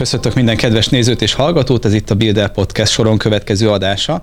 Köszöntök 0.00 0.34
minden 0.34 0.56
kedves 0.56 0.88
nézőt 0.88 1.22
és 1.22 1.32
hallgatót, 1.32 1.84
ez 1.84 1.94
itt 1.94 2.10
a 2.10 2.14
Builder 2.14 2.52
Podcast 2.52 2.92
soron 2.92 3.18
következő 3.18 3.70
adása. 3.70 4.22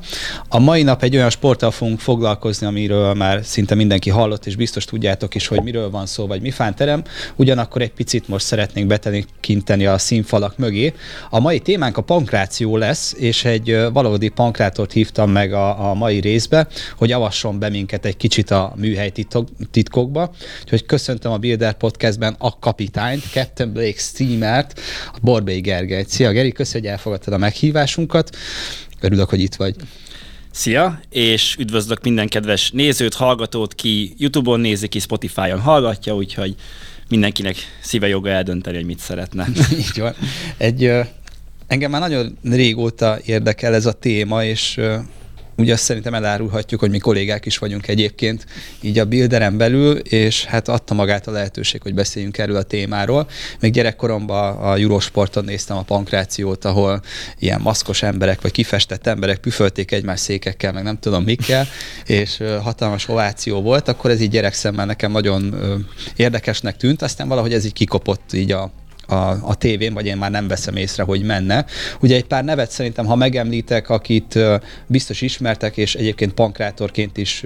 A 0.50 0.60
mai 0.60 0.84
nap 0.84 1.04
egy 1.04 1.16
olyan 1.16 1.30
sporttal 1.30 1.72
fogunk 1.72 2.00
foglalkozni, 2.00 2.68
amiről 2.68 3.14
már 3.14 3.40
szinte 3.44 3.76
mindenki 3.76 4.10
hallott, 4.10 4.46
és 4.46 4.56
biztos 4.56 4.86
tudjátok 4.86 5.36
is, 5.36 5.48
hogy 5.48 5.64
miről 5.64 5.90
van 5.90 6.06
szó, 6.06 6.28
vagy 6.28 6.42
mi 6.42 6.52
fánterem. 6.52 7.04
Ugyanakkor 7.36 7.82
egy 7.82 7.92
picit 7.92 8.28
most 8.28 8.46
szeretnénk 8.46 8.88
betenikinteni 8.88 9.86
a 9.86 9.98
színfalak 9.98 10.58
mögé. 10.58 10.94
A 11.30 11.40
mai 11.40 11.60
témánk 11.60 11.98
a 11.98 12.02
pankráció 12.02 12.78
lesz, 12.78 13.16
és 13.18 13.46
egy 13.46 13.78
valódi 13.94 14.30
pankrátort 14.30 14.92
hívtam 14.92 15.32
meg 15.32 15.54
a, 15.54 15.90
a 15.90 15.94
mai 15.94 16.20
részbe, 16.20 16.68
hogy 16.98 17.12
avasson 17.12 17.60
be 17.60 17.70
minket 17.70 18.06
egy 18.06 18.18
kicsit 18.18 18.52
a 18.52 18.74
műhely 18.76 19.10
titok, 19.10 19.48
titkokba. 19.72 20.32
Úgyhogy 20.64 20.86
köszöntöm 20.86 21.32
a 21.32 21.38
Builder 21.38 21.74
Podcastben 21.74 22.36
a 22.38 22.60
kapitányt, 22.60 23.24
Captain 23.32 23.74
Blake 23.74 24.00
Steamert, 24.00 24.80
a 25.14 25.18
Borbély 25.22 25.66
Gergely. 25.68 26.06
Szia 26.08 26.32
Geri, 26.32 26.52
köszönjük, 26.52 26.84
hogy 26.84 26.98
elfogadtad 26.98 27.34
a 27.34 27.38
meghívásunkat. 27.38 28.36
Örülök, 29.00 29.30
hogy 29.30 29.40
itt 29.40 29.56
vagy. 29.56 29.76
Szia, 30.52 31.00
és 31.10 31.56
üdvözlök 31.60 32.04
minden 32.04 32.28
kedves 32.28 32.72
nézőt, 32.72 33.14
hallgatót, 33.14 33.74
ki 33.76 34.14
YouTube-on 34.18 34.60
nézi, 34.60 34.88
ki 34.88 35.00
Spotify-on 35.00 35.60
hallgatja, 35.60 36.16
úgyhogy 36.16 36.56
mindenkinek 37.10 37.56
szíve 37.82 38.08
joga 38.08 38.30
eldönteni, 38.30 38.76
hogy 38.76 38.86
mit 38.86 39.00
szeretne. 39.00 39.48
Így 39.78 40.00
van. 40.00 40.14
Egy, 40.58 40.92
engem 41.68 41.92
már 41.92 42.02
nagyon 42.02 42.38
régóta 42.44 43.20
érdekel 43.26 43.74
ez 43.74 43.86
a 43.86 43.92
téma, 43.92 44.44
és 44.44 44.80
ugye 45.58 45.74
azt 45.74 45.84
szerintem 45.84 46.14
elárulhatjuk, 46.14 46.80
hogy 46.80 46.90
mi 46.90 46.98
kollégák 46.98 47.46
is 47.46 47.58
vagyunk 47.58 47.88
egyébként 47.88 48.46
így 48.82 49.00
a 49.00 49.06
Builderen 49.06 49.58
belül, 49.58 49.98
és 49.98 50.46
hát 50.46 50.68
adta 50.68 50.94
magát 50.94 51.28
a 51.28 51.32
lehetőség, 51.32 51.82
hogy 51.82 51.94
beszéljünk 51.94 52.38
erről 52.38 52.56
a 52.56 52.64
témáról. 52.64 53.28
Még 53.60 53.72
gyerekkoromban 53.72 54.58
a 54.58 54.76
Eurosporton 54.76 55.44
néztem 55.44 55.78
a 55.78 55.82
pankrációt, 55.82 56.66
ahol 56.66 57.02
ilyen 57.40 57.62
maszkos 57.62 58.04
emberek, 58.04 58.42
vagy 58.42 58.52
kifestett 58.52 59.08
emberek 59.08 59.38
püfölték 59.38 59.92
egymás 59.92 60.20
székekkel, 60.20 60.72
meg 60.74 60.84
nem 60.84 61.00
tudom 61.00 61.24
mikkel, 61.24 61.68
és 62.06 62.44
hatalmas 62.62 63.08
ováció 63.08 63.62
volt, 63.62 63.88
akkor 63.88 64.12
ez 64.12 64.22
így 64.22 64.30
gyerekszemmel 64.30 64.86
nekem 64.86 65.12
nagyon 65.12 65.56
érdekesnek 66.16 66.78
tűnt, 66.78 67.02
aztán 67.02 67.28
valahogy 67.28 67.54
ez 67.54 67.66
így 67.66 67.74
kikopott 67.74 68.34
így 68.34 68.52
a 68.52 68.72
a, 69.08 69.16
a 69.42 69.56
tévén, 69.58 69.94
vagy 69.94 70.06
én 70.06 70.18
már 70.18 70.32
nem 70.32 70.48
veszem 70.48 70.76
észre, 70.76 71.04
hogy 71.04 71.24
menne. 71.24 71.66
Ugye 72.02 72.16
egy 72.16 72.26
pár 72.26 72.44
nevet 72.44 72.72
szerintem, 72.72 73.06
ha 73.06 73.16
megemlítek, 73.16 73.90
akit 73.90 74.40
biztos 74.88 75.22
ismertek, 75.22 75.78
és 75.78 75.96
egyébként 75.96 76.34
pankrátorként 76.34 77.18
is 77.18 77.44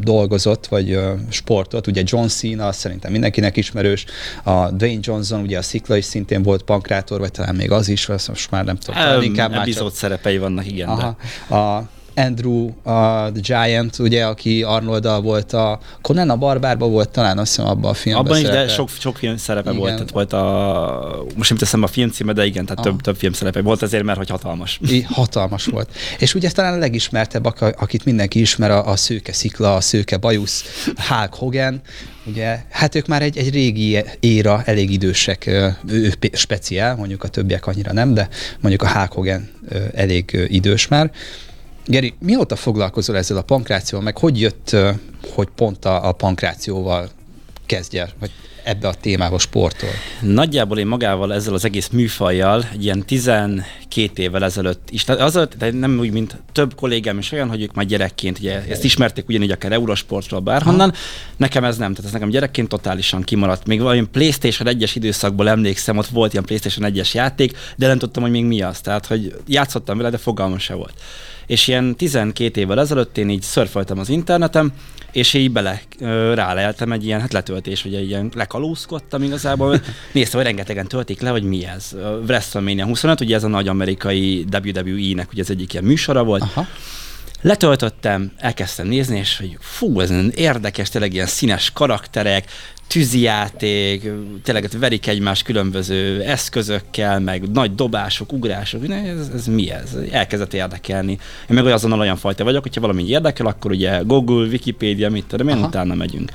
dolgozott, 0.00 0.66
vagy 0.66 0.98
sportot, 1.30 1.86
ugye 1.86 2.02
John 2.04 2.26
Cena, 2.26 2.66
azt 2.66 2.78
szerintem 2.78 3.12
mindenkinek 3.12 3.56
ismerős, 3.56 4.04
a 4.42 4.70
Dwayne 4.70 5.00
Johnson, 5.02 5.40
ugye 5.40 5.58
a 5.58 5.62
Szikla 5.62 5.96
is 5.96 6.04
szintén 6.04 6.42
volt 6.42 6.62
pankrátor, 6.62 7.20
vagy 7.20 7.30
talán 7.30 7.54
még 7.54 7.70
az 7.70 7.88
is, 7.88 8.08
azt 8.08 8.28
most 8.28 8.50
már 8.50 8.64
nem 8.64 8.76
tudom. 8.76 9.16
Um, 9.16 9.22
inkább 9.22 9.52
epizód 9.52 9.88
csak... 9.88 9.96
szerepei 9.96 10.38
vannak, 10.38 10.66
igen. 10.66 10.88
Aha, 10.88 11.16
de. 11.48 11.56
A, 11.56 11.88
Andrew 12.14 12.68
a 12.82 13.30
The 13.32 13.40
Giant, 13.40 13.98
ugye, 13.98 14.24
aki 14.24 14.62
Arnoldal 14.62 15.20
volt 15.20 15.52
a 15.52 15.78
Conan 16.00 16.30
a 16.30 16.36
Barbárban 16.36 16.90
volt 16.90 17.08
talán 17.08 17.38
azt 17.38 17.54
hiszem 17.54 17.70
abban 17.70 17.90
a 17.90 17.94
filmben 17.94 18.24
Abban 18.24 18.38
is, 18.38 18.48
de 18.48 18.68
sok, 18.68 18.88
sok 18.88 19.16
film 19.16 19.36
szerepe 19.36 19.70
igen. 19.70 19.80
volt, 19.80 19.92
tehát 19.92 20.10
volt 20.10 20.32
a, 20.32 21.24
most 21.36 21.50
nem 21.50 21.58
teszem 21.58 21.82
a 21.82 21.86
film 21.86 22.10
címe, 22.10 22.32
de 22.32 22.44
igen, 22.44 22.66
tehát 22.66 22.82
több, 22.82 23.00
több 23.00 23.16
film 23.16 23.32
szerepe 23.32 23.62
volt 23.62 23.82
azért, 23.82 24.04
mert 24.04 24.18
hogy 24.18 24.30
hatalmas. 24.30 24.80
I, 24.86 25.00
hatalmas 25.00 25.66
volt. 25.66 25.88
És 26.18 26.34
ugye 26.34 26.50
talán 26.50 26.72
a 26.72 26.78
legismertebb, 26.78 27.44
akit 27.60 28.04
mindenki 28.04 28.40
ismer, 28.40 28.70
a, 28.70 28.88
a 28.88 28.96
szőke 28.96 29.32
szikla, 29.32 29.74
a 29.74 29.80
szőke 29.80 30.16
bajusz, 30.16 30.64
Hulk 31.08 31.34
Hogan, 31.34 31.80
ugye, 32.26 32.58
hát 32.70 32.94
ők 32.94 33.06
már 33.06 33.22
egy, 33.22 33.38
egy 33.38 33.50
régi 33.50 34.04
éra, 34.20 34.62
elég 34.64 34.90
idősek, 34.90 35.46
ő 35.88 36.12
speciál, 36.32 36.96
mondjuk 36.96 37.22
a 37.24 37.28
többiek 37.28 37.66
annyira 37.66 37.92
nem, 37.92 38.14
de 38.14 38.28
mondjuk 38.60 38.82
a 38.82 38.92
Hulk 38.92 39.12
Hogan 39.12 39.50
elég 39.94 40.46
idős 40.48 40.88
már. 40.88 41.10
Geri, 41.86 42.14
mióta 42.18 42.56
foglalkozol 42.56 43.16
ezzel 43.16 43.36
a 43.36 43.42
pankrációval, 43.42 44.04
meg 44.04 44.18
hogy 44.18 44.40
jött, 44.40 44.76
hogy 45.34 45.48
pont 45.54 45.84
a, 45.84 46.08
a 46.08 46.12
pankrációval 46.12 47.08
kezdje, 47.66 48.08
vagy 48.20 48.30
ebbe 48.64 48.88
a 48.88 48.94
témába 48.94 49.38
sportol? 49.38 49.88
Nagyjából 50.20 50.78
én 50.78 50.86
magával 50.86 51.34
ezzel 51.34 51.54
az 51.54 51.64
egész 51.64 51.88
műfajjal 51.88 52.64
egy 52.72 52.84
ilyen 52.84 53.04
12 53.06 53.64
évvel 54.14 54.44
ezelőtt 54.44 54.90
is, 54.90 55.04
tehát 55.04 55.22
az, 55.22 55.48
de 55.58 55.70
nem 55.70 55.98
úgy, 55.98 56.10
mint 56.10 56.36
több 56.52 56.74
kollégám 56.74 57.18
is 57.18 57.32
olyan, 57.32 57.48
hogy 57.48 57.62
ők 57.62 57.74
már 57.74 57.86
gyerekként, 57.86 58.38
ugye 58.38 58.62
ezt 58.68 58.84
ismerték 58.84 59.28
ugyanígy 59.28 59.50
akár 59.50 59.72
Eurosportról, 59.72 60.40
bárhonnan, 60.40 60.90
ha. 60.90 60.96
nekem 61.36 61.64
ez 61.64 61.76
nem, 61.76 61.90
tehát 61.90 62.06
ez 62.06 62.12
nekem 62.12 62.28
gyerekként 62.28 62.68
totálisan 62.68 63.22
kimaradt. 63.22 63.66
Még 63.66 63.80
valami 63.80 64.02
PlayStation 64.12 64.76
1-es 64.78 64.90
időszakból 64.94 65.48
emlékszem, 65.48 65.96
ott 65.96 66.06
volt 66.06 66.32
ilyen 66.32 66.44
PlayStation 66.44 66.92
1-es 66.94 67.12
játék, 67.12 67.56
de 67.76 67.86
nem 67.86 67.98
tudtam, 67.98 68.22
hogy 68.22 68.32
még 68.32 68.44
mi 68.44 68.62
az, 68.62 68.80
tehát 68.80 69.06
hogy 69.06 69.34
játszottam 69.46 69.96
vele, 69.96 70.10
de 70.10 70.18
fogalmam 70.18 70.58
se 70.58 70.74
volt 70.74 70.94
és 71.46 71.68
ilyen 71.68 71.96
12 71.96 72.60
évvel 72.60 72.80
ezelőtt 72.80 73.18
én 73.18 73.28
így 73.28 73.42
szörföltem 73.42 73.98
az 73.98 74.08
internetem, 74.08 74.72
és 75.12 75.34
így 75.34 75.50
bele 75.50 75.80
ráleltem 76.34 76.92
egy 76.92 77.04
ilyen 77.04 77.20
hát 77.20 77.32
letöltés, 77.32 77.84
ugye 77.84 78.00
ilyen 78.00 78.30
lekalózkodtam 78.34 79.22
igazából. 79.22 79.80
Néztem, 80.12 80.36
hogy 80.38 80.48
rengetegen 80.48 80.86
töltik 80.86 81.20
le, 81.20 81.30
hogy 81.30 81.42
mi 81.42 81.66
ez. 81.66 81.96
WrestleMania 82.26 82.86
25, 82.86 83.20
ugye 83.20 83.34
ez 83.34 83.44
a 83.44 83.48
nagy 83.48 83.68
amerikai 83.68 84.44
WWE-nek 84.52 85.32
ugye 85.32 85.42
ez 85.42 85.50
egyik 85.50 85.72
ilyen 85.72 85.84
műsora 85.84 86.24
volt. 86.24 86.42
Aha. 86.42 86.66
Letöltöttem, 87.44 88.32
elkezdtem 88.36 88.86
nézni, 88.86 89.18
és 89.18 89.38
hogy 89.38 89.56
fú, 89.60 90.00
ez 90.00 90.10
érdekes, 90.34 90.88
tényleg 90.88 91.12
ilyen 91.12 91.26
színes 91.26 91.70
karakterek, 91.72 92.50
tűzijáték, 92.86 94.10
tényleg 94.42 94.68
verik 94.78 95.06
egymás 95.06 95.42
különböző 95.42 96.22
eszközökkel, 96.22 97.20
meg 97.20 97.50
nagy 97.50 97.74
dobások, 97.74 98.32
ugrások, 98.32 98.90
ez, 98.90 99.28
ez 99.34 99.46
mi 99.46 99.70
ez? 99.70 99.96
Elkezdett 100.10 100.54
érdekelni. 100.54 101.12
Én 101.50 101.62
meg 101.62 101.66
azonnal 101.66 102.00
olyan 102.00 102.16
fajta 102.16 102.44
vagyok, 102.44 102.62
hogyha 102.62 102.80
valami 102.80 103.08
érdekel, 103.08 103.46
akkor 103.46 103.70
ugye 103.70 104.00
Google, 104.02 104.46
Wikipedia, 104.46 105.10
mit 105.10 105.26
tudom 105.26 105.48
én, 105.48 105.64
utána 105.64 105.94
megyünk. 105.94 106.30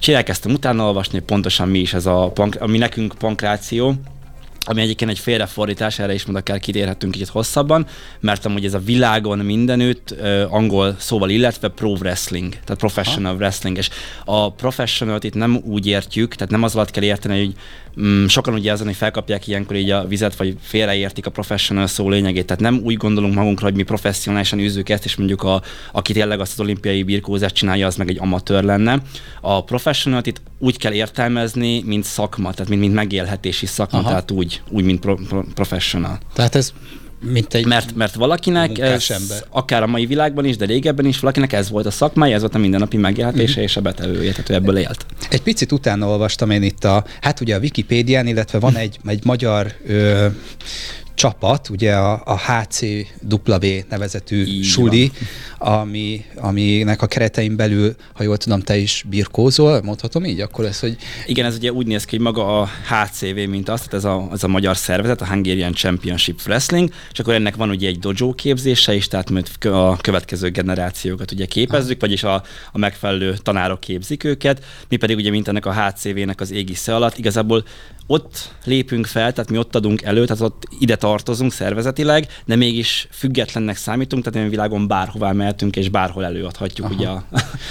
És 0.00 0.08
elkezdtem 0.08 0.52
utána 0.52 0.84
olvasni, 0.84 1.18
pontosan 1.18 1.68
mi 1.68 1.78
is 1.78 1.94
ez 1.94 2.06
a, 2.06 2.32
ami 2.58 2.78
nekünk 2.78 3.14
pankráció, 3.18 3.94
ami 4.64 4.80
egyébként 4.80 5.10
egy 5.10 5.18
félrefordítás, 5.18 5.98
erre 5.98 6.14
is 6.14 6.24
mondok 6.24 6.48
el, 6.48 6.58
kitérhetünk 6.58 7.12
kicsit 7.12 7.28
hosszabban, 7.28 7.86
mert 8.20 8.46
amúgy 8.46 8.64
ez 8.64 8.74
a 8.74 8.78
világon 8.78 9.38
mindenütt 9.38 10.14
uh, 10.20 10.42
angol 10.48 10.96
szóval 10.98 11.30
illetve 11.30 11.68
pro 11.68 11.90
wrestling, 11.90 12.52
tehát 12.52 12.78
professional 12.78 13.32
ha. 13.32 13.38
wrestling, 13.38 13.76
és 13.76 13.90
a 14.24 14.52
professional 14.52 15.18
itt 15.20 15.34
nem 15.34 15.60
úgy 15.64 15.86
értjük, 15.86 16.34
tehát 16.34 16.52
nem 16.52 16.62
az 16.62 16.74
alatt 16.74 16.90
kell 16.90 17.02
érteni, 17.02 17.38
hogy 17.38 17.54
sokan 18.26 18.54
ugye 18.54 18.70
ezen, 18.70 18.86
hogy 18.86 18.96
felkapják 18.96 19.46
ilyenkor 19.46 19.76
így 19.76 19.90
a 19.90 20.06
vizet, 20.06 20.36
vagy 20.36 20.56
félreértik 20.60 21.26
a 21.26 21.30
professional 21.30 21.86
szó 21.86 22.08
lényegét, 22.08 22.46
tehát 22.46 22.62
nem 22.62 22.80
úgy 22.82 22.96
gondolunk 22.96 23.34
magunkra, 23.34 23.66
hogy 23.66 23.74
mi 23.74 23.82
professzionálisan 23.82 24.58
űzzük 24.58 24.88
ezt, 24.88 25.04
és 25.04 25.16
mondjuk 25.16 25.42
a, 25.42 25.62
aki 25.92 26.12
tényleg 26.12 26.40
azt 26.40 26.52
az 26.52 26.60
olimpiai 26.60 27.02
birkózást 27.02 27.54
csinálja, 27.54 27.86
az 27.86 27.96
meg 27.96 28.08
egy 28.08 28.18
amatőr 28.20 28.62
lenne. 28.62 29.02
A 29.40 29.64
professional 29.64 30.20
itt 30.24 30.40
úgy 30.58 30.78
kell 30.78 30.92
értelmezni, 30.92 31.82
mint 31.82 32.04
szakma, 32.04 32.52
tehát 32.52 32.68
mint, 32.68 32.80
mint 32.80 32.94
megélhetési 32.94 33.66
szakma, 33.66 33.98
Aha. 33.98 34.08
tehát 34.08 34.30
úgy, 34.30 34.62
úgy 34.68 34.84
mint 34.84 35.00
pro, 35.00 35.14
pro, 35.14 35.42
professional. 35.54 36.18
Tehát 36.34 36.54
ez 36.54 36.72
mint 37.22 37.54
egy 37.54 37.66
mert, 37.66 37.94
mert 37.94 38.14
valakinek 38.14 38.78
ez, 38.78 39.12
akár 39.50 39.82
a 39.82 39.86
mai 39.86 40.06
világban 40.06 40.44
is, 40.44 40.56
de 40.56 40.66
régebben 40.66 41.06
is, 41.06 41.18
valakinek 41.18 41.52
ez 41.52 41.70
volt 41.70 41.86
a 41.86 41.90
szakmája, 41.90 42.34
ez 42.34 42.40
volt 42.40 42.54
a 42.54 42.58
mindennapi 42.58 42.96
megélhetése 42.96 43.60
mm. 43.60 43.62
és 43.62 43.76
a 43.76 43.80
betevője, 43.80 44.30
tehát 44.30 44.50
ő 44.50 44.54
ebből 44.54 44.78
élt. 44.78 45.06
Egy 45.30 45.42
picit 45.42 45.72
utána 45.72 46.08
olvastam 46.08 46.50
én 46.50 46.62
itt 46.62 46.84
a, 46.84 47.04
hát 47.20 47.40
ugye 47.40 47.54
a 47.54 47.58
Wikipédián, 47.58 48.26
illetve 48.26 48.58
van 48.58 48.76
egy, 48.76 48.98
egy 49.06 49.24
magyar 49.24 49.72
ö, 49.86 50.26
csapat, 51.14 51.68
ugye 51.68 51.94
a, 51.94 52.22
a 52.24 52.38
HCW 52.38 53.66
nevezetű 53.88 54.44
Így 54.44 54.64
suli, 54.64 55.10
ami, 55.58 56.24
aminek 56.36 57.02
a 57.02 57.06
keretein 57.06 57.56
belül, 57.56 57.94
ha 58.12 58.22
jól 58.22 58.36
tudom, 58.36 58.60
te 58.60 58.76
is 58.76 59.04
birkózol, 59.08 59.82
mondhatom 59.82 60.24
így, 60.24 60.40
akkor 60.40 60.64
ez, 60.64 60.80
hogy... 60.80 60.96
Igen, 61.26 61.46
ez 61.46 61.56
ugye 61.56 61.72
úgy 61.72 61.86
néz 61.86 62.04
ki, 62.04 62.16
hogy 62.16 62.24
maga 62.24 62.60
a 62.60 62.68
HCV, 62.88 63.48
mint 63.48 63.68
azt, 63.68 63.88
tehát 63.88 64.04
ez 64.04 64.04
a, 64.04 64.28
ez 64.32 64.44
a 64.44 64.48
magyar 64.48 64.76
szervezet, 64.76 65.20
a 65.20 65.26
Hungarian 65.26 65.72
Championship 65.72 66.40
Wrestling, 66.46 66.90
és 67.12 67.18
akkor 67.18 67.34
ennek 67.34 67.56
van 67.56 67.70
ugye 67.70 67.88
egy 67.88 67.98
dojo 67.98 68.32
képzése 68.32 68.94
is, 68.94 69.08
tehát 69.08 69.30
a 69.62 69.96
következő 69.96 70.50
generációkat 70.50 71.32
ugye 71.32 71.46
képezzük, 71.46 71.94
ah. 71.94 72.00
vagyis 72.00 72.22
a, 72.22 72.42
a 72.72 72.78
megfelelő 72.78 73.36
tanárok 73.36 73.80
képzik 73.80 74.24
őket, 74.24 74.64
mi 74.88 74.96
pedig 74.96 75.16
ugye 75.16 75.30
mint 75.30 75.48
ennek 75.48 75.66
a 75.66 75.74
HCV-nek 75.74 76.40
az 76.40 76.50
égisze 76.50 76.94
alatt, 76.94 77.18
igazából 77.18 77.64
ott 78.06 78.54
lépünk 78.64 79.06
fel, 79.06 79.32
tehát 79.32 79.50
mi 79.50 79.58
ott 79.58 79.74
adunk 79.74 80.02
elő, 80.02 80.24
tehát 80.24 80.42
ott 80.42 80.62
ide 80.78 80.96
tartozunk 80.96 81.52
szervezetileg, 81.52 82.26
de 82.44 82.56
mégis 82.56 83.08
függetlennek 83.10 83.76
számítunk, 83.76 84.24
tehát 84.24 84.46
a 84.46 84.50
világon 84.50 84.88
bárhová 84.88 85.32
mehetünk, 85.32 85.76
és 85.76 85.88
bárhol 85.88 86.24
előadhatjuk 86.24 86.86
Aha. 86.86 86.94
ugye 86.94 87.08
a, 87.08 87.24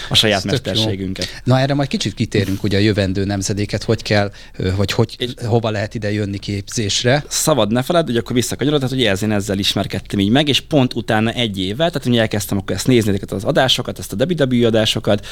a 0.09 0.15
saját 0.15 0.43
mesterségünket. 0.43 1.41
Na 1.43 1.59
erre 1.59 1.73
majd 1.73 1.87
kicsit 1.87 2.13
kitérünk, 2.13 2.63
ugye 2.63 2.77
a 2.77 2.79
jövendő 2.79 3.25
nemzedéket, 3.25 3.83
hogy 3.83 4.01
kell, 4.01 4.31
hogy, 4.75 4.91
hogy 4.91 5.15
és 5.17 5.31
hova 5.45 5.69
lehet 5.69 5.95
ide 5.95 6.11
jönni 6.11 6.37
képzésre. 6.37 7.23
Szabad 7.27 7.71
ne 7.71 7.81
feled, 7.81 8.05
hogy 8.05 8.17
akkor 8.17 8.35
visszakanyarod, 8.35 8.79
tehát 8.79 8.95
ugye 8.95 9.15
én 9.21 9.31
ezzel 9.31 9.57
ismerkedtem 9.57 10.19
így 10.19 10.29
meg, 10.29 10.47
és 10.47 10.59
pont 10.59 10.93
utána 10.93 11.31
egy 11.31 11.59
évvel, 11.59 11.91
tehát 11.91 12.07
ugye 12.07 12.19
elkezdtem 12.19 12.57
akkor 12.57 12.75
ezt 12.75 12.87
nézni, 12.87 13.09
ezeket 13.09 13.31
az 13.31 13.43
adásokat, 13.43 13.99
ezt 13.99 14.13
a 14.13 14.25
WWE 14.29 14.67
adásokat, 14.67 15.25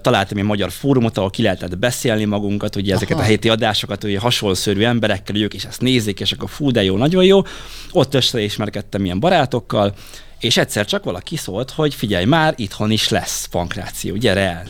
találtam 0.00 0.38
egy 0.38 0.44
magyar 0.44 0.70
fórumot, 0.70 1.18
ahol 1.18 1.30
ki 1.30 1.42
lehetett 1.42 1.78
beszélni 1.78 2.24
magunkat, 2.24 2.76
ugye 2.76 2.94
ezeket 2.94 3.16
Aha. 3.16 3.24
a 3.24 3.28
héti 3.28 3.48
adásokat, 3.48 3.99
ugye 4.04 4.18
hasonlószörű 4.18 4.82
emberekkel, 4.82 5.36
ők 5.36 5.54
is 5.54 5.64
ezt 5.64 5.80
nézik, 5.80 6.20
és 6.20 6.32
akkor 6.32 6.50
fú, 6.50 6.70
de 6.70 6.82
jó, 6.82 6.96
nagyon 6.96 7.24
jó. 7.24 7.42
Ott 7.90 8.14
összeismerkedtem 8.14 9.04
ilyen 9.04 9.20
barátokkal, 9.20 9.94
és 10.40 10.56
egyszer 10.56 10.86
csak 10.86 11.04
valaki 11.04 11.36
szólt, 11.36 11.70
hogy 11.70 11.94
figyelj 11.94 12.24
már, 12.24 12.54
itthon 12.56 12.90
is 12.90 13.08
lesz 13.08 13.46
pankráció, 13.46 14.16
gyere 14.16 14.40
el. 14.40 14.66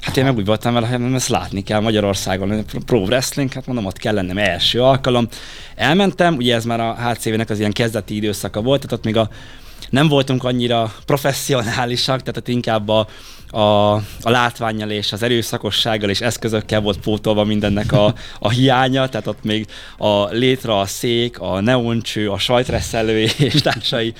Hát 0.00 0.16
én 0.16 0.24
meg 0.24 0.36
úgy 0.36 0.44
voltam 0.46 0.74
vele, 0.74 0.86
hogy 0.86 1.14
ezt 1.14 1.28
látni 1.28 1.62
kell 1.62 1.80
Magyarországon, 1.80 2.64
pro 2.86 2.98
wrestling, 2.98 3.52
hát 3.52 3.66
mondom, 3.66 3.86
ott 3.86 3.96
kell 3.96 4.14
lennem 4.14 4.38
első 4.38 4.82
alkalom. 4.82 5.28
Elmentem, 5.74 6.36
ugye 6.36 6.54
ez 6.54 6.64
már 6.64 6.80
a 6.80 6.94
HCV-nek 6.94 7.50
az 7.50 7.58
ilyen 7.58 7.72
kezdeti 7.72 8.14
időszaka 8.16 8.62
volt, 8.62 8.80
tehát 8.80 8.96
ott 8.96 9.04
még 9.04 9.16
a, 9.16 9.30
nem 9.90 10.08
voltunk 10.08 10.44
annyira 10.44 10.94
professzionálisak, 11.06 12.20
tehát 12.20 12.36
ott 12.36 12.48
inkább 12.48 12.88
a, 12.88 13.06
a, 13.50 13.94
a 13.94 14.30
látványjal 14.30 14.90
és 14.90 15.12
az 15.12 15.22
erőszakossággal 15.22 16.10
és 16.10 16.20
eszközökkel 16.20 16.80
volt 16.80 17.00
pótolva 17.00 17.44
mindennek 17.44 17.92
a, 17.92 18.14
a 18.38 18.50
hiánya, 18.50 19.08
tehát 19.08 19.26
ott 19.26 19.42
még 19.42 19.66
a 19.98 20.24
létra, 20.24 20.80
a 20.80 20.86
szék, 20.86 21.38
a 21.38 21.60
neoncső, 21.60 22.30
a 22.30 22.38
sajtreszelő 22.38 23.18
és 23.38 23.54
társai 23.62 24.14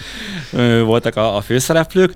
voltak 0.85 1.17
a, 1.17 1.37
a 1.37 1.41
főszereplők 1.41 2.13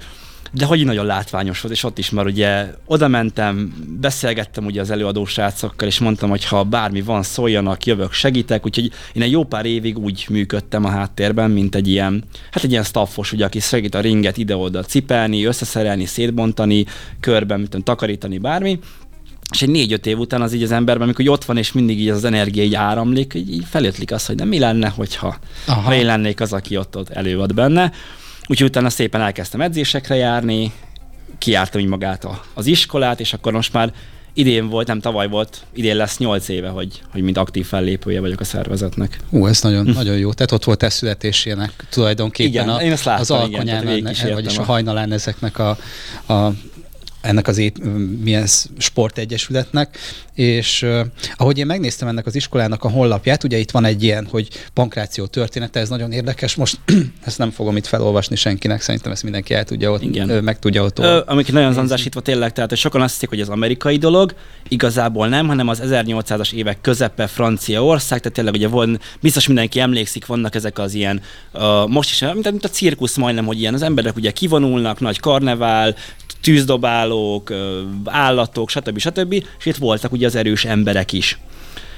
de 0.55 0.65
hogy 0.65 0.85
nagyon 0.85 1.07
látványos 1.07 1.61
volt, 1.61 1.75
és 1.75 1.85
ott 1.85 1.99
is 1.99 2.11
már 2.11 2.27
ugye 2.27 2.67
oda 2.87 3.09
mentem, 3.09 3.75
beszélgettem 4.01 4.65
ugye 4.65 4.81
az 4.81 4.91
előadó 4.91 5.25
srácokkal, 5.25 5.89
és 5.89 5.99
mondtam, 5.99 6.31
hogy 6.31 6.45
ha 6.45 6.63
bármi 6.63 7.03
van, 7.03 7.23
szóljanak, 7.23 7.87
jövök, 7.87 8.13
segítek, 8.13 8.67
úgyhogy 8.67 8.91
én 9.13 9.23
egy 9.23 9.31
jó 9.31 9.45
pár 9.45 9.67
évig 9.67 9.99
úgy 9.99 10.27
működtem 10.31 10.85
a 10.85 10.89
háttérben, 10.89 11.51
mint 11.51 11.75
egy 11.75 11.89
ilyen, 11.89 12.25
hát 12.51 12.65
egy 12.65 12.71
ilyen 12.71 12.83
staffos, 12.83 13.33
ugye, 13.33 13.45
aki 13.45 13.61
segít 13.61 13.95
a 13.95 14.01
ringet 14.01 14.37
ide-oda 14.37 14.83
cipelni, 14.83 15.45
összeszerelni, 15.45 16.05
szétbontani, 16.05 16.85
körben, 17.21 17.59
mint 17.59 17.85
takarítani, 17.85 18.39
bármi, 18.39 18.79
és 19.53 19.63
egy 19.63 19.69
négy-öt 19.69 20.07
év 20.07 20.19
után 20.19 20.43
az 20.43 20.53
így 20.53 20.63
az 20.63 20.73
emberben, 20.73 21.03
amikor 21.03 21.29
ott 21.29 21.45
van, 21.45 21.57
és 21.57 21.73
mindig 21.73 22.01
így 22.01 22.09
az 22.09 22.25
energia 22.25 22.63
így 22.63 22.75
áramlik, 22.75 23.35
így, 23.35 23.53
így 23.53 23.65
felötlik 23.71 24.13
az, 24.13 24.27
hogy 24.27 24.37
de 24.37 24.45
mi 24.45 24.59
lenne, 24.59 24.89
hogyha 24.89 25.39
Aha. 25.67 25.81
ha 25.81 25.95
én 25.95 26.05
lennék 26.05 26.41
az, 26.41 26.53
aki 26.53 26.77
ott, 26.77 26.97
ott 26.97 27.11
előad 27.11 27.55
benne. 27.55 27.93
Úgyhogy 28.49 28.69
utána 28.69 28.91
szépen 28.91 29.21
elkezdtem 29.21 29.61
edzésekre 29.61 30.15
járni, 30.15 30.73
kiártam 31.39 31.81
így 31.81 31.87
magát 31.87 32.25
a, 32.25 32.45
az 32.55 32.67
iskolát, 32.67 33.21
és 33.21 33.33
akkor 33.33 33.53
most 33.53 33.73
már 33.73 33.93
idén 34.35 34.69
volt, 34.69 34.87
nem 34.87 35.01
tavaly 35.01 35.29
volt, 35.29 35.65
idén 35.73 35.97
lesz 35.97 36.19
nyolc 36.19 36.49
éve, 36.49 36.69
hogy, 36.69 37.03
hogy 37.13 37.23
mint 37.23 37.37
aktív 37.37 37.67
fellépője 37.67 38.21
vagyok 38.21 38.41
a 38.41 38.45
szervezetnek. 38.45 39.19
Ú, 39.31 39.47
ez 39.47 39.63
nagyon, 39.63 39.85
hm. 39.85 39.93
nagyon 39.93 40.17
jó. 40.17 40.33
Tehát 40.33 40.53
ott 40.53 40.65
volt 40.65 40.83
ez 40.83 40.95
születésének 40.95 41.87
tulajdonképpen 41.91 42.53
igen, 42.53 42.69
a, 42.69 42.83
én 42.83 42.93
ezt 42.93 43.05
láttam, 43.05 43.21
az 43.21 43.31
alkonyán, 43.31 43.97
igen, 43.97 44.33
vagyis 44.33 44.59
a 44.59 44.63
hajnalán 44.63 45.13
ezeknek 45.13 45.59
a, 45.59 45.77
a 46.33 46.53
ennek 47.25 47.49
az 47.49 47.59
ép, 47.59 47.79
milyen 48.23 48.47
sportegyesületnek, 48.79 49.99
és 50.35 50.83
uh, 50.83 51.01
ahogy 51.37 51.59
én 51.59 51.67
megnéztem 51.67 52.09
ennek 52.09 52.27
az 52.27 52.35
iskolának 52.35 52.85
a 52.85 52.89
honlapját, 52.89 53.45
ugye 53.45 53.59
itt 53.59 53.71
van 53.71 53.85
egy 53.85 54.03
ilyen, 54.03 54.27
hogy 54.31 54.49
pankráció 54.73 55.27
története, 55.27 55.81
ez 55.81 55.89
nagyon 55.89 56.13
érdekes, 56.13 56.55
most 56.55 56.79
ezt 57.27 57.39
nem 57.39 57.51
fogom 57.51 57.77
itt 57.77 57.87
felolvasni 57.87 58.37
senkinek, 58.37 58.81
szerintem 58.81 59.13
ezt 59.13 59.23
mindenki 59.23 59.55
el 59.55 59.65
tudja 59.65 59.91
ott, 59.91 60.03
Igen. 60.03 60.45
meg 60.45 60.59
tudja 60.59 60.83
ott. 60.83 60.99
Ö, 60.99 61.21
amik 61.27 61.53
nagyon 61.53 61.73
zanzásítva 61.73 62.21
tényleg, 62.21 62.53
tehát 62.53 62.77
sokan 62.77 63.01
azt 63.01 63.13
hiszik, 63.13 63.29
hogy 63.29 63.41
ez 63.41 63.49
amerikai 63.49 63.97
dolog, 63.97 64.35
igazából 64.69 65.29
nem, 65.29 65.47
hanem 65.47 65.69
az 65.69 65.83
1800-as 65.85 66.53
évek 66.53 66.81
közepe 66.81 67.27
Franciaország, 67.27 68.19
tehát 68.19 68.35
tényleg 68.35 68.55
ugye 68.55 68.69
van, 68.69 69.01
biztos 69.21 69.47
mindenki 69.47 69.81
emlékszik, 69.81 70.27
vannak 70.27 70.55
ezek 70.55 70.79
az 70.79 70.95
ilyen, 70.95 71.21
uh, 71.53 71.89
most 71.89 72.11
is, 72.11 72.21
mint, 72.21 72.51
mint 72.51 72.65
a 72.65 72.69
cirkusz 72.69 73.17
majdnem, 73.17 73.47
hogy 73.47 73.61
ilyen 73.61 73.75
az 73.75 73.83
emberek 73.83 74.17
ugye 74.17 74.31
kivonulnak, 74.31 75.01
nagy 75.01 75.21
karnevál, 75.21 75.97
tűzdobálók, 76.45 77.53
állatok, 78.05 78.71
stb. 78.71 78.99
stb. 78.99 79.33
És 79.33 79.67
itt 79.67 79.77
voltak 79.77 80.13
ugye 80.13 80.27
az 80.27 80.35
erős 80.35 80.65
emberek 80.65 81.13
is. 81.13 81.39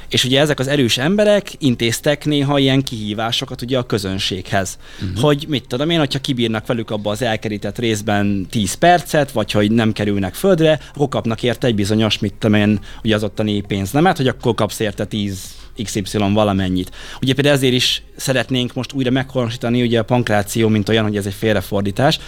És 0.08 0.24
ugye 0.24 0.40
ezek 0.40 0.58
az 0.58 0.66
erős 0.68 0.98
emberek 0.98 1.52
intéztek 1.58 2.24
néha 2.24 2.58
ilyen 2.58 2.82
kihívásokat 2.82 3.62
ugye 3.62 3.78
a 3.78 3.86
közönséghez. 3.86 4.78
Uh-huh. 5.02 5.20
Hogy 5.20 5.44
mit 5.48 5.66
tudom 5.68 5.90
én, 5.90 5.98
hogyha 5.98 6.18
kibírnak 6.18 6.66
velük 6.66 6.90
abba 6.90 7.10
az 7.10 7.22
elkerített 7.22 7.78
részben 7.78 8.46
10 8.50 8.74
percet, 8.74 9.32
vagy 9.32 9.50
hogy 9.50 9.70
nem 9.70 9.92
kerülnek 9.92 10.34
földre, 10.34 10.80
akkor 10.94 11.08
kapnak 11.08 11.42
érte 11.42 11.66
egy 11.66 11.74
bizonyos, 11.74 12.18
mit 12.18 12.34
tudom 12.34 12.60
én, 12.60 12.80
ugye 13.02 13.14
az 13.14 13.24
ottani 13.24 13.60
pénznemet, 13.60 14.16
hogy 14.16 14.28
akkor 14.28 14.54
kapsz 14.54 14.80
érte 14.80 15.04
10 15.04 15.54
XY 15.82 16.18
valamennyit. 16.18 16.90
Ugye 17.22 17.34
például 17.34 17.56
ezért 17.56 17.74
is 17.74 18.02
szeretnénk 18.16 18.74
most 18.74 18.92
újra 18.92 19.10
meghonosítani 19.10 19.82
ugye 19.82 19.98
a 19.98 20.04
pankráció, 20.04 20.68
mint 20.68 20.88
olyan, 20.88 21.04
hogy 21.04 21.16
ez 21.16 21.26
egy 21.26 21.34
félrefordítás, 21.34 22.18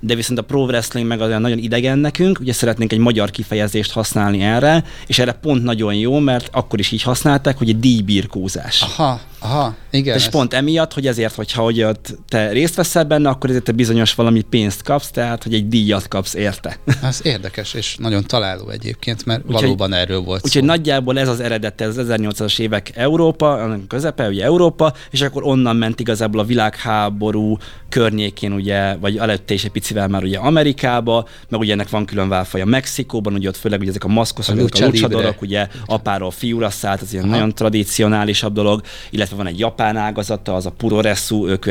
de 0.00 0.14
viszont 0.14 0.38
a 0.38 0.42
pro 0.42 0.64
wrestling 0.64 1.06
meg 1.06 1.20
olyan 1.20 1.40
nagyon 1.40 1.58
idegen 1.58 1.98
nekünk, 1.98 2.40
ugye 2.40 2.52
szeretnénk 2.52 2.92
egy 2.92 2.98
magyar 2.98 3.30
kifejezést 3.30 3.92
használni 3.92 4.40
erre, 4.42 4.84
és 5.06 5.18
erre 5.18 5.32
pont 5.32 5.62
nagyon 5.62 5.94
jó, 5.94 6.18
mert 6.18 6.48
akkor 6.52 6.78
is 6.78 6.90
így 6.90 7.02
használták, 7.02 7.58
hogy 7.58 7.68
egy 7.68 7.78
díjbirkózás. 7.78 8.82
Aha, 8.82 9.20
aha, 9.46 9.74
igen. 9.90 10.16
És 10.16 10.24
ez... 10.24 10.30
pont 10.30 10.54
emiatt, 10.54 10.92
hogy 10.92 11.06
ezért, 11.06 11.34
hogyha 11.34 11.62
hogy 11.62 11.86
te 12.28 12.48
részt 12.50 12.74
veszel 12.74 13.04
benne, 13.04 13.28
akkor 13.28 13.50
ezért 13.50 13.64
te 13.64 13.72
bizonyos 13.72 14.14
valami 14.14 14.40
pénzt 14.40 14.82
kapsz, 14.82 15.10
tehát 15.10 15.42
hogy 15.42 15.54
egy 15.54 15.68
díjat 15.68 16.08
kapsz 16.08 16.34
érte. 16.34 16.78
Ez 17.02 17.20
érdekes, 17.22 17.74
és 17.74 17.96
nagyon 17.98 18.24
találó 18.24 18.68
egyébként, 18.68 19.24
mert 19.24 19.42
úgy, 19.46 19.52
valóban 19.52 19.90
hogy, 19.90 19.98
erről 19.98 20.20
volt 20.20 20.44
Úgyhogy 20.44 20.64
nagyjából 20.64 21.18
ez 21.18 21.28
az 21.28 21.40
eredete, 21.40 21.84
ez 21.84 21.96
az 21.96 22.06
1800-as 22.10 22.58
évek 22.58 22.90
Európa, 22.94 23.52
a 23.52 23.78
közepe, 23.88 24.28
ugye 24.28 24.44
Európa, 24.44 24.92
és 25.10 25.20
akkor 25.20 25.44
onnan 25.44 25.76
ment 25.76 26.00
igazából 26.00 26.40
a 26.40 26.44
világháború 26.44 27.56
környékén, 27.88 28.52
ugye, 28.52 28.96
vagy 28.96 29.16
előtte 29.16 29.54
is 29.54 29.64
egy 29.64 29.70
picivel 29.70 30.08
már 30.08 30.22
ugye 30.22 30.38
Amerikába, 30.38 31.28
meg 31.48 31.60
ugye 31.60 31.72
ennek 31.72 31.88
van 31.88 32.04
külön 32.04 32.28
válfaja 32.28 32.64
Mexikóban, 32.64 33.34
ugye 33.34 33.48
ott 33.48 33.56
főleg 33.56 33.80
ugye 33.80 33.88
ezek 33.88 34.04
a 34.04 34.08
maszkoszok, 34.08 34.58
a, 34.58 34.60
a 34.60 34.86
lucsadorok, 34.86 35.42
ugye 35.42 35.68
apáról 35.86 36.30
fiúra 36.30 36.70
szállt, 36.70 37.02
az 37.02 37.12
ilyen 37.12 37.24
Aha. 37.24 37.34
nagyon 37.34 37.54
tradicionálisabb 37.54 38.52
dolog, 38.52 38.80
illetve 39.10 39.35
van 39.36 39.46
egy 39.46 39.58
japán 39.58 39.96
ágazata, 39.96 40.54
az 40.54 40.66
a 40.66 40.70
puroresu, 40.70 41.48
ők 41.48 41.66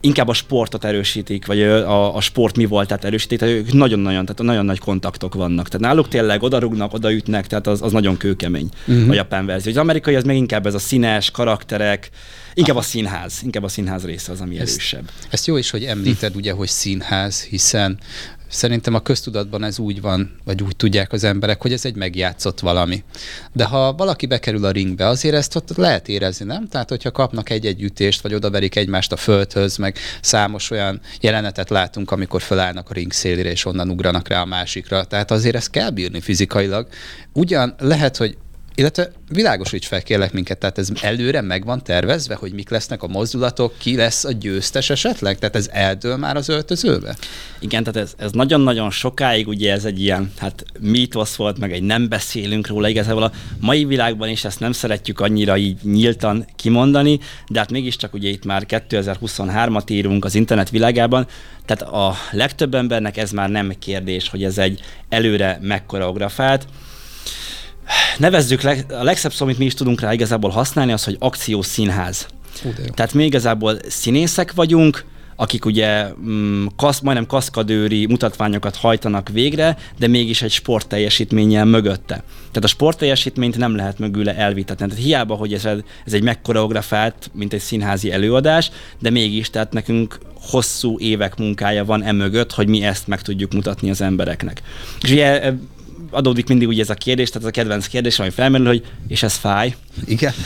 inkább 0.00 0.28
a 0.28 0.32
sportot 0.32 0.84
erősítik, 0.84 1.46
vagy 1.46 1.62
a, 1.62 2.16
a 2.16 2.20
sport 2.20 2.56
mi 2.56 2.64
volt, 2.64 2.88
tehát 2.88 3.04
erősítik, 3.04 3.38
tehát 3.38 3.54
ők 3.54 3.72
nagyon-nagyon, 3.72 4.24
tehát 4.24 4.42
nagyon 4.42 4.64
nagy 4.64 4.78
kontaktok 4.78 5.34
vannak. 5.34 5.68
Tehát 5.68 5.86
náluk 5.86 6.08
tényleg 6.08 6.42
odarugnak, 6.42 6.92
odaütnek, 6.92 7.46
tehát 7.46 7.66
az, 7.66 7.82
az 7.82 7.92
nagyon 7.92 8.16
kőkemény 8.16 8.68
uh-huh. 8.86 9.10
a 9.10 9.14
japán 9.14 9.46
verzió. 9.46 9.72
Az 9.72 9.78
amerikai 9.78 10.14
az 10.14 10.24
meg 10.24 10.36
inkább 10.36 10.66
ez 10.66 10.74
a 10.74 10.78
színes 10.78 11.30
karakterek, 11.30 12.10
Inkább 12.54 12.76
a 12.76 12.82
színház, 12.82 13.40
inkább 13.42 13.62
a 13.62 13.68
színház 13.68 14.04
része 14.04 14.32
az, 14.32 14.40
ami 14.40 14.58
ezt, 14.58 14.70
erősebb. 14.70 15.10
Ezt 15.30 15.46
jó 15.46 15.56
is, 15.56 15.70
hogy 15.70 15.84
említed, 15.84 16.36
ugye, 16.36 16.52
hogy 16.52 16.68
színház, 16.68 17.42
hiszen 17.42 17.98
Szerintem 18.52 18.94
a 18.94 19.00
köztudatban 19.00 19.64
ez 19.64 19.78
úgy 19.78 20.00
van, 20.00 20.38
vagy 20.44 20.62
úgy 20.62 20.76
tudják 20.76 21.12
az 21.12 21.24
emberek, 21.24 21.62
hogy 21.62 21.72
ez 21.72 21.84
egy 21.84 21.94
megjátszott 21.94 22.60
valami. 22.60 23.04
De 23.52 23.64
ha 23.64 23.92
valaki 23.92 24.26
bekerül 24.26 24.64
a 24.64 24.70
ringbe, 24.70 25.06
azért 25.06 25.34
ezt 25.34 25.56
ott 25.56 25.76
lehet 25.76 26.08
érezni, 26.08 26.44
nem? 26.44 26.68
Tehát, 26.68 26.88
hogyha 26.88 27.10
kapnak 27.10 27.50
egy-egy 27.50 27.82
ütést, 27.82 28.20
vagy 28.20 28.34
odaverik 28.34 28.76
egymást 28.76 29.12
a 29.12 29.16
földhöz, 29.16 29.76
meg 29.76 29.98
számos 30.20 30.70
olyan 30.70 31.00
jelenetet 31.20 31.70
látunk, 31.70 32.10
amikor 32.10 32.42
felállnak 32.42 32.90
a 32.90 32.94
ring 32.94 33.12
szélére, 33.12 33.50
és 33.50 33.64
onnan 33.64 33.90
ugranak 33.90 34.28
rá 34.28 34.40
a 34.40 34.44
másikra. 34.44 35.04
Tehát 35.04 35.30
azért 35.30 35.56
ezt 35.56 35.70
kell 35.70 35.90
bírni 35.90 36.20
fizikailag. 36.20 36.88
Ugyan 37.32 37.74
lehet, 37.78 38.16
hogy 38.16 38.36
illetve 38.74 39.12
világosíts 39.28 39.86
fel 39.86 40.02
kérlek 40.02 40.32
minket, 40.32 40.58
tehát 40.58 40.78
ez 40.78 40.88
előre 41.00 41.40
meg 41.40 41.64
van 41.64 41.82
tervezve, 41.82 42.34
hogy 42.34 42.52
mik 42.52 42.70
lesznek 42.70 43.02
a 43.02 43.06
mozdulatok, 43.06 43.74
ki 43.78 43.96
lesz 43.96 44.24
a 44.24 44.32
győztes 44.32 44.90
esetleg? 44.90 45.38
Tehát 45.38 45.56
ez 45.56 45.68
eldől 45.72 46.16
már 46.16 46.36
az 46.36 46.48
öltözőbe? 46.48 47.16
Igen, 47.60 47.84
tehát 47.84 48.08
ez, 48.08 48.14
ez 48.18 48.32
nagyon-nagyon 48.32 48.90
sokáig 48.90 49.48
ugye 49.48 49.72
ez 49.72 49.84
egy 49.84 50.00
ilyen, 50.00 50.32
hát 50.38 50.64
mítosz 50.80 51.34
volt, 51.34 51.58
meg 51.58 51.72
egy 51.72 51.82
nem 51.82 52.08
beszélünk 52.08 52.66
róla, 52.66 52.88
igazából 52.88 53.22
a 53.22 53.32
mai 53.60 53.84
világban 53.84 54.28
is 54.28 54.44
ezt 54.44 54.60
nem 54.60 54.72
szeretjük 54.72 55.20
annyira 55.20 55.56
így 55.56 55.78
nyíltan 55.82 56.46
kimondani, 56.56 57.18
de 57.48 57.58
hát 57.58 57.70
mégiscsak 57.70 58.14
ugye 58.14 58.28
itt 58.28 58.44
már 58.44 58.64
2023-at 58.68 59.90
írunk 59.90 60.24
az 60.24 60.34
internet 60.34 60.70
világában, 60.70 61.26
tehát 61.64 61.92
a 61.92 62.14
legtöbb 62.30 62.74
embernek 62.74 63.16
ez 63.16 63.30
már 63.30 63.50
nem 63.50 63.72
kérdés, 63.78 64.28
hogy 64.28 64.44
ez 64.44 64.58
egy 64.58 64.80
előre 65.08 65.58
megkoreografált, 65.60 66.66
nevezzük, 68.18 68.62
leg, 68.62 68.84
a 68.88 69.02
legszebb 69.02 69.32
szó, 69.32 69.44
amit 69.44 69.58
mi 69.58 69.64
is 69.64 69.74
tudunk 69.74 70.00
rá 70.00 70.12
igazából 70.12 70.50
használni, 70.50 70.92
az, 70.92 71.04
hogy 71.04 71.16
akciós 71.18 71.66
színház. 71.66 72.26
Uh, 72.64 72.74
Tehát 72.94 73.14
mi 73.14 73.24
igazából 73.24 73.78
színészek 73.88 74.52
vagyunk, 74.52 75.04
akik 75.36 75.64
ugye 75.64 76.06
mm, 76.20 76.66
kasz, 76.76 77.00
majdnem 77.00 77.26
kaszkadőri 77.26 78.06
mutatványokat 78.06 78.76
hajtanak 78.76 79.28
végre, 79.28 79.76
de 79.98 80.06
mégis 80.06 80.42
egy 80.42 80.50
sportteljesítménnyel 80.50 81.64
mögötte. 81.64 82.14
Tehát 82.36 82.64
a 82.64 82.66
sportteljesítményt 82.66 83.58
nem 83.58 83.76
lehet 83.76 83.98
mögüle 83.98 84.36
elvitatni. 84.36 84.86
Tehát 84.86 85.02
hiába, 85.02 85.34
hogy 85.34 85.52
ez, 85.52 85.64
ez 86.04 86.12
egy 86.12 86.22
megkoreografált, 86.22 87.30
mint 87.32 87.52
egy 87.52 87.60
színházi 87.60 88.12
előadás, 88.12 88.70
de 88.98 89.10
mégis, 89.10 89.50
tehát 89.50 89.72
nekünk 89.72 90.18
hosszú 90.40 90.98
évek 90.98 91.36
munkája 91.36 91.84
van 91.84 92.02
emögött, 92.02 92.52
hogy 92.52 92.68
mi 92.68 92.82
ezt 92.82 93.06
meg 93.06 93.22
tudjuk 93.22 93.52
mutatni 93.52 93.90
az 93.90 94.00
embereknek. 94.00 94.62
És 95.00 95.10
ugye 95.10 95.52
adódik 96.12 96.48
mindig 96.48 96.68
ugye 96.68 96.82
ez 96.82 96.90
a 96.90 96.94
kérdés, 96.94 97.28
tehát 97.28 97.42
ez 97.42 97.48
a 97.48 97.60
kedvenc 97.60 97.86
kérdés, 97.86 98.18
ami 98.18 98.30
felmerül, 98.30 98.66
hogy 98.66 98.84
és 99.08 99.22
ez 99.22 99.34
fáj. 99.34 99.74
Igen. 100.06 100.32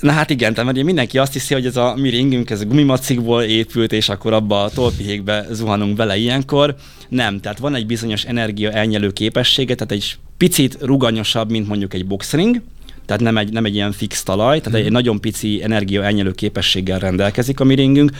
Na 0.00 0.12
hát 0.12 0.30
igen, 0.30 0.54
tehát 0.54 0.70
ugye 0.70 0.82
mindenki 0.82 1.18
azt 1.18 1.32
hiszi, 1.32 1.54
hogy 1.54 1.66
ez 1.66 1.76
a 1.76 1.94
mi 1.96 2.08
ringünk, 2.08 2.50
ez 2.50 2.60
a 2.60 2.64
gumimacikból 2.64 3.42
épült, 3.42 3.92
és 3.92 4.08
akkor 4.08 4.32
abba 4.32 4.62
a 4.62 4.70
tolpihékbe 4.70 5.46
zuhanunk 5.50 5.96
bele 5.96 6.16
ilyenkor. 6.16 6.74
Nem, 7.08 7.40
tehát 7.40 7.58
van 7.58 7.74
egy 7.74 7.86
bizonyos 7.86 8.24
energia 8.24 8.70
elnyelő 8.70 9.10
képessége, 9.10 9.74
tehát 9.74 9.92
egy 9.92 10.16
picit 10.36 10.78
ruganyosabb, 10.80 11.50
mint 11.50 11.68
mondjuk 11.68 11.94
egy 11.94 12.06
boxring, 12.06 12.60
tehát 13.06 13.22
nem 13.22 13.36
egy, 13.36 13.52
nem 13.52 13.64
egy 13.64 13.74
ilyen 13.74 13.92
fix 13.92 14.22
talaj, 14.22 14.60
tehát 14.60 14.78
egy, 14.78 14.84
egy 14.84 14.92
nagyon 14.92 15.20
pici 15.20 15.62
energia 15.62 16.04
elnyelő 16.04 16.30
képességgel 16.30 16.98
rendelkezik 16.98 17.60
a 17.60 17.64
mi 17.64 17.74
ringünk, 17.74 18.10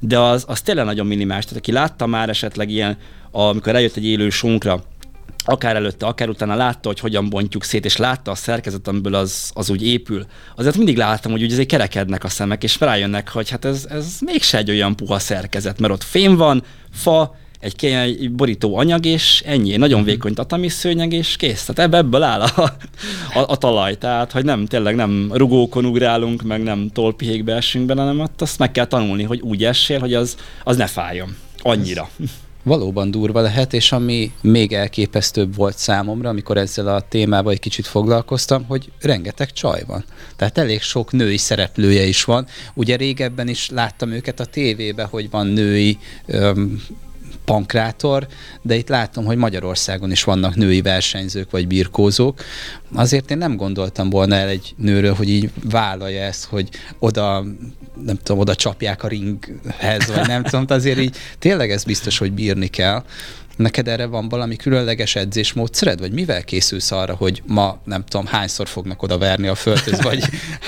de 0.00 0.18
az, 0.18 0.44
az 0.48 0.60
tényleg 0.60 0.84
nagyon 0.84 1.06
minimális. 1.06 1.44
Tehát 1.44 1.58
aki 1.58 1.72
látta 1.72 2.06
már 2.06 2.28
esetleg 2.28 2.70
ilyen, 2.70 2.96
amikor 3.30 3.74
eljött 3.74 3.96
egy 3.96 4.04
élő 4.04 4.30
sunkra, 4.30 4.84
akár 5.44 5.76
előtte, 5.76 6.06
akár 6.06 6.28
utána 6.28 6.54
látta, 6.54 6.88
hogy 6.88 7.00
hogyan 7.00 7.28
bontjuk 7.28 7.64
szét, 7.64 7.84
és 7.84 7.96
látta 7.96 8.30
a 8.30 8.34
szerkezet, 8.34 8.88
amiből 8.88 9.14
az, 9.14 9.50
az 9.54 9.70
úgy 9.70 9.86
épül. 9.86 10.26
Azért 10.56 10.76
mindig 10.76 10.96
láttam, 10.96 11.32
hogy 11.32 11.42
úgy 11.42 11.52
azért 11.52 11.68
kerekednek 11.68 12.24
a 12.24 12.28
szemek, 12.28 12.62
és 12.62 12.80
rájönnek, 12.80 13.28
hogy 13.28 13.50
hát 13.50 13.64
ez, 13.64 13.86
ez 13.90 14.16
mégse 14.20 14.58
egy 14.58 14.70
olyan 14.70 14.96
puha 14.96 15.18
szerkezet, 15.18 15.80
mert 15.80 15.92
ott 15.92 16.02
fém 16.02 16.36
van, 16.36 16.62
fa, 16.92 17.36
egy, 17.62 17.84
egy 17.84 18.30
borító 18.30 18.76
anyag, 18.76 19.06
és 19.06 19.42
ennyi. 19.46 19.76
Nagyon 19.76 20.00
mhm. 20.00 20.08
vékony 20.08 20.34
tatami 20.34 20.68
szőnyeg, 20.68 21.12
és 21.12 21.36
kész. 21.36 21.64
Tehát 21.64 21.94
ebből 21.94 22.22
áll 22.22 22.40
a, 22.40 22.62
a, 23.34 23.44
a 23.46 23.56
talaj. 23.56 23.98
Tehát, 23.98 24.32
hogy 24.32 24.44
nem, 24.44 24.66
tényleg 24.66 24.94
nem 24.94 25.30
rugókon 25.32 25.84
ugrálunk, 25.84 26.42
meg 26.42 26.62
nem 26.62 26.88
tolpihékbe 26.92 27.54
esünk 27.54 27.86
bele, 27.86 28.00
hanem 28.00 28.20
ott 28.20 28.42
azt 28.42 28.58
meg 28.58 28.72
kell 28.72 28.86
tanulni, 28.86 29.22
hogy 29.22 29.40
úgy 29.40 29.64
essél, 29.64 30.00
hogy 30.00 30.14
az, 30.14 30.36
az 30.64 30.76
ne 30.76 30.86
fájjon. 30.86 31.36
Annyira. 31.58 32.08
Valóban 32.62 33.10
durva 33.10 33.40
lehet, 33.40 33.72
és 33.72 33.92
ami 33.92 34.32
még 34.40 34.72
elképesztőbb 34.72 35.54
volt 35.54 35.78
számomra, 35.78 36.28
amikor 36.28 36.56
ezzel 36.56 36.88
a 36.88 37.00
témával 37.00 37.52
egy 37.52 37.60
kicsit 37.60 37.86
foglalkoztam, 37.86 38.64
hogy 38.64 38.92
rengeteg 39.00 39.52
csaj 39.52 39.82
van. 39.86 40.04
Tehát 40.36 40.58
elég 40.58 40.80
sok 40.80 41.12
női 41.12 41.36
szereplője 41.36 42.04
is 42.04 42.24
van. 42.24 42.46
Ugye 42.74 42.96
régebben 42.96 43.48
is 43.48 43.70
láttam 43.70 44.10
őket 44.10 44.40
a 44.40 44.44
tévébe, 44.44 45.04
hogy 45.04 45.30
van 45.30 45.46
női 45.46 45.98
öm, 46.26 46.82
pankrátor, 47.44 48.26
de 48.62 48.74
itt 48.74 48.88
látom, 48.88 49.24
hogy 49.24 49.36
Magyarországon 49.36 50.10
is 50.10 50.24
vannak 50.24 50.54
női 50.54 50.82
versenyzők 50.82 51.50
vagy 51.50 51.66
birkózók. 51.66 52.44
Azért 52.94 53.30
én 53.30 53.38
nem 53.38 53.56
gondoltam 53.56 54.10
volna 54.10 54.34
el 54.34 54.48
egy 54.48 54.74
nőről, 54.76 55.14
hogy 55.14 55.28
így 55.28 55.50
vállalja 55.70 56.22
ezt, 56.22 56.44
hogy 56.44 56.68
oda 56.98 57.44
nem 58.04 58.16
tudom, 58.22 58.40
oda 58.40 58.54
csapják 58.54 59.02
a 59.02 59.08
ringhez, 59.08 60.06
vagy 60.14 60.26
nem 60.26 60.42
tudom, 60.42 60.64
azért 60.68 60.98
így 60.98 61.16
tényleg 61.38 61.70
ez 61.70 61.84
biztos, 61.84 62.18
hogy 62.18 62.32
bírni 62.32 62.66
kell. 62.66 63.04
Neked 63.56 63.88
erre 63.88 64.06
van 64.06 64.28
valami 64.28 64.56
különleges 64.56 65.16
edzésmódszered, 65.16 65.98
vagy 65.98 66.12
mivel 66.12 66.44
készülsz 66.44 66.90
arra, 66.90 67.14
hogy 67.14 67.42
ma 67.46 67.78
nem 67.84 68.04
tudom, 68.04 68.26
hányszor 68.26 68.68
fognak 68.68 69.02
oda 69.02 69.18
verni 69.18 69.46
a 69.46 69.54
földhöz, 69.54 70.02
vagy 70.02 70.24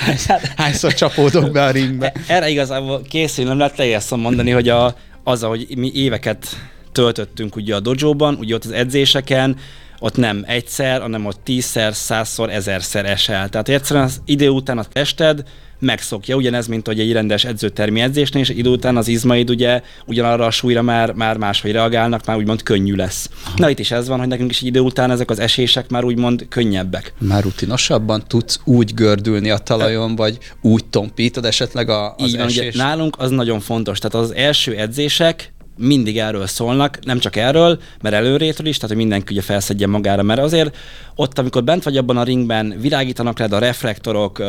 hányszor 0.57 0.95
csapódok 0.95 1.51
be 1.51 1.65
a 1.65 1.71
ringbe? 1.71 2.13
Erre 2.27 2.49
igazából 2.49 3.03
készül, 3.03 3.45
nem 3.45 3.59
lehet 3.59 3.77
teljesen 3.77 4.19
mondani, 4.19 4.51
hogy 4.51 4.69
a, 4.69 4.97
az, 5.25 5.43
hogy 5.43 5.67
mi 5.77 5.91
éveket 5.95 6.47
töltöttünk 6.93 7.57
ugye 7.57 7.75
a 7.75 7.81
dojóban, 7.81 8.35
ugye 8.35 8.55
ott 8.55 8.65
az 8.65 8.71
edzéseken, 8.71 9.57
ott 9.99 10.17
nem 10.17 10.45
egyszer, 10.47 11.01
hanem 11.01 11.27
ott 11.27 11.41
tízszer, 11.45 11.95
százszor, 11.95 12.51
ezerszer 12.51 13.05
esel. 13.05 13.49
Tehát 13.49 13.69
egyszerűen 13.69 14.05
az 14.05 14.21
idő 14.25 14.49
után 14.49 14.79
a 14.79 14.85
tested 14.85 15.45
megszokja, 15.79 16.37
ugyanez, 16.37 16.67
mint 16.67 16.87
hogy 16.87 17.01
egy 17.01 17.13
rendes 17.13 17.45
edzőtermi 17.45 18.01
edzésnél, 18.01 18.43
és 18.43 18.49
idő 18.49 18.71
után 18.71 18.97
az 18.97 19.09
izmaid 19.09 19.51
ugye 19.51 19.83
ugyanarra 20.07 20.47
a 20.47 20.51
súlyra 20.51 20.83
már, 20.83 21.13
már 21.13 21.37
máshogy 21.37 21.73
reagálnak, 21.73 22.27
már 22.27 22.37
úgymond 22.37 22.63
könnyű 22.63 22.95
lesz. 22.95 23.31
Na 23.57 23.71
itt 23.71 23.79
is 23.79 23.91
ez 23.91 24.09
van, 24.09 24.19
hogy 24.19 24.29
nekünk 24.29 24.51
is 24.51 24.63
idő 24.63 24.81
után 24.81 25.11
ezek 25.11 25.31
az 25.31 25.39
esések 25.39 25.91
már 25.91 26.05
úgymond 26.05 26.47
könnyebbek. 26.49 27.15
Már 27.19 27.43
rutinosabban 27.43 28.25
tudsz 28.27 28.61
úgy 28.65 28.95
gördülni 28.95 29.51
a 29.51 29.59
talajon, 29.59 30.17
vagy 30.17 30.39
úgy 30.61 30.85
tompítod 30.85 31.45
esetleg 31.45 31.89
a, 31.89 32.15
az 32.15 32.29
Így 32.29 32.37
van, 32.37 32.47
esés? 32.47 32.75
Ugye, 32.75 32.83
nálunk 32.83 33.17
az 33.19 33.31
nagyon 33.31 33.61
fontos, 33.61 33.99
tehát 33.99 34.27
az 34.27 34.35
első 34.35 34.75
edzések 34.75 35.54
mindig 35.77 36.19
erről 36.19 36.47
szólnak, 36.47 36.99
nem 37.05 37.19
csak 37.19 37.37
erről, 37.37 37.79
mert 38.03 38.15
előrétről 38.15 38.67
is, 38.67 38.75
tehát 38.75 38.91
hogy 38.91 39.05
mindenki 39.05 39.33
ugye 39.33 39.43
felszedje 39.43 39.87
magára, 39.87 40.23
mert 40.23 40.41
azért 40.41 40.77
ott, 41.15 41.39
amikor 41.39 41.65
bent 41.65 41.83
vagy 41.83 41.97
abban 41.97 42.17
a 42.17 42.23
ringben, 42.23 42.75
világítanak 42.81 43.39
rád 43.39 43.53
a 43.53 43.59
reflektorok, 43.59 44.43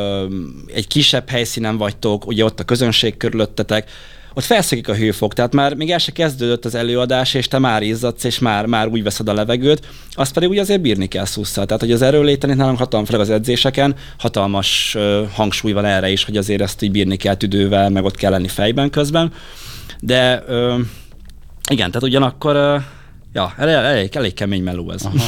egy 0.73 0.87
kisebb 0.87 1.29
helyszínen 1.29 1.77
vagytok, 1.77 2.27
ugye 2.27 2.43
ott 2.43 2.59
a 2.59 2.63
közönség 2.63 3.17
körülöttetek, 3.17 3.89
ott 4.37 4.43
felszökik 4.43 4.87
a 4.87 4.95
hőfok, 4.95 5.33
tehát 5.33 5.53
már 5.53 5.73
még 5.73 5.91
el 5.91 5.97
se 5.97 6.11
kezdődött 6.11 6.65
az 6.65 6.75
előadás, 6.75 7.33
és 7.33 7.47
te 7.47 7.59
már 7.59 7.81
izzadsz, 7.81 8.23
és 8.23 8.39
már, 8.39 8.65
már 8.65 8.87
úgy 8.87 9.03
veszed 9.03 9.27
a 9.27 9.33
levegőt, 9.33 9.87
azt 10.11 10.33
pedig 10.33 10.49
ugye 10.49 10.61
azért 10.61 10.81
bírni 10.81 11.07
kell 11.07 11.25
szusszal. 11.25 11.65
Tehát, 11.65 11.81
hogy 11.81 11.91
az 11.91 12.01
erőléteni 12.01 12.53
nálunk 12.53 12.77
hatalmas, 12.77 13.09
az 13.09 13.29
edzéseken 13.29 13.95
hatalmas 14.17 14.95
uh, 14.95 15.27
hangsúly 15.33 15.71
van 15.71 15.85
erre 15.85 16.09
is, 16.09 16.23
hogy 16.23 16.37
azért 16.37 16.61
ezt 16.61 16.81
így 16.81 16.91
bírni 16.91 17.15
kell 17.15 17.35
tüdővel, 17.35 17.89
meg 17.89 18.03
ott 18.03 18.15
kell 18.15 18.31
lenni 18.31 18.47
fejben 18.47 18.89
közben. 18.89 19.31
De 19.99 20.43
uh, 20.47 20.79
igen, 21.69 21.91
tehát 21.91 22.07
ugyanakkor 22.07 22.81
Ja, 23.35 23.53
elég, 23.57 24.15
elég 24.15 24.33
kemény 24.33 24.63
meló 24.63 24.91
ez. 24.91 25.01
Aha. 25.05 25.25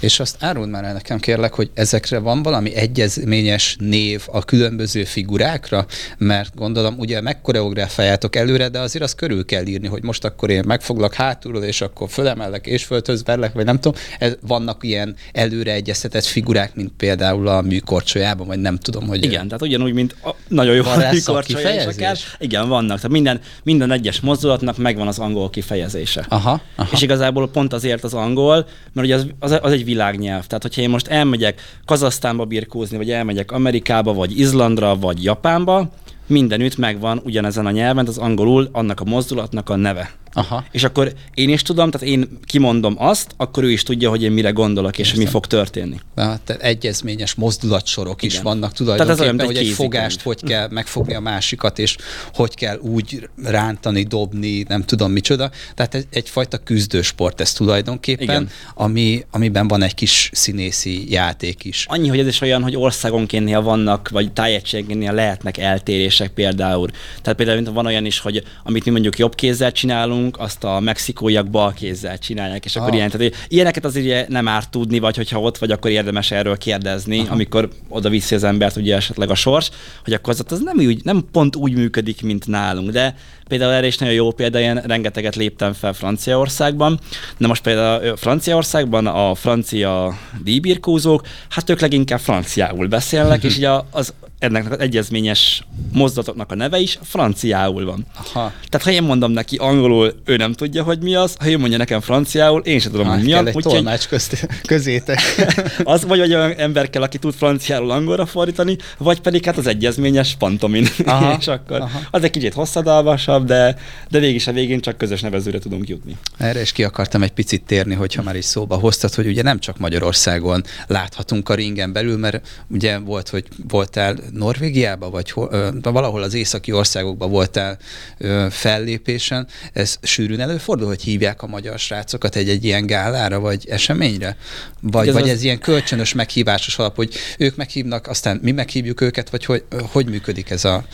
És 0.00 0.20
azt 0.20 0.36
áruld 0.40 0.68
már 0.68 0.84
el 0.84 0.92
nekem 0.92 1.18
kérlek, 1.18 1.54
hogy 1.54 1.70
ezekre 1.74 2.18
van 2.18 2.42
valami 2.42 2.74
egyezményes 2.74 3.76
név 3.78 4.22
a 4.26 4.44
különböző 4.44 5.04
figurákra, 5.04 5.86
mert 6.18 6.54
gondolom 6.54 6.98
ugye 6.98 7.20
megkoreográfáljátok 7.20 8.36
előre, 8.36 8.68
de 8.68 8.78
azért 8.78 9.04
azt 9.04 9.14
körül 9.14 9.44
kell 9.44 9.66
írni, 9.66 9.86
hogy 9.86 10.02
most 10.02 10.24
akkor 10.24 10.50
én 10.50 10.62
megfoglak 10.66 11.14
hátulról, 11.14 11.62
és 11.62 11.80
akkor 11.80 12.08
fölemellek 12.10 12.66
és 12.66 12.84
földhöz 12.84 13.24
verlek, 13.24 13.52
vagy 13.52 13.64
nem 13.64 13.80
tudom. 13.80 14.00
Ez, 14.18 14.36
vannak 14.40 14.84
ilyen 14.84 15.16
előre 15.32 15.72
egyeztetett 15.72 16.24
figurák, 16.24 16.74
mint 16.74 16.92
például 16.96 17.48
a 17.48 17.60
műkorcsolyában, 17.60 18.46
vagy 18.46 18.58
nem 18.58 18.76
tudom, 18.76 19.06
hogy... 19.06 19.24
Igen, 19.24 19.46
tehát 19.46 19.62
ugyanúgy, 19.62 19.92
mint 19.92 20.16
a, 20.24 20.34
nagyon 20.48 20.74
jó 20.74 20.82
van 20.82 21.00
a 21.00 21.10
műkorcsolya 21.12 21.92
Igen, 22.38 22.68
vannak. 22.68 22.96
Tehát 22.96 23.10
minden, 23.10 23.40
minden 23.62 23.90
egyes 23.90 24.20
mozdulatnak 24.20 24.76
megvan 24.76 25.06
az 25.06 25.18
angol 25.18 25.50
kifejezése. 25.50 26.26
Aha, 26.28 26.60
aha. 26.76 26.88
És 26.92 27.02
igazából 27.02 27.39
igazából 27.40 27.48
pont 27.48 27.72
azért 27.72 28.04
az 28.04 28.14
angol, 28.14 28.66
mert 28.92 29.06
ugye 29.06 29.14
az, 29.14 29.26
az, 29.38 29.58
az 29.62 29.72
egy 29.72 29.84
világnyelv. 29.84 30.46
Tehát, 30.46 30.62
hogyha 30.62 30.82
én 30.82 30.90
most 30.90 31.06
elmegyek 31.06 31.60
Kazasztánba 31.84 32.44
birkózni, 32.44 32.96
vagy 32.96 33.10
elmegyek 33.10 33.52
Amerikába, 33.52 34.12
vagy 34.12 34.38
Izlandra, 34.38 34.96
vagy 34.96 35.24
Japánba, 35.24 35.90
mindenütt 36.30 36.76
megvan 36.76 37.20
ugyanezen 37.24 37.66
a 37.66 37.70
nyelven, 37.70 38.06
az 38.06 38.18
angolul 38.18 38.68
annak 38.72 39.00
a 39.00 39.04
mozdulatnak 39.04 39.68
a 39.68 39.76
neve. 39.76 40.18
Aha. 40.32 40.64
És 40.70 40.84
akkor 40.84 41.12
én 41.34 41.48
is 41.48 41.62
tudom, 41.62 41.90
tehát 41.90 42.06
én 42.08 42.38
kimondom 42.44 42.94
azt, 42.98 43.30
akkor 43.36 43.64
ő 43.64 43.70
is 43.70 43.82
tudja, 43.82 44.08
hogy 44.08 44.22
én 44.22 44.32
mire 44.32 44.50
gondolok, 44.50 44.98
és 44.98 45.08
Érszem. 45.08 45.24
mi 45.24 45.30
fog 45.30 45.46
történni. 45.46 46.00
Na, 46.14 46.38
tehát 46.44 46.62
egyezményes 46.62 47.34
mozdulatsorok 47.34 48.22
Igen. 48.22 48.36
is 48.36 48.42
vannak 48.42 48.72
tulajdonképpen, 48.72 49.16
tehát 49.16 49.34
ez 49.34 49.44
olyan, 49.44 49.54
hogy 49.56 49.68
egy 49.68 49.74
fogást 49.74 50.22
hogy 50.22 50.42
kell 50.42 50.68
megfogni 50.78 51.14
a 51.14 51.20
másikat, 51.20 51.78
és 51.78 51.96
hogy 52.34 52.54
kell 52.54 52.78
úgy 52.78 53.28
rántani, 53.44 54.02
dobni, 54.02 54.64
nem 54.68 54.84
tudom 54.84 55.12
micsoda. 55.12 55.50
Tehát 55.74 55.94
egy, 55.94 56.06
egyfajta 56.10 56.58
küzdősport 56.58 57.40
ez 57.40 57.52
tulajdonképpen, 57.52 58.24
Igen. 58.24 58.48
Ami, 58.74 59.24
amiben 59.30 59.68
van 59.68 59.82
egy 59.82 59.94
kis 59.94 60.30
színészi 60.32 61.10
játék 61.12 61.64
is. 61.64 61.86
Annyi, 61.88 62.08
hogy 62.08 62.18
ez 62.18 62.26
is 62.26 62.40
olyan, 62.40 62.62
hogy 62.62 62.76
országonként 62.76 63.44
néha 63.44 63.62
vannak, 63.62 64.08
vagy 64.08 64.32
tájegységennél 64.32 65.12
lehetnek 65.12 65.58
eltérések 65.58 66.19
például. 66.28 66.88
Tehát 67.22 67.38
például 67.38 67.72
van 67.72 67.86
olyan 67.86 68.04
is, 68.04 68.18
hogy 68.18 68.42
amit 68.64 68.84
mi 68.84 68.90
mondjuk 68.90 69.18
jobb 69.18 69.34
kézzel 69.34 69.72
csinálunk, 69.72 70.08
nálunk 70.10 70.38
azt 70.38 70.64
a 70.64 70.80
mexikóiak 70.80 71.50
bal 71.50 71.72
kézzel 71.72 72.18
csinálják, 72.18 72.64
és 72.64 72.76
ah. 72.76 72.82
akkor 72.82 72.94
ilyen, 72.94 73.10
tehát 73.10 73.34
ilyeneket 73.48 73.84
azért 73.84 74.28
nem 74.28 74.48
árt 74.48 74.70
tudni, 74.70 74.98
vagy 74.98 75.16
hogyha 75.16 75.40
ott 75.40 75.58
vagy, 75.58 75.70
akkor 75.70 75.90
érdemes 75.90 76.30
erről 76.30 76.56
kérdezni, 76.56 77.20
Aha. 77.20 77.32
amikor 77.32 77.68
oda 77.88 78.08
viszi 78.08 78.34
az 78.34 78.44
embert 78.44 78.76
ugye 78.76 78.96
esetleg 78.96 79.30
a 79.30 79.34
sors, 79.34 79.70
hogy 80.04 80.12
akkor 80.12 80.32
az, 80.32 80.44
az 80.48 80.60
nem, 80.60 80.78
úgy, 80.78 81.04
nem 81.04 81.28
pont 81.32 81.56
úgy 81.56 81.74
működik, 81.74 82.22
mint 82.22 82.46
nálunk, 82.46 82.90
de 82.90 83.14
például 83.48 83.72
erre 83.72 83.86
is 83.86 83.98
nagyon 83.98 84.14
jó 84.14 84.30
példa, 84.30 84.60
én 84.60 84.74
rengeteget 84.74 85.36
léptem 85.36 85.72
fel 85.72 85.92
Franciaországban, 85.92 87.00
de 87.38 87.46
most 87.46 87.62
például 87.62 88.16
Franciaországban 88.16 89.06
a 89.06 89.34
francia 89.34 90.18
díjbirkózók, 90.42 91.26
hát 91.48 91.70
ők 91.70 91.80
leginkább 91.80 92.20
franciául 92.20 92.86
beszélnek, 92.86 93.42
és 93.42 93.56
ugye 93.60 93.70
az 93.90 94.14
ennek 94.40 94.72
az 94.72 94.78
egyezményes 94.78 95.62
mozdatoknak 95.92 96.52
a 96.52 96.54
neve 96.54 96.78
is 96.78 96.98
franciául 97.02 97.84
van. 97.84 98.06
Aha. 98.16 98.52
Tehát 98.68 98.86
ha 98.86 98.90
én 98.90 99.02
mondom 99.02 99.30
neki 99.32 99.56
angolul, 99.56 100.14
ő 100.24 100.36
nem 100.36 100.52
tudja, 100.52 100.82
hogy 100.82 100.98
mi 101.02 101.14
az, 101.14 101.34
ha 101.38 101.50
ő 101.50 101.58
mondja 101.58 101.78
nekem 101.78 102.00
franciául, 102.00 102.60
én 102.60 102.78
sem 102.78 102.90
tudom, 102.90 103.06
Hát 103.06 103.16
hogy 103.16 103.24
mi 103.24 103.32
az. 103.32 103.46
egy 103.46 103.54
úgyhogy 103.54 103.72
tolmács 103.72 104.08
közt, 104.08 104.46
közétek. 104.66 105.18
az 105.84 106.04
vagy 106.04 106.20
egy 106.20 106.34
olyan 106.34 106.52
ember 106.52 106.90
kell, 106.90 107.02
aki 107.02 107.18
tud 107.18 107.34
franciául 107.34 107.90
angolra 107.90 108.26
fordítani, 108.26 108.76
vagy 108.98 109.20
pedig 109.20 109.44
hát 109.44 109.56
az 109.56 109.66
egyezményes 109.66 110.34
pantomin. 110.38 110.86
Aha, 111.04 111.36
és 111.40 111.46
akkor 111.46 111.80
aha. 111.80 112.00
az 112.10 112.24
egy 112.24 112.30
kicsit 112.30 112.54
hosszadalmasabb, 112.54 113.46
de, 113.46 113.76
de 114.08 114.18
végig 114.18 114.42
a 114.46 114.52
végén 114.52 114.80
csak 114.80 114.96
közös 114.96 115.20
nevezőre 115.20 115.58
tudunk 115.58 115.88
jutni. 115.88 116.16
Erre 116.36 116.60
is 116.60 116.72
ki 116.72 116.84
akartam 116.84 117.22
egy 117.22 117.32
picit 117.32 117.62
térni, 117.62 117.94
hogyha 117.94 118.22
már 118.22 118.36
is 118.36 118.44
szóba 118.44 118.76
hoztad, 118.76 119.14
hogy 119.14 119.26
ugye 119.26 119.42
nem 119.42 119.58
csak 119.58 119.78
Magyarországon 119.78 120.64
láthatunk 120.86 121.48
a 121.48 121.54
ringen 121.54 121.92
belül, 121.92 122.16
mert 122.16 122.48
ugye 122.68 122.98
volt, 122.98 123.28
hogy 123.28 123.44
voltál 123.68 124.16
Norvégiában, 124.32 125.10
vagy 125.10 125.30
hol, 125.30 125.48
ö, 125.52 125.68
valahol 125.82 126.22
az 126.22 126.34
északi 126.34 126.72
országokban 126.72 127.30
voltál 127.30 127.78
ö, 128.18 128.46
fellépésen. 128.50 129.46
Ez 129.72 129.96
sűrűn 130.02 130.40
előfordul, 130.40 130.86
hogy 130.86 131.02
hívják 131.02 131.42
a 131.42 131.46
magyar 131.46 131.78
srácokat 131.78 132.36
egy-egy 132.36 132.64
ilyen 132.64 132.86
gálára, 132.86 133.38
vagy 133.40 133.66
eseményre? 133.68 134.36
Vagy, 134.80 135.02
Igaz, 135.06 135.14
vagy 135.20 135.28
az- 135.30 135.36
ez 135.36 135.42
ilyen 135.42 135.58
kölcsönös 135.58 136.12
meghívásos 136.14 136.78
alap, 136.78 136.96
hogy 136.96 137.14
ők 137.38 137.56
meghívnak, 137.56 138.06
aztán 138.06 138.38
mi 138.42 138.50
meghívjuk 138.52 139.00
őket, 139.00 139.30
vagy 139.30 139.44
hogy, 139.44 139.64
hogy 139.92 140.06
működik 140.08 140.50
ez 140.50 140.64
a 140.64 140.84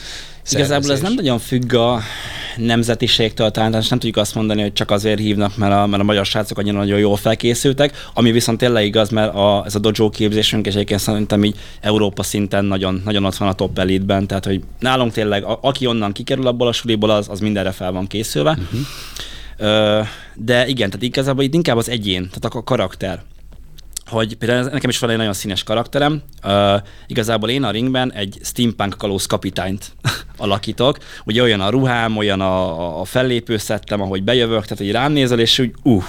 Igazából 0.50 0.92
ez 0.92 1.00
nem 1.00 1.14
nagyon 1.14 1.38
függ 1.38 1.74
a 1.74 2.00
nemzetiségtől, 2.56 3.50
talán 3.50 3.70
nem 3.70 3.80
tudjuk 3.80 4.16
azt 4.16 4.34
mondani, 4.34 4.62
hogy 4.62 4.72
csak 4.72 4.90
azért 4.90 5.18
hívnak, 5.18 5.56
mert 5.56 5.72
a, 5.72 5.86
mert 5.86 6.02
a 6.02 6.04
magyar 6.04 6.26
srácok 6.26 6.58
annyira 6.58 6.78
nagyon 6.78 6.98
jól 6.98 7.16
felkészültek, 7.16 8.08
ami 8.14 8.32
viszont 8.32 8.58
tényleg 8.58 8.84
igaz, 8.84 9.08
mert 9.08 9.34
a, 9.34 9.62
ez 9.66 9.74
a 9.74 9.78
dojo 9.78 10.10
képzésünk, 10.10 10.66
és 10.66 10.74
egyébként 10.74 11.00
szerintem 11.00 11.44
így 11.44 11.56
Európa 11.80 12.22
szinten 12.22 12.64
nagyon, 12.64 13.02
nagyon 13.04 13.24
ott 13.24 13.36
van 13.36 13.48
a 13.48 13.52
top 13.52 13.78
elitben, 13.78 14.26
tehát 14.26 14.44
hogy 14.44 14.62
nálunk 14.78 15.12
tényleg, 15.12 15.44
a, 15.44 15.58
aki 15.62 15.86
onnan 15.86 16.12
kikerül 16.12 16.46
abból 16.46 16.68
a 16.68 16.72
suliból, 16.72 17.10
az, 17.10 17.28
az 17.28 17.40
mindenre 17.40 17.70
fel 17.70 17.92
van 17.92 18.06
készülve. 18.06 18.50
Uh-huh. 18.50 18.80
Ö, 19.56 20.00
de 20.34 20.66
igen, 20.66 20.90
tehát 20.90 21.04
igazából 21.04 21.44
itt 21.44 21.54
inkább 21.54 21.76
az 21.76 21.88
egyén, 21.88 22.28
tehát 22.28 22.54
a 22.54 22.62
karakter 22.62 23.22
hogy 24.06 24.36
például 24.36 24.68
nekem 24.70 24.90
is 24.90 24.98
van 24.98 25.10
egy 25.10 25.16
nagyon 25.16 25.32
színes 25.32 25.62
karakterem. 25.62 26.22
Uh, 26.44 26.74
igazából 27.06 27.48
én 27.48 27.62
a 27.62 27.70
ringben 27.70 28.12
egy 28.12 28.38
steampunk 28.42 28.94
kalóz 28.98 29.26
kapitányt 29.26 29.92
alakítok. 30.37 30.99
Ugye 31.25 31.43
olyan 31.43 31.61
a 31.61 31.71
ruhám, 31.71 32.16
olyan 32.16 32.40
a, 32.40 33.00
a 33.00 33.05
fellépő 33.05 33.57
szettem, 33.57 34.00
ahogy 34.00 34.23
bejövök, 34.23 34.62
tehát 34.62 34.78
hogy 34.78 34.90
rám 34.90 35.12
nézel, 35.12 35.38
és 35.38 35.59
úgy 35.59 35.73
uh. 35.83 36.05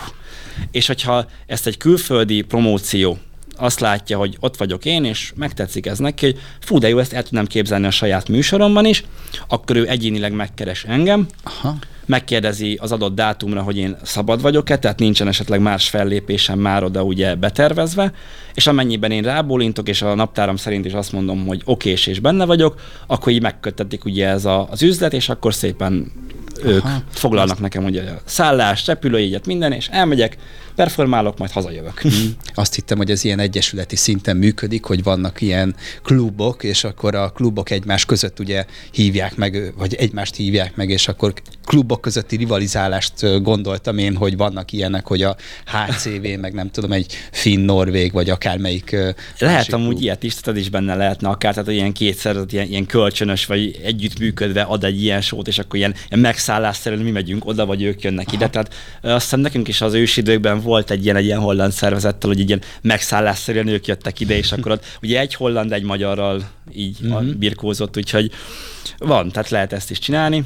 És 0.71 0.87
hogyha 0.87 1.25
ezt 1.45 1.67
egy 1.67 1.77
külföldi 1.77 2.41
promóció 2.41 3.17
azt 3.57 3.79
látja, 3.79 4.17
hogy 4.17 4.37
ott 4.39 4.57
vagyok 4.57 4.85
én, 4.85 5.05
és 5.05 5.31
megtetszik 5.35 5.85
ez 5.85 5.97
neki, 5.97 6.25
hogy 6.25 6.39
fú, 6.59 6.77
de 6.77 6.89
jó, 6.89 6.97
ezt 6.99 7.13
el 7.13 7.23
tudnám 7.23 7.45
képzelni 7.45 7.85
a 7.85 7.91
saját 7.91 8.29
műsoromban 8.29 8.85
is, 8.85 9.03
akkor 9.47 9.75
ő 9.75 9.87
egyénileg 9.89 10.31
megkeres 10.31 10.83
engem, 10.83 11.27
Aha. 11.43 11.75
Megkérdezi 12.07 12.77
az 12.81 12.91
adott 12.91 13.15
dátumra, 13.15 13.61
hogy 13.61 13.77
én 13.77 13.97
szabad 14.03 14.41
vagyok-e, 14.41 14.77
tehát 14.77 14.99
nincsen 14.99 15.27
esetleg 15.27 15.61
más 15.61 15.89
fellépésem 15.89 16.59
már 16.59 16.83
oda 16.83 17.03
ugye 17.03 17.35
betervezve, 17.35 18.11
és 18.53 18.67
amennyiben 18.67 19.11
én 19.11 19.23
rábólintok, 19.23 19.89
és 19.89 20.01
a 20.01 20.15
naptáram 20.15 20.55
szerint 20.55 20.85
is 20.85 20.93
azt 20.93 21.11
mondom, 21.11 21.45
hogy 21.45 21.61
okés 21.65 22.07
és 22.07 22.19
benne 22.19 22.45
vagyok, 22.45 22.79
akkor 23.07 23.31
így 23.31 23.41
megköttetik 23.41 24.05
ugye 24.05 24.27
ez 24.27 24.45
a, 24.45 24.67
az 24.71 24.81
üzlet, 24.81 25.13
és 25.13 25.29
akkor 25.29 25.53
szépen 25.53 26.11
ők 26.63 26.83
Aha. 26.83 26.97
Foglalnak 27.09 27.59
nekem 27.59 27.85
ugye 27.85 28.01
a 28.01 28.21
szállást, 28.25 28.87
repülőjegyet, 28.87 29.45
minden, 29.45 29.71
és 29.71 29.87
elmegyek, 29.91 30.37
performálok, 30.77 31.37
majd 31.37 31.51
hazajövök. 31.51 32.01
Azt 32.53 32.75
hittem, 32.75 32.97
hogy 32.97 33.11
ez 33.11 33.23
ilyen 33.23 33.39
egyesületi 33.39 33.95
szinten 33.95 34.37
működik, 34.37 34.83
hogy 34.85 35.03
vannak 35.03 35.41
ilyen 35.41 35.75
klubok, 36.03 36.63
és 36.63 36.83
akkor 36.83 37.15
a 37.15 37.29
klubok 37.29 37.69
egymás 37.69 38.05
között 38.05 38.39
ugye 38.39 38.65
hívják 38.91 39.35
meg, 39.35 39.73
vagy 39.77 39.93
egymást 39.93 40.35
hívják 40.35 40.75
meg, 40.75 40.89
és 40.89 41.07
akkor 41.07 41.33
klubok 41.65 42.01
közötti 42.01 42.35
rivalizálást 42.35 43.41
gondoltam 43.41 43.97
én, 43.97 44.15
hogy 44.15 44.37
vannak 44.37 44.71
ilyenek, 44.71 45.07
hogy 45.07 45.21
a 45.21 45.35
HCV, 45.65 46.39
meg 46.39 46.53
nem 46.53 46.71
tudom, 46.71 46.91
egy 46.91 47.13
finn-norvég, 47.31 48.11
vagy 48.11 48.29
akármelyik 48.29 48.95
Lehet 49.39 49.73
amúgy 49.73 49.89
klub. 49.89 50.01
ilyet 50.01 50.23
is, 50.23 50.33
tehát 50.33 50.59
is 50.59 50.69
benne 50.69 50.95
lehetne 50.95 51.29
akár, 51.29 51.53
tehát 51.53 51.69
ilyen 51.69 51.93
kétszer, 51.93 52.35
ilyen, 52.49 52.67
ilyen 52.67 52.85
kölcsönös, 52.85 53.45
vagy 53.45 53.79
együttműködve 53.83 54.61
ad 54.61 54.83
egy 54.83 55.03
ilyen 55.03 55.21
sót, 55.21 55.47
és 55.47 55.59
akkor 55.59 55.79
ilyen, 55.79 55.93
ilyen 56.09 56.21
megszállásszerűen 56.21 57.01
mi 57.01 57.11
megyünk 57.11 57.45
oda, 57.45 57.65
vagy 57.65 57.81
ők 57.83 58.01
jönnek 58.01 58.31
ide. 58.31 58.49
Tehát 58.49 58.73
azt 59.01 59.23
hiszem 59.23 59.39
nekünk 59.39 59.67
is 59.67 59.81
az 59.81 59.93
ősi 59.93 60.19
időkben 60.19 60.65
volt 60.67 60.91
egy 60.91 61.03
ilyen, 61.03 61.15
egy 61.15 61.25
ilyen 61.25 61.39
holland 61.39 61.71
szervezettel, 61.71 62.29
hogy 62.29 62.39
ilyen 62.39 62.61
megszállásszerűen 62.81 63.67
ők 63.67 63.87
jöttek 63.87 64.19
ide, 64.19 64.37
és 64.37 64.51
akkor 64.51 64.71
ott 64.71 64.85
ugye 65.03 65.19
egy 65.19 65.33
holland, 65.33 65.71
egy 65.71 65.83
magyarral 65.83 66.49
így 66.73 66.97
Mhm. 67.01 67.11
uh-huh. 67.11 67.33
birkózott, 67.33 67.97
úgyhogy 67.97 68.31
van, 68.97 69.31
tehát 69.31 69.49
lehet 69.49 69.73
ezt 69.73 69.91
is 69.91 69.99
csinálni. 69.99 70.43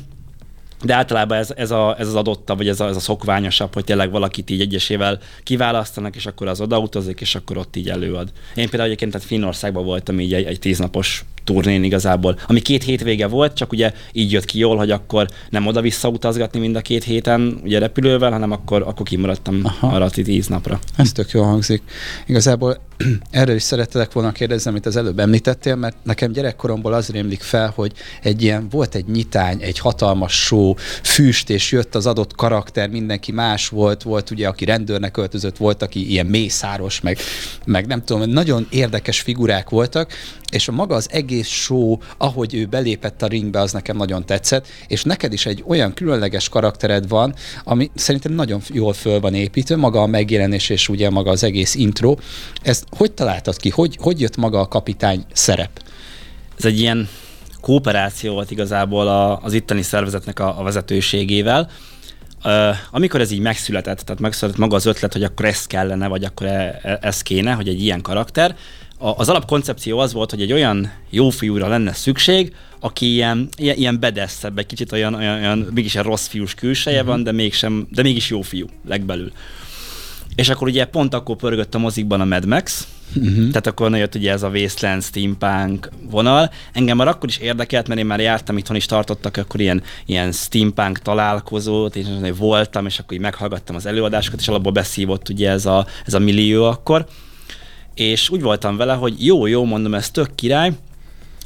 De 0.84 0.94
általában 0.94 1.38
ez, 1.38 1.51
ez, 1.56 1.72
a, 1.72 1.96
ez 2.00 2.08
az 2.08 2.16
adottabb, 2.16 2.58
vagy 2.58 2.68
ez 2.68 2.80
a, 2.80 2.88
ez 2.88 2.96
a 2.96 3.00
szokványosabb, 3.00 3.74
hogy 3.74 3.84
tényleg 3.84 4.12
valakit 4.12 4.50
így 4.50 4.62
egyesével 4.62 5.20
kiválasztanak, 5.44 6.16
és 6.16 6.25
akkor 6.25 6.48
az 6.48 6.62
odautazik, 6.62 7.22
és 7.22 7.36
akkor 7.36 7.58
ott 7.58 7.75
így 7.75 7.90
előad. 7.90 8.32
Én 8.56 8.70
például 8.70 8.84
egyébként 8.84 9.12
tehát 9.12 9.28
Finnországban 9.28 9.86
voltam 9.86 10.20
így 10.20 10.34
egy, 10.34 10.46
egy 10.46 10.60
tíznapos 10.60 11.25
turnén 11.43 11.83
igazából, 11.83 12.39
ami 12.48 12.60
két 12.60 12.83
hétvége 12.83 13.27
volt, 13.27 13.53
csak 13.53 13.71
ugye 13.71 13.93
így 14.12 14.31
jött 14.31 14.45
ki 14.45 14.60
jól, 14.60 14.77
hogy 14.77 14.91
akkor 14.91 15.27
nem 15.50 15.67
oda-vissza 15.67 16.07
utazgatni 16.07 16.60
mind 16.60 16.75
a 16.75 16.81
két 16.81 17.03
héten 17.03 17.60
ugye 17.63 17.79
repülővel, 17.79 18.31
hanem 18.31 18.51
akkor, 18.51 18.81
akkor 18.81 19.05
kimaradtam 19.05 19.60
Aha. 19.63 19.88
arra 19.88 20.05
a 20.05 20.10
tíz 20.10 20.48
napra. 20.48 20.79
Ez 20.95 21.12
tök 21.12 21.31
jól 21.31 21.45
hangzik. 21.45 21.81
Igazából 22.25 22.77
erről 23.31 23.55
is 23.55 23.63
szerettelek 23.63 24.12
volna 24.12 24.31
kérdezni, 24.31 24.70
amit 24.70 24.86
az 24.86 24.96
előbb 24.96 25.20
említettél, 25.20 25.75
mert 25.75 25.96
nekem 26.03 26.31
gyerekkoromból 26.31 26.93
az 26.93 27.10
rémlik 27.10 27.41
fel, 27.41 27.71
hogy 27.76 27.91
egy 28.21 28.41
ilyen, 28.41 28.69
volt 28.69 28.95
egy 28.95 29.06
nyitány, 29.06 29.62
egy 29.62 29.80
hatalmas 29.80 30.43
só, 30.43 30.76
füst, 31.04 31.49
és 31.49 31.71
jött 31.71 31.95
az 31.95 32.06
adott 32.06 32.36
karakter, 32.36 32.89
mindenki 32.89 33.32
más 33.32 33.67
volt, 33.67 34.04
volt 34.04 34.32
ugye, 34.32 34.47
aki 34.47 34.65
rendőrnek 34.65 35.17
öltözött, 35.17 35.58
volt, 35.58 35.82
aki 35.82 36.10
ilyen 36.10 36.26
mészáros, 36.26 37.02
meg, 37.02 37.17
meg 37.65 37.88
nem 37.88 38.04
tudom, 38.04 38.30
nagyon 38.30 38.67
érdekes 38.69 39.21
figurák 39.21 39.69
voltak, 39.69 40.12
és 40.52 40.67
a 40.67 40.71
maga 40.71 40.95
az 40.95 41.08
egész 41.12 41.47
show, 41.47 41.97
ahogy 42.17 42.56
ő 42.56 42.65
belépett 42.65 43.21
a 43.21 43.28
ringbe, 43.28 43.60
az 43.60 43.71
nekem 43.71 43.97
nagyon 43.97 44.26
tetszett, 44.26 44.67
és 44.88 45.04
neked 45.04 45.34
is 45.34 45.45
egy 45.45 45.63
olyan 45.67 45.93
különleges 45.93 46.49
karaktered 46.49 47.08
van, 47.08 47.34
ami 47.63 47.91
szerintem 47.95 48.34
nagyon 48.34 48.62
jól 48.73 48.93
föl 48.93 49.19
van 49.19 49.34
építve, 49.34 49.76
maga 49.76 50.02
a 50.02 50.08
megjelenés 50.08 50.69
és 50.69 50.89
ugye 50.89 51.10
maga 51.10 51.32
az 51.32 51.43
egész 51.43 51.76
intro. 51.76 52.15
Ezt 52.62 52.86
hogy 52.97 53.12
találtad 53.12 53.58
ki? 53.58 53.69
Hogy, 53.69 53.97
hogy 53.99 54.19
jött 54.21 54.38
maga 54.38 54.60
a 54.60 54.67
kapitány 54.67 55.25
szerep? 55.34 55.82
ez 56.63 56.71
egy 56.71 56.80
ilyen 56.80 57.08
kooperáció 57.62 58.34
volt 58.34 58.51
igazából 58.51 59.08
a, 59.08 59.39
az 59.43 59.54
itteni 59.54 59.82
szervezetnek 59.82 60.39
a, 60.39 60.60
a 60.60 60.63
vezetőségével. 60.63 61.69
Amikor 62.91 63.21
ez 63.21 63.32
így 63.32 63.39
megszületett, 63.39 63.99
tehát 63.99 64.21
megszületett 64.21 64.60
maga 64.60 64.75
az 64.75 64.86
ötlet, 64.86 65.13
hogy 65.13 65.23
akkor 65.23 65.45
ez 65.45 65.67
kellene, 65.67 66.08
vagy 66.08 66.23
akkor 66.23 66.47
e, 66.47 66.80
e, 66.84 66.99
ez 67.01 67.21
kéne, 67.21 67.51
hogy 67.51 67.67
egy 67.67 67.82
ilyen 67.82 68.01
karakter, 68.01 68.56
a, 68.97 69.10
az 69.10 69.30
alapkoncepció 69.30 69.99
az 69.99 70.13
volt, 70.13 70.30
hogy 70.30 70.41
egy 70.41 70.54
olyan 70.54 70.91
jó 71.10 71.30
fiúra 71.30 71.67
lenne 71.67 71.93
szükség, 71.93 72.56
aki 72.80 73.12
ilyen, 73.12 73.49
ilyen, 73.58 73.77
ilyen 73.77 73.99
bedeszebb, 73.99 74.58
egy 74.58 74.65
kicsit 74.65 74.91
olyan, 74.91 75.13
olyan, 75.13 75.39
olyan 75.39 75.67
mégis 75.73 75.95
egy 75.95 76.04
rossz 76.04 76.27
fiús 76.27 76.54
külseje 76.54 77.04
van, 77.04 77.23
de, 77.23 77.32
mégsem, 77.32 77.88
de 77.91 78.01
mégis 78.01 78.30
jó 78.30 78.41
fiú 78.41 78.65
legbelül. 78.88 79.32
És 80.36 80.50
akkor 80.50 80.67
ugye 80.67 80.86
pont 80.86 81.13
akkor 81.13 81.36
pörgött 81.36 81.76
a 81.76 81.78
mozikban 81.78 82.22
a 82.22 82.26
Mad 82.26 82.46
Max, 82.46 82.88
uh-huh. 83.15 83.36
tehát 83.36 83.67
akkor 83.67 83.96
jött 83.96 84.15
ugye 84.15 84.32
ez 84.32 84.44
a 84.44 84.50
Wasteland 84.50 85.04
steampunk 85.04 85.89
vonal. 86.10 86.52
Engem 86.74 86.98
már 86.98 87.08
akkor 87.08 87.30
is 87.30 87.38
érdekelt, 87.38 87.88
mert 87.88 88.00
én 88.00 88.06
már 88.06 88.20
jártam, 88.20 88.58
itthon 88.58 88.76
is 88.76 88.86
tartottak 88.86 89.38
akkor 89.38 89.60
ilyen, 89.60 89.84
ilyen 90.06 90.32
steampunk 90.32 91.00
találkozót, 91.00 91.96
és 91.96 92.06
voltam, 92.38 92.86
és 92.86 93.00
akkor 93.00 93.13
így 93.13 93.20
meghallgattam 93.20 93.76
az 93.76 93.86
előadásokat, 93.86 94.39
és 94.39 94.48
alapból 94.48 94.72
beszívott 94.72 95.30
ugye 95.30 95.50
ez 95.50 95.65
a, 95.65 95.88
ez 96.06 96.13
a 96.13 96.20
millió 96.20 96.63
akkor. 96.63 97.06
És 97.94 98.30
úgy 98.30 98.41
voltam 98.41 98.78
vele, 98.78 98.94
hogy 98.94 99.26
jó, 99.26 99.46
jó, 99.46 99.65
mondom, 99.65 99.94
ez 99.94 100.10
tök 100.10 100.36
király, 100.36 100.72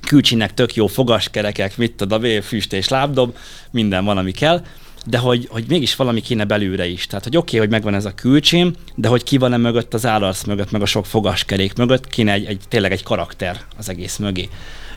külcsinek 0.08 0.54
tök 0.54 0.76
jó 0.76 0.88
fogaskerekek, 0.88 1.78
mit 1.78 1.94
tudom, 1.94 2.42
füst 2.42 2.74
és 2.74 2.88
lábdob, 2.88 3.36
minden 3.72 4.06
van, 4.06 4.18
ami 4.18 4.32
kell, 4.32 4.62
de 5.06 5.18
hogy, 5.18 5.48
hogy 5.50 5.66
mégis 5.68 5.96
valami 5.96 6.22
kéne 6.22 6.44
belőle 6.44 6.88
is. 6.88 7.08
Tehát, 7.08 7.24
hogy 7.24 7.38
oké, 7.38 7.48
okay, 7.48 7.60
hogy 7.60 7.70
megvan 7.70 7.94
ez 7.94 8.06
a 8.06 8.16
külcsém, 8.16 8.74
de 8.96 9.08
hogy 9.08 9.24
ki 9.24 9.38
van-e 9.38 9.58
mögött 9.58 9.94
az 9.94 10.06
állarc 10.06 10.44
mögött, 10.44 10.72
meg 10.72 10.82
a 10.82 10.86
sok 10.86 11.06
fogaskerék 11.06 11.74
mögött, 11.74 12.08
kéne 12.08 12.32
egy, 12.32 12.46
egy, 12.46 12.62
tényleg 12.68 12.92
egy 12.92 13.04
karakter 13.04 13.62
az 13.78 13.90
egész 13.90 14.18
mögé. 14.18 14.50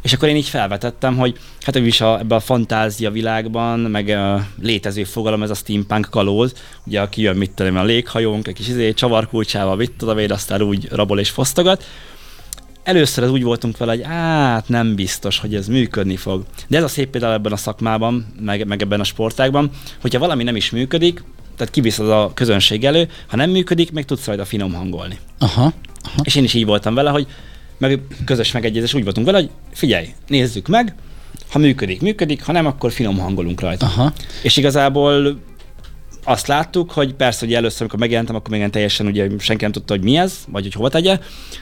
És 0.03 0.13
akkor 0.13 0.29
én 0.29 0.37
így 0.37 0.49
felvetettem, 0.49 1.17
hogy 1.17 1.39
hát 1.61 1.77
ő 1.77 1.87
is 1.87 2.01
a, 2.01 2.19
ebben 2.19 2.39
a 2.39 2.41
fantázia 2.41 3.11
világban, 3.11 3.79
meg 3.81 4.09
a 4.09 4.47
létező 4.63 5.05
fogalom, 5.05 5.43
ez 5.43 5.51
a 5.51 5.55
steampunk 5.55 6.09
kalóz, 6.11 6.53
ugye 6.85 7.01
aki 7.01 7.23
jön, 7.23 7.37
mit 7.37 7.51
tudom, 7.51 7.77
a 7.77 7.85
léghajónk, 7.85 8.49
egy 8.49 8.55
kis 8.55 8.69
izé, 8.69 8.93
csavarkulcsával, 8.93 9.77
mit 9.77 9.93
tudom 9.93 10.19
én, 10.19 10.33
aztán 10.33 10.63
úgy 10.63 10.89
rabol 10.91 11.19
és 11.19 11.31
fosztogat, 11.31 11.85
először 12.89 13.25
az 13.25 13.31
úgy 13.31 13.43
voltunk 13.43 13.77
vele, 13.77 13.93
hogy 13.93 14.05
hát 14.05 14.69
nem 14.69 14.95
biztos, 14.95 15.39
hogy 15.39 15.55
ez 15.55 15.67
működni 15.67 16.17
fog. 16.17 16.45
De 16.69 16.77
ez 16.77 16.83
a 16.83 16.89
szép 16.89 17.11
például 17.11 17.33
ebben 17.33 17.53
a 17.53 17.57
szakmában, 17.57 18.27
meg, 18.41 18.67
meg 18.67 18.83
ebben 18.83 19.01
a 19.01 19.05
sportágban, 19.05 19.71
hogyha 20.01 20.19
valami 20.19 20.43
nem 20.43 20.57
is 20.57 20.71
működik, 20.71 21.23
tehát 21.57 21.73
kiviszed 21.73 22.11
a 22.11 22.31
közönség 22.35 22.85
elő, 22.85 23.09
ha 23.27 23.37
nem 23.37 23.51
működik, 23.51 23.93
meg 23.93 24.05
tudsz 24.05 24.27
rajta 24.27 24.45
finom 24.45 24.73
hangolni. 24.73 25.19
Aha, 25.39 25.73
aha. 26.03 26.21
És 26.23 26.35
én 26.35 26.45
is 26.45 26.55
így 26.55 26.65
voltam 26.65 26.95
vele, 26.95 27.11
hogy 27.11 27.27
meg 27.79 28.01
közös 28.25 28.53
megegyezés 28.53 28.95
úgy 28.95 29.05
voltunk 29.05 29.27
vele, 29.27 29.39
hogy 29.39 29.51
figyelj, 29.73 30.07
nézzük 30.27 30.69
meg, 30.69 30.95
ha 31.51 31.59
működik, 31.59 32.01
működik, 32.01 32.45
ha 32.45 32.53
nem, 32.53 32.67
akkor 32.67 32.93
finom 32.93 33.19
hangolunk 33.19 33.61
rajta. 33.61 33.87
Aha. 33.87 34.13
És 34.43 34.57
igazából 34.57 35.41
azt 36.29 36.47
láttuk, 36.47 36.91
hogy 36.91 37.15
persze, 37.15 37.45
hogy 37.45 37.55
először, 37.55 37.81
amikor 37.81 37.99
megjelentem, 37.99 38.35
akkor 38.35 38.51
még 38.51 38.71
teljesen 38.71 39.07
ugye 39.07 39.29
senki 39.39 39.63
nem 39.63 39.73
tudta, 39.73 39.93
hogy 39.93 40.03
mi 40.03 40.17
ez, 40.17 40.35
vagy 40.49 40.63
hogy 40.63 40.73
hova 40.73 40.89
tegye, 40.89 41.19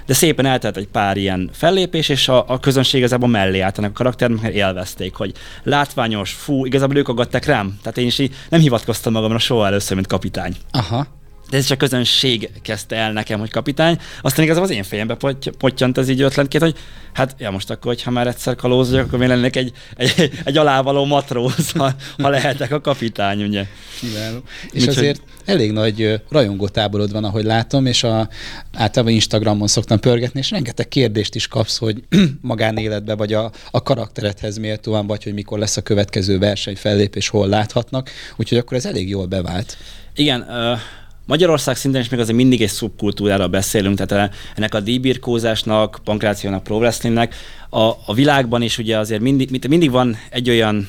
de 0.06 0.14
szépen 0.14 0.46
eltelt 0.46 0.76
egy 0.76 0.88
pár 0.88 1.16
ilyen 1.16 1.50
fellépés, 1.52 2.08
és 2.08 2.28
a, 2.28 2.44
a 2.48 2.60
közönség 2.60 3.00
igazából 3.00 3.28
mellé 3.28 3.60
állt 3.60 3.78
ennek 3.78 3.90
a 3.90 3.92
karakternek, 3.92 4.40
mert 4.40 4.54
élvezték, 4.54 5.14
hogy 5.14 5.32
látványos, 5.62 6.32
fú, 6.32 6.66
igazából 6.66 6.96
ők 6.96 7.08
aggatták 7.08 7.44
rám. 7.44 7.78
Tehát 7.82 7.98
én 7.98 8.06
is 8.06 8.18
így 8.18 8.34
nem 8.48 8.60
hivatkoztam 8.60 9.12
magamra 9.12 9.38
soha 9.38 9.66
először, 9.66 9.94
mint 9.94 10.06
kapitány. 10.06 10.56
Aha 10.70 11.06
de 11.50 11.56
ez 11.56 11.66
csak 11.66 11.78
közönség 11.78 12.50
kezdte 12.62 12.96
el 12.96 13.12
nekem, 13.12 13.38
hogy 13.38 13.50
kapitány. 13.50 13.98
Aztán 14.22 14.44
igazából 14.44 14.68
az 14.68 14.76
én 14.76 14.82
fejembe 14.82 15.16
pottyant 15.58 15.98
ez 15.98 16.08
így 16.08 16.20
ötletként, 16.20 16.62
hogy 16.62 16.76
hát 17.12 17.34
ja 17.38 17.50
most 17.50 17.70
akkor, 17.70 17.92
hogyha 17.92 18.10
már 18.10 18.26
egyszer 18.26 18.54
kalóz 18.54 18.90
vagyok, 18.90 19.06
akkor 19.06 19.22
én 19.22 19.28
lennék 19.28 19.56
egy, 19.56 19.72
egy, 19.96 20.30
egy 20.44 20.56
alávaló 20.56 21.04
matróz, 21.04 21.70
ha, 21.70 21.94
ha 22.18 22.28
lehetek 22.28 22.72
a 22.72 22.80
kapitány, 22.80 23.42
ugye. 23.42 23.66
Kiváló. 24.00 24.42
És 24.70 24.82
Úgy, 24.82 24.88
azért 24.88 25.18
hogy... 25.18 25.54
elég 25.54 25.72
nagy 25.72 26.22
rajongótáborod 26.28 27.12
van, 27.12 27.24
ahogy 27.24 27.44
látom, 27.44 27.86
és 27.86 28.02
a, 28.02 28.28
általában 28.74 29.14
Instagramon 29.14 29.66
szoktam 29.66 30.00
pörgetni, 30.00 30.38
és 30.38 30.50
rengeteg 30.50 30.88
kérdést 30.88 31.34
is 31.34 31.48
kapsz, 31.48 31.78
hogy 31.78 32.02
magánéletbe, 32.40 33.14
vagy 33.14 33.32
a, 33.32 33.50
a 33.70 33.82
karakteredhez 33.82 34.58
méltóan, 34.58 35.06
vagy 35.06 35.24
hogy 35.24 35.34
mikor 35.34 35.58
lesz 35.58 35.76
a 35.76 35.82
következő 35.82 36.38
verseny, 36.38 36.76
fellépés, 36.76 37.28
hol 37.28 37.48
láthatnak. 37.48 38.10
Úgyhogy 38.36 38.58
akkor 38.58 38.76
ez 38.76 38.86
elég 38.86 39.08
jól 39.08 39.26
bevált. 39.26 39.76
Igen, 40.14 40.40
uh 40.40 40.78
Magyarország 41.26 41.76
szinten 41.76 42.00
is 42.00 42.08
még 42.08 42.20
azért 42.20 42.36
mindig 42.36 42.62
egy 42.62 42.68
szubkultúrára 42.68 43.48
beszélünk, 43.48 43.98
tehát 43.98 44.34
ennek 44.56 44.74
a 44.74 44.80
díjbirkózásnak, 44.80 45.98
pankrációnak, 46.04 46.62
pro 46.62 46.76
wrestlingnek 46.76 47.34
a, 47.70 47.80
a 48.06 48.14
világban 48.14 48.62
is 48.62 48.78
ugye 48.78 48.98
azért 48.98 49.20
mindig, 49.20 49.66
mindig 49.68 49.90
van 49.90 50.16
egy 50.30 50.50
olyan 50.50 50.88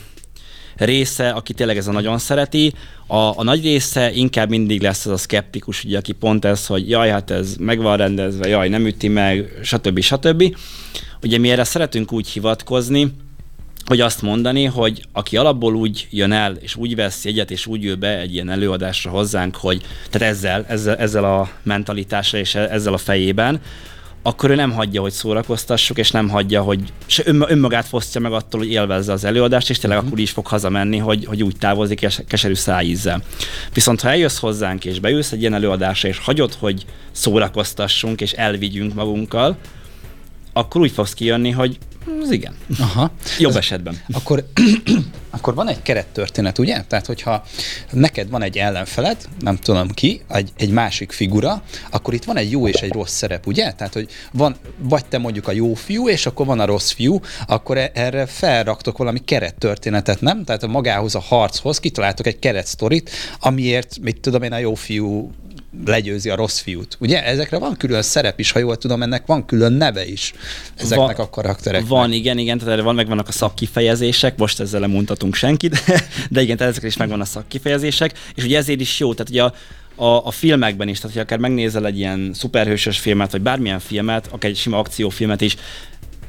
része, 0.76 1.30
aki 1.30 1.54
tényleg 1.54 1.78
ez 1.78 1.88
a 1.88 1.91
nagyon 1.91 2.17
szereti, 2.17 2.73
a, 3.08 3.17
a 3.17 3.43
nagy 3.43 3.63
része 3.63 4.12
inkább 4.12 4.50
mindig 4.50 4.82
lesz 4.82 5.06
az 5.06 5.12
a 5.12 5.17
szkeptikus, 5.17 5.84
ugye, 5.84 5.97
aki 5.97 6.12
pont 6.12 6.45
ez, 6.45 6.65
hogy 6.65 6.89
jaj, 6.89 7.10
hát 7.10 7.32
ez 7.32 7.56
meg 7.60 7.82
van 7.82 7.97
rendezve, 7.97 8.47
jaj, 8.47 8.69
nem 8.69 8.86
üti 8.86 9.08
meg, 9.08 9.60
stb. 9.63 10.00
stb. 10.00 10.56
Ugye 11.23 11.38
mi 11.38 11.50
erre 11.50 11.63
szeretünk 11.63 12.12
úgy 12.12 12.28
hivatkozni, 12.28 13.12
hogy 13.88 14.02
azt 14.02 14.21
mondani, 14.21 14.63
hogy 14.63 15.06
aki 15.12 15.38
alapból 15.38 15.76
úgy 15.76 16.08
jön 16.12 16.32
el, 16.32 16.56
és 16.60 16.76
úgy 16.76 16.95
vesz 16.95 17.26
egyet, 17.26 17.52
és 17.52 17.65
úgy 17.65 17.84
jön 17.84 18.00
be 18.00 18.19
egy 18.19 18.34
ilyen 18.34 18.50
előadásra 18.50 19.12
hozzánk, 19.12 19.56
hogy 19.56 19.82
tehát 20.10 20.30
ezzel, 20.30 20.65
ezzel, 20.67 20.95
ezzel 20.95 21.23
a 21.23 21.50
mentalitással 21.63 22.39
és 22.39 22.56
ezzel 22.56 22.93
a 22.93 22.97
fejében, 22.97 23.62
akkor 24.21 24.50
ő 24.50 24.56
nem 24.56 24.71
hagyja, 24.71 25.02
hogy 25.02 25.12
szórakoztassuk, 25.12 25.97
és 25.97 26.12
nem 26.12 26.30
hagyja, 26.30 26.62
hogy 26.62 26.80
se 27.06 27.23
önmagát 27.26 27.86
fosztja 27.86 28.21
meg 28.21 28.32
attól, 28.32 28.60
hogy 28.60 28.71
élvezze 28.71 29.12
az 29.12 29.23
előadást, 29.23 29.69
és 29.69 29.78
tényleg 29.78 29.97
uh-huh. 29.97 30.12
akkor 30.12 30.23
is 30.23 30.32
fog 30.32 30.47
hazamenni, 30.47 30.97
hogy, 30.97 31.26
hogy 31.26 31.43
úgy 31.43 31.56
távozik, 31.60 32.02
és 32.02 32.21
keserű 32.28 32.54
szájízzel. 32.54 33.21
Viszont 33.73 34.02
ha 34.02 34.10
eljössz 34.10 34.39
hozzánk, 34.39 34.86
és 34.86 35.00
beülsz 35.00 35.32
egy 35.32 35.39
ilyen 35.39 35.54
előadásra, 35.54 36.10
és 36.10 36.17
hagyod, 36.17 36.54
hogy 36.54 36.86
szórakoztassunk, 37.12 38.21
és 38.21 38.32
elvigyünk 38.32 38.93
magunkkal, 38.93 39.58
akkor 40.54 40.82
úgy 40.82 40.91
fogsz 40.91 41.13
kijönni, 41.13 41.52
hogy 41.52 41.78
az 42.22 42.32
igen. 42.32 42.56
Aha. 42.80 43.12
Jobb 43.39 43.52
Ez, 43.52 43.58
esetben. 43.58 44.02
Akkor, 44.12 44.48
akkor 45.30 45.56
van 45.56 45.67
egy 45.67 45.82
kerettörténet, 45.82 46.58
ugye? 46.58 46.84
Tehát, 46.88 47.06
hogyha 47.06 47.43
neked 47.91 48.30
van 48.30 48.41
egy 48.41 48.58
ellenfeled, 48.58 49.17
nem 49.39 49.56
tudom 49.56 49.89
ki, 49.89 50.22
egy, 50.30 50.52
egy 50.58 50.70
másik 50.70 51.12
figura, 51.12 51.63
akkor 51.91 52.13
itt 52.13 52.24
van 52.24 52.38
egy 52.38 52.52
jó 52.52 52.67
és 52.67 52.82
egy 52.82 52.91
rossz 52.91 53.13
szerep, 53.13 53.48
ugye? 53.48 53.72
Tehát, 53.72 53.93
hogy 53.93 54.10
van, 54.32 54.56
vagy 54.78 55.06
te 55.06 55.17
mondjuk 55.17 55.48
a 55.48 55.52
jó 55.52 55.74
fiú, 55.74 56.10
és 56.10 56.26
akkor 56.26 56.46
van 56.46 56.60
a 56.60 56.65
rossz 56.65 56.91
fiú, 56.91 57.20
akkor 57.48 57.78
e, 57.78 57.91
erre 57.93 58.26
felraktok 58.26 58.98
valami 58.98 59.20
kerettörténetet, 59.20 60.22
nem? 60.22 60.43
Tehát 60.43 60.63
a 60.63 60.67
magához 60.67 61.15
a 61.15 61.20
harchoz 61.20 61.80
kitaláltok 61.80 62.28
egy 62.28 62.39
keretsztorit, 62.39 63.10
amiért, 63.39 63.98
mit 64.02 64.20
tudom 64.20 64.43
én, 64.43 64.54
a 64.54 64.58
jó 64.58 64.74
fiú 64.74 65.32
legyőzi 65.86 66.30
a 66.30 66.36
rossz 66.36 66.60
fiút. 66.60 66.97
Ugye 66.99 67.25
ezekre 67.25 67.58
van 67.58 67.75
külön 67.77 68.01
szerep 68.01 68.39
is, 68.39 68.51
ha 68.51 68.60
jól 68.60 68.77
tudom, 68.77 69.01
ennek 69.01 69.25
van 69.25 69.45
külön 69.45 69.73
neve 69.73 70.06
is 70.06 70.34
ezeknek 70.75 71.17
van, 71.17 71.25
a 71.25 71.30
karaktereknek. 71.30 71.89
Van, 71.89 72.12
igen, 72.12 72.38
igen, 72.38 72.58
tehát 72.58 72.82
van, 72.82 72.95
megvannak 72.95 73.27
a 73.27 73.32
szakkifejezések, 73.32 74.38
most 74.38 74.60
ezzel 74.60 74.80
nem 74.80 74.89
mondhatunk 74.89 75.36
senkit, 75.36 75.71
de, 75.71 76.01
de 76.30 76.41
igen, 76.41 76.58
tehát 76.58 76.71
ezekre 76.71 76.88
is 76.88 76.97
megvan 76.97 77.21
a 77.21 77.25
szakkifejezések, 77.25 78.19
és 78.36 78.43
ugye 78.43 78.58
ezért 78.58 78.80
is 78.80 78.99
jó, 78.99 79.13
tehát 79.13 79.30
ugye 79.30 79.43
a, 79.43 79.53
a, 80.06 80.25
a 80.25 80.32
filmekben 80.32 80.88
is, 80.88 80.99
tehát 80.99 81.15
hogy 81.15 81.25
akár 81.25 81.39
megnézel 81.39 81.86
egy 81.86 81.97
ilyen 81.97 82.32
szuperhősös 82.34 82.99
filmet, 82.99 83.32
vagy 83.32 83.41
bármilyen 83.41 83.80
filmet, 83.80 84.27
akár 84.32 84.49
egy 84.49 84.58
sima 84.58 84.77
akciófilmet 84.77 85.41
is, 85.41 85.56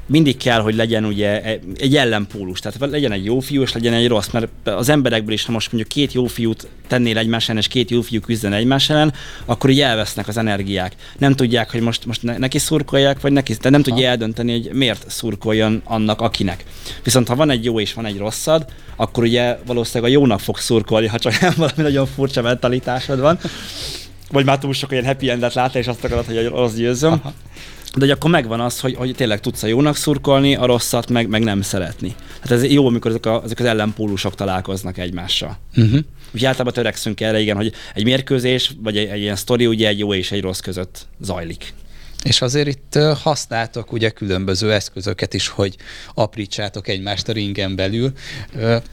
mindig 0.09 0.37
kell, 0.37 0.61
hogy 0.61 0.75
legyen 0.75 1.05
ugye 1.05 1.43
egy 1.79 1.97
ellenpólus, 1.97 2.61
tehát 2.61 2.91
legyen 2.91 3.13
egy 3.13 3.25
jó 3.25 3.41
fiú, 3.41 3.63
és 3.63 3.73
legyen 3.73 3.93
egy 3.93 4.09
rossz, 4.09 4.29
mert 4.29 4.49
az 4.65 4.89
emberekből 4.89 5.33
is, 5.33 5.45
ha 5.45 5.53
most 5.53 5.73
mondjuk 5.73 5.93
két 5.93 6.13
jó 6.13 6.27
fiút 6.27 6.69
tennél 6.87 7.19
egymás 7.19 7.49
ellen, 7.49 7.61
és 7.61 7.69
két 7.69 7.91
jó 7.91 8.01
fiú 8.01 8.21
küzden 8.21 8.53
egymás 8.53 8.91
ellen, 8.91 9.13
akkor 9.45 9.71
így 9.71 9.81
elvesznek 9.81 10.29
az 10.29 10.37
energiák. 10.37 10.93
Nem 11.19 11.35
tudják, 11.35 11.71
hogy 11.71 11.81
most, 11.81 12.07
most 12.07 12.23
neki 12.23 12.59
szurkolják, 12.59 13.21
vagy 13.21 13.33
neki, 13.33 13.55
de 13.61 13.71
nem 13.71 13.83
tudja 13.83 14.09
eldönteni, 14.09 14.53
hogy 14.53 14.71
miért 14.73 15.11
szurkoljon 15.11 15.83
annak, 15.85 16.21
akinek. 16.21 16.65
Viszont 17.05 17.29
ha 17.29 17.37
van 17.37 17.51
egy 17.51 17.65
jó 17.65 17.81
és 17.81 17.95
van 17.95 18.07
egy 18.07 18.19
rosszad, 18.19 18.65
akkor 18.97 19.25
ugye 19.25 19.59
valószínűleg 19.67 20.11
a 20.11 20.15
jónak 20.15 20.41
fog 20.41 20.59
szurkolni, 20.59 21.07
ha 21.07 21.19
csak 21.19 21.41
nem 21.41 21.55
valami 21.57 21.83
nagyon 21.83 22.07
furcsa 22.07 22.43
mentalitásod 22.43 23.21
van. 23.21 23.39
Vagy 24.31 24.45
már 24.45 24.59
túl 24.59 24.73
sok 24.73 24.91
olyan 24.91 25.05
happy 25.05 25.31
endet 25.31 25.55
látni, 25.55 25.79
és 25.79 25.87
azt 25.87 26.05
akarod, 26.05 26.25
hogy 26.25 26.37
a 26.37 26.49
rossz 26.49 26.75
győzzöm. 26.75 27.13
Aha 27.13 27.33
de 27.95 28.01
hogy 28.01 28.11
akkor 28.11 28.31
megvan 28.31 28.61
az, 28.61 28.81
hogy, 28.81 28.95
hogy 28.95 29.15
tényleg 29.15 29.41
tudsz 29.41 29.63
a 29.63 29.67
jónak 29.67 29.97
szurkolni, 29.97 30.55
a 30.55 30.67
rosszat 30.67 31.11
meg, 31.11 31.29
meg 31.29 31.43
nem 31.43 31.63
szeretni. 31.63 32.15
Hát 32.41 32.51
ez 32.51 32.65
jó, 32.65 32.87
amikor 32.87 33.11
ezek, 33.11 33.27
a, 33.27 33.43
ezek 33.45 33.59
az 33.59 33.65
ellenpólusok 33.67 34.35
találkoznak 34.35 34.99
egymással. 34.99 35.59
Uh-huh. 35.77 36.01
Úgy 36.35 36.45
általában 36.45 36.73
törekszünk 36.73 37.21
erre, 37.21 37.41
igen, 37.41 37.57
hogy 37.57 37.73
egy 37.95 38.05
mérkőzés, 38.05 38.73
vagy 38.83 38.97
egy, 38.97 39.09
egy 39.09 39.21
ilyen 39.21 39.37
sztori 39.37 39.67
ugye 39.67 39.89
egy 39.89 39.99
jó 39.99 40.15
és 40.15 40.33
egy 40.33 40.41
rossz 40.41 40.61
között 40.61 41.07
zajlik. 41.21 41.75
És 42.25 42.41
azért 42.41 42.69
itt 42.69 42.99
használtok 43.23 43.93
ugye 43.93 44.11
különböző 44.11 44.73
eszközöket 44.73 45.35
is, 45.35 45.49
hogy 45.49 45.77
aprítsátok 46.15 46.89
egymást 46.89 47.29
a 47.29 47.33
ringen 47.33 47.77
belül. 47.77 48.13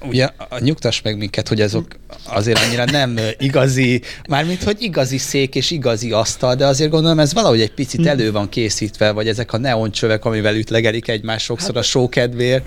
Ugye 0.01 0.29
nyugtass 0.59 1.01
meg 1.01 1.17
minket, 1.17 1.47
hogy 1.47 1.61
azok 1.61 1.87
azért 2.23 2.59
annyira 2.59 2.85
nem 2.85 3.19
igazi, 3.37 4.01
mármint 4.29 4.63
hogy 4.63 4.81
igazi 4.81 5.17
szék 5.17 5.55
és 5.55 5.71
igazi 5.71 6.11
asztal, 6.11 6.55
de 6.55 6.65
azért 6.65 6.89
gondolom 6.89 7.19
ez 7.19 7.33
valahogy 7.33 7.61
egy 7.61 7.71
picit 7.71 7.99
hmm. 7.99 8.09
elő 8.09 8.31
van 8.31 8.49
készítve, 8.49 9.11
vagy 9.11 9.27
ezek 9.27 9.53
a 9.53 9.57
neoncsövek, 9.57 10.25
amivel 10.25 10.55
ütlegelik 10.55 11.07
egymás 11.07 11.43
sokszor 11.43 11.75
hát, 11.75 11.83
a 11.83 11.87
sókedvér. 11.87 12.61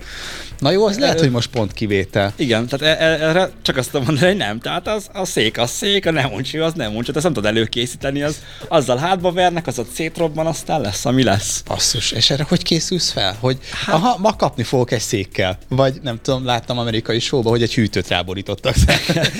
Na 0.59 0.71
jó, 0.71 0.85
az 0.85 0.99
lehet, 0.99 1.19
hogy 1.19 1.31
most 1.31 1.49
pont 1.49 1.73
kivétel. 1.73 2.33
Igen, 2.35 2.67
tehát 2.67 2.99
e- 2.99 3.05
e- 3.05 3.27
erre 3.27 3.49
csak 3.61 3.77
azt 3.77 3.93
mondani, 3.93 4.19
hogy 4.19 4.37
nem. 4.37 4.59
Tehát 4.59 4.87
az, 4.87 5.07
a 5.13 5.25
szék 5.25 5.57
az 5.57 5.69
szék, 5.69 6.05
a 6.05 6.11
neoncső 6.11 6.63
az 6.63 6.73
neoncső, 6.73 7.11
ezt 7.13 7.23
nem 7.23 7.33
tudod 7.33 7.49
előkészíteni, 7.49 8.21
az, 8.21 8.35
azzal 8.67 8.97
hátba 8.97 9.31
vernek, 9.31 9.67
az 9.67 9.79
ott 9.79 9.91
szétrobban, 9.93 10.45
aztán 10.45 10.81
lesz, 10.81 11.05
ami 11.05 11.23
lesz. 11.23 11.63
Basszus, 11.67 12.11
és 12.11 12.29
erre 12.29 12.45
hogy 12.47 12.63
készülsz 12.63 13.11
fel? 13.11 13.35
Hogy 13.39 13.57
hát... 13.71 13.95
aha, 13.95 14.17
ma 14.17 14.35
kapni 14.35 14.63
fogok 14.63 14.91
egy 14.91 14.99
székkel. 14.99 15.57
Vagy 15.69 15.99
nem 16.01 16.19
tudom, 16.21 16.45
láttam 16.45 16.77
amerikai 16.77 17.19
showba, 17.19 17.49
hogy 17.49 17.61
egy 17.61 17.73
hűtőt 17.73 18.07
ráborítottak. 18.07 18.75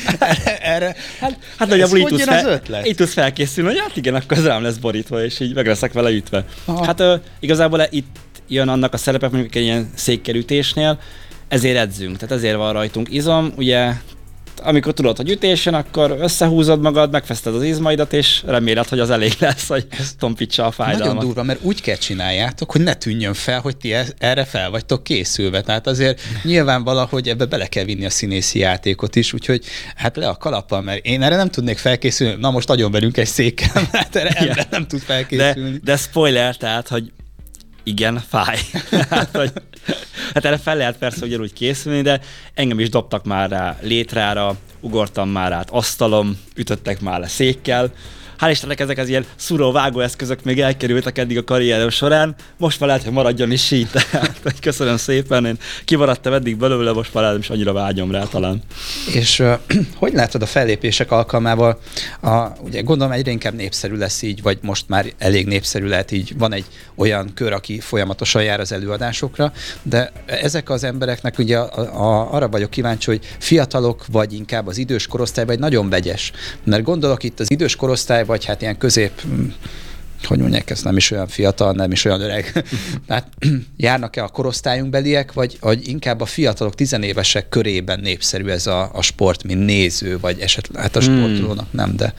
erre, 0.61 0.95
hát, 1.19 1.37
hát 1.57 1.67
nagyjából 1.67 1.97
így 1.97 2.05
tudsz, 2.05 2.23
fel, 2.23 2.61
így 2.85 2.95
tudsz 2.95 3.13
felkészülni, 3.13 3.69
hogy 3.69 3.79
hát 3.79 3.95
igen, 3.95 4.15
akkor 4.15 4.37
az 4.37 4.45
rám 4.45 4.61
lesz 4.61 4.75
borítva, 4.75 5.23
és 5.23 5.39
így 5.39 5.55
meg 5.55 5.67
leszek 5.67 5.93
vele 5.93 6.09
ütve. 6.09 6.45
Aha. 6.65 6.85
Hát 6.85 6.99
uh, 6.99 7.13
igazából 7.39 7.87
itt 7.89 8.15
jön 8.47 8.67
annak 8.67 8.93
a 8.93 8.97
szerepe, 8.97 9.29
mondjuk 9.29 9.55
egy 9.55 9.63
ilyen 9.63 9.91
székkerítésnél, 9.95 10.99
ezért 11.47 11.77
edzünk, 11.77 12.17
tehát 12.17 12.35
ezért 12.35 12.55
van 12.55 12.73
rajtunk 12.73 13.07
izom, 13.11 13.53
ugye 13.55 13.91
amikor 14.63 14.93
tudod, 14.93 15.17
hogy 15.17 15.29
ütés 15.29 15.65
jön, 15.65 15.73
akkor 15.73 16.15
összehúzod 16.19 16.81
magad, 16.81 17.11
megfeszted 17.11 17.55
az 17.55 17.63
izmaidat, 17.63 18.13
és 18.13 18.43
reméled, 18.45 18.87
hogy 18.87 18.99
az 18.99 19.09
elég 19.09 19.33
lesz, 19.39 19.67
hogy 19.67 19.87
tompítsa 20.19 20.65
a 20.65 20.71
fájdalmat. 20.71 21.07
Nagyon 21.07 21.25
durva, 21.25 21.43
mert 21.43 21.59
úgy 21.61 21.81
kell 21.81 21.95
csináljátok, 21.95 22.71
hogy 22.71 22.81
ne 22.81 22.93
tűnjön 22.93 23.33
fel, 23.33 23.59
hogy 23.59 23.77
ti 23.77 23.93
e- 23.93 24.05
erre 24.17 24.45
fel 24.45 24.69
vagytok 24.69 25.03
készülve. 25.03 25.61
Tehát 25.61 25.87
azért 25.87 26.21
nyilván 26.43 26.83
valahogy 26.83 27.29
ebbe 27.29 27.45
bele 27.45 27.67
kell 27.67 27.83
vinni 27.83 28.05
a 28.05 28.09
színészi 28.09 28.59
játékot 28.59 29.15
is, 29.15 29.33
úgyhogy 29.33 29.63
hát 29.95 30.15
le 30.15 30.27
a 30.27 30.37
kalappal, 30.37 30.81
mert 30.81 31.05
én 31.05 31.21
erre 31.21 31.35
nem 31.35 31.49
tudnék 31.49 31.77
felkészülni. 31.77 32.35
Na 32.39 32.51
most 32.51 32.67
nagyon 32.67 32.91
velünk 32.91 33.17
egy 33.17 33.27
székkel, 33.27 33.87
mert 33.91 34.15
erre 34.15 34.29
ember 34.29 34.67
nem 34.69 34.87
tud 34.87 34.99
felkészülni. 34.99 35.71
De, 35.71 35.79
de 35.83 35.97
spoiler, 35.97 36.57
tehát, 36.57 36.87
hogy 36.87 37.11
igen, 37.83 38.23
fáj. 38.29 38.57
hát, 39.09 39.35
hogy, 39.35 39.51
hát 40.33 40.45
erre 40.45 40.57
fel 40.57 40.77
lehet 40.77 40.97
persze 40.97 41.25
ugyanúgy 41.25 41.53
készülni, 41.53 42.01
de 42.01 42.21
engem 42.53 42.79
is 42.79 42.89
dobtak 42.89 43.23
már 43.25 43.49
rá 43.49 43.77
létrára, 43.81 44.55
ugortam 44.79 45.29
már 45.29 45.51
át 45.51 45.69
asztalom, 45.69 46.39
ütöttek 46.55 47.01
már 47.01 47.19
le 47.19 47.27
székkel, 47.27 47.91
hál' 48.39 48.49
Istennek 48.51 48.79
ezek 48.79 48.97
az 48.97 49.09
ilyen 49.09 49.25
szuró 49.35 49.71
vágóeszközök 49.71 50.43
még 50.43 50.59
elkerültek 50.59 51.17
eddig 51.17 51.37
a 51.37 51.43
karrierem 51.43 51.89
során, 51.89 52.35
most 52.57 52.79
már 52.79 52.89
lehet, 52.89 53.03
hogy 53.03 53.13
maradjon 53.13 53.51
is 53.51 53.71
így, 53.71 53.87
tehát 54.11 54.59
köszönöm 54.61 54.97
szépen, 54.97 55.45
én 55.45 55.57
kimaradtam 55.85 56.33
eddig 56.33 56.57
belőle, 56.57 56.91
most 56.91 57.13
már 57.13 57.23
nem 57.23 57.37
is 57.37 57.49
annyira 57.49 57.73
vágyom 57.73 58.11
rá 58.11 58.23
talán. 58.23 58.61
És 59.13 59.39
uh, 59.39 59.59
hogy 59.95 60.13
látod 60.13 60.41
a 60.41 60.45
fellépések 60.45 61.11
alkalmával, 61.11 61.79
a, 62.21 62.47
ugye 62.61 62.81
gondolom 62.81 63.13
egyre 63.13 63.31
inkább 63.31 63.53
népszerű 63.53 63.95
lesz 63.95 64.21
így, 64.21 64.41
vagy 64.41 64.57
most 64.61 64.85
már 64.87 65.05
elég 65.17 65.47
népszerű 65.47 65.87
lehet 65.87 66.11
így, 66.11 66.37
van 66.37 66.53
egy 66.53 66.65
olyan 66.95 67.31
kör, 67.33 67.53
aki 67.53 67.79
folyamatosan 67.79 68.43
jár 68.43 68.59
az 68.59 68.71
előadásokra, 68.71 69.51
de 69.81 70.11
ezek 70.25 70.69
az 70.69 70.83
embereknek 70.83 71.37
ugye 71.37 71.57
a, 71.57 72.01
a, 72.07 72.33
arra 72.33 72.49
vagyok 72.49 72.69
kíváncsi, 72.69 73.09
hogy 73.09 73.25
fiatalok, 73.39 74.05
vagy 74.11 74.33
inkább 74.33 74.67
az 74.67 74.77
idős 74.77 75.07
korosztály, 75.07 75.45
vagy 75.45 75.59
nagyon 75.59 75.89
vegyes. 75.89 76.31
Mert 76.63 76.83
gondolok 76.83 77.23
itt 77.23 77.39
az 77.39 77.51
idős 77.51 77.75
korosztály, 77.75 78.25
vagy 78.29 78.45
hát 78.45 78.61
ilyen 78.61 78.77
közép 78.77 79.21
hogy 80.23 80.39
mondják, 80.39 80.69
ez 80.69 80.81
nem 80.81 80.97
is 80.97 81.11
olyan 81.11 81.27
fiatal, 81.27 81.71
nem 81.71 81.91
is 81.91 82.05
olyan 82.05 82.21
öreg. 82.21 82.63
Tehát 83.07 83.27
járnak-e 83.77 84.23
a 84.23 84.27
korosztályunk 84.27 84.89
beliek, 84.89 85.33
vagy, 85.33 85.57
vagy 85.59 85.87
inkább 85.87 86.21
a 86.21 86.25
fiatalok, 86.25 86.75
tizenévesek 86.75 87.49
körében 87.49 87.99
népszerű 87.99 88.47
ez 88.47 88.67
a, 88.67 88.89
a 88.93 89.01
sport, 89.01 89.43
mint 89.43 89.65
néző, 89.65 90.19
vagy 90.19 90.39
esetleg, 90.39 90.81
hát 90.81 90.95
a 90.95 91.01
hmm. 91.01 91.17
sportolónak 91.17 91.71
nem, 91.71 91.95
de... 91.95 92.13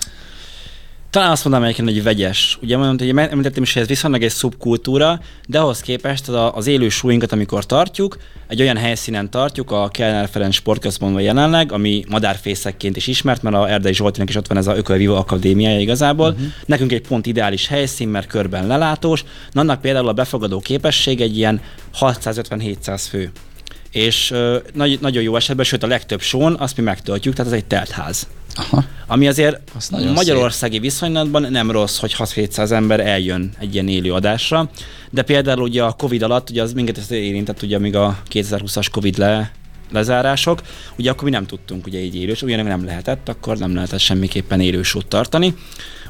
Talán 1.11 1.31
azt 1.31 1.45
mondanám 1.45 1.69
egyébként, 1.69 1.97
hogy 1.97 2.03
vegyes. 2.03 2.59
Ugye 2.63 2.77
mondtam, 2.77 3.09
hogy 3.09 3.19
említettem 3.19 3.63
is, 3.63 3.73
hogy 3.73 3.83
ez 3.83 3.89
viszonylag 3.89 4.23
egy 4.23 4.31
szubkultúra, 4.31 5.21
de 5.49 5.59
ahhoz 5.59 5.81
képest 5.81 6.29
az 6.29 6.67
élő 6.67 6.89
súlyunkat, 6.89 7.33
amikor 7.33 7.67
tartjuk, 7.67 8.17
egy 8.49 8.61
olyan 8.61 8.77
helyszínen 8.77 9.31
tartjuk, 9.31 9.71
a 9.71 9.89
Kellner 9.89 10.29
Ferenc 10.29 10.55
sportközpontban 10.55 11.23
jelenleg, 11.23 11.73
ami 11.73 12.05
madárfészekként 12.09 12.97
is 12.97 13.07
ismert, 13.07 13.43
mert 13.43 13.57
a 13.57 13.71
Erdei 13.71 13.95
Zsoltinak 13.95 14.29
is 14.29 14.37
ott 14.37 14.47
van 14.47 14.57
ez 14.57 14.67
a 14.67 14.77
Ököl 14.77 14.97
Vivo 14.97 15.15
Akadémiája 15.15 15.81
igazából. 15.81 16.29
Uh-huh. 16.29 16.47
Nekünk 16.67 16.93
egy 16.93 17.07
pont 17.07 17.27
ideális 17.27 17.67
helyszín, 17.67 18.09
mert 18.09 18.27
körben 18.27 18.67
lelátós. 18.67 19.25
Na, 19.53 19.61
annak 19.61 19.81
például 19.81 20.09
a 20.09 20.13
befogadó 20.13 20.61
képesség 20.61 21.21
egy 21.21 21.37
ilyen 21.37 21.61
650-700 22.01 23.03
fő 23.09 23.31
és 23.91 24.31
uh, 24.31 24.57
nagy, 24.75 24.99
nagyon 25.01 25.23
jó 25.23 25.37
esetben, 25.37 25.65
sőt 25.65 25.83
a 25.83 25.87
legtöbb 25.87 26.21
són 26.21 26.57
azt 26.59 26.77
mi 26.77 26.83
megtöltjük, 26.83 27.35
tehát 27.35 27.53
ez 27.53 27.59
egy 27.59 27.65
teltház. 27.65 28.29
Aha. 28.55 28.85
Ami 29.07 29.29
azért 29.29 29.61
magyarországi 30.15 30.73
szép. 30.73 30.83
viszonylatban 30.83 31.47
nem 31.51 31.71
rossz, 31.71 31.99
hogy 31.99 32.15
6-700 32.19 32.71
ember 32.71 33.01
eljön 33.01 33.51
egy 33.59 33.75
ilyen 33.75 33.89
élő 33.89 34.13
adásra, 34.13 34.71
de 35.11 35.23
például 35.23 35.63
ugye 35.63 35.83
a 35.83 35.93
Covid 35.93 36.23
alatt, 36.23 36.51
ugye 36.51 36.63
az 36.63 36.73
minket 36.73 37.11
érintett, 37.11 37.63
ugye 37.63 37.77
amíg 37.77 37.97
a 37.97 38.19
2020-as 38.31 38.87
Covid 38.93 39.19
le, 39.19 39.51
lezárások, 39.93 40.63
ugye 40.99 41.11
akkor 41.11 41.25
mi 41.25 41.31
nem 41.31 41.47
tudtunk 41.47 41.87
ugye 41.87 41.99
így 41.99 42.15
élős, 42.15 42.43
ugyanek 42.43 42.67
nem 42.67 42.85
lehetett, 42.85 43.29
akkor 43.29 43.57
nem 43.57 43.75
lehetett 43.75 43.99
semmiképpen 43.99 44.61
élősút 44.61 45.07
tartani. 45.07 45.55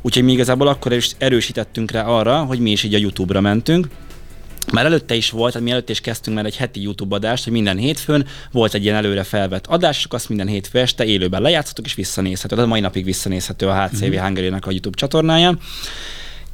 Úgyhogy 0.03 0.24
mi 0.24 0.33
igazából 0.33 0.68
akkor 0.68 0.92
is 0.92 1.11
erősítettünk 1.18 1.90
rá 1.90 2.05
arra, 2.05 2.44
hogy 2.44 2.59
mi 2.59 2.70
is 2.70 2.83
így 2.83 2.94
a 2.94 2.98
YouTube-ra 2.98 3.40
mentünk, 3.40 3.88
már 4.72 4.85
előtte 4.85 5.14
is 5.14 5.30
volt, 5.30 5.52
tehát 5.52 5.66
mi 5.66 5.72
előtte 5.72 5.92
is 5.92 6.00
kezdtünk 6.00 6.37
már 6.37 6.46
egy 6.46 6.56
heti 6.56 6.83
YouTube 6.83 7.14
adást, 7.14 7.44
hogy 7.44 7.52
minden 7.52 7.76
hétfőn 7.76 8.26
volt 8.52 8.74
egy 8.74 8.83
ilyen 8.83 8.96
előre 8.96 9.22
felvett 9.22 9.66
adás, 9.66 10.06
azt 10.11 10.28
minden 10.28 10.46
hétfő 10.46 10.78
este 10.78 11.04
élőben 11.04 11.42
lejátszottuk 11.42 11.85
és 11.85 11.94
visszanézhető. 11.94 12.54
Tehát 12.54 12.70
mai 12.70 12.80
napig 12.80 13.04
visszanézhető 13.04 13.66
a 13.66 13.83
HCV 13.83 14.04
mm-hmm. 14.04 14.18
hungary 14.18 14.46
a 14.46 14.70
YouTube 14.70 14.96
csatornáján. 14.96 15.59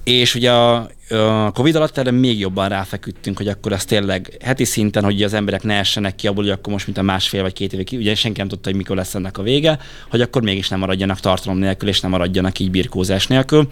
És 0.04 0.34
ugye 0.34 0.52
a, 0.52 0.88
a 1.08 1.50
Covid 1.50 1.74
alatt 1.74 1.98
erre 1.98 2.10
még 2.10 2.38
jobban 2.38 2.68
ráfeküdtünk, 2.68 3.36
hogy 3.36 3.48
akkor 3.48 3.72
ez 3.72 3.84
tényleg 3.84 4.36
heti 4.44 4.64
szinten, 4.64 5.04
hogy 5.04 5.22
az 5.22 5.32
emberek 5.32 5.62
ne 5.62 5.74
essenek 5.74 6.14
ki 6.14 6.26
abból, 6.26 6.42
hogy 6.42 6.52
akkor 6.52 6.72
most 6.72 6.86
mint 6.86 6.98
a 6.98 7.02
másfél 7.02 7.42
vagy 7.42 7.52
két 7.52 7.72
évig, 7.72 7.88
ugye 7.92 8.14
senki 8.14 8.38
nem 8.38 8.48
tudta, 8.48 8.68
hogy 8.68 8.78
mikor 8.78 8.96
lesz 8.96 9.14
ennek 9.14 9.38
a 9.38 9.42
vége, 9.42 9.78
hogy 10.10 10.20
akkor 10.20 10.42
mégis 10.42 10.68
nem 10.68 10.78
maradjanak 10.78 11.20
tartalom 11.20 11.58
nélkül, 11.58 11.88
és 11.88 12.00
nem 12.00 12.10
maradjanak 12.10 12.58
így 12.58 12.70
birkózás 12.70 13.26
nélkül. 13.26 13.68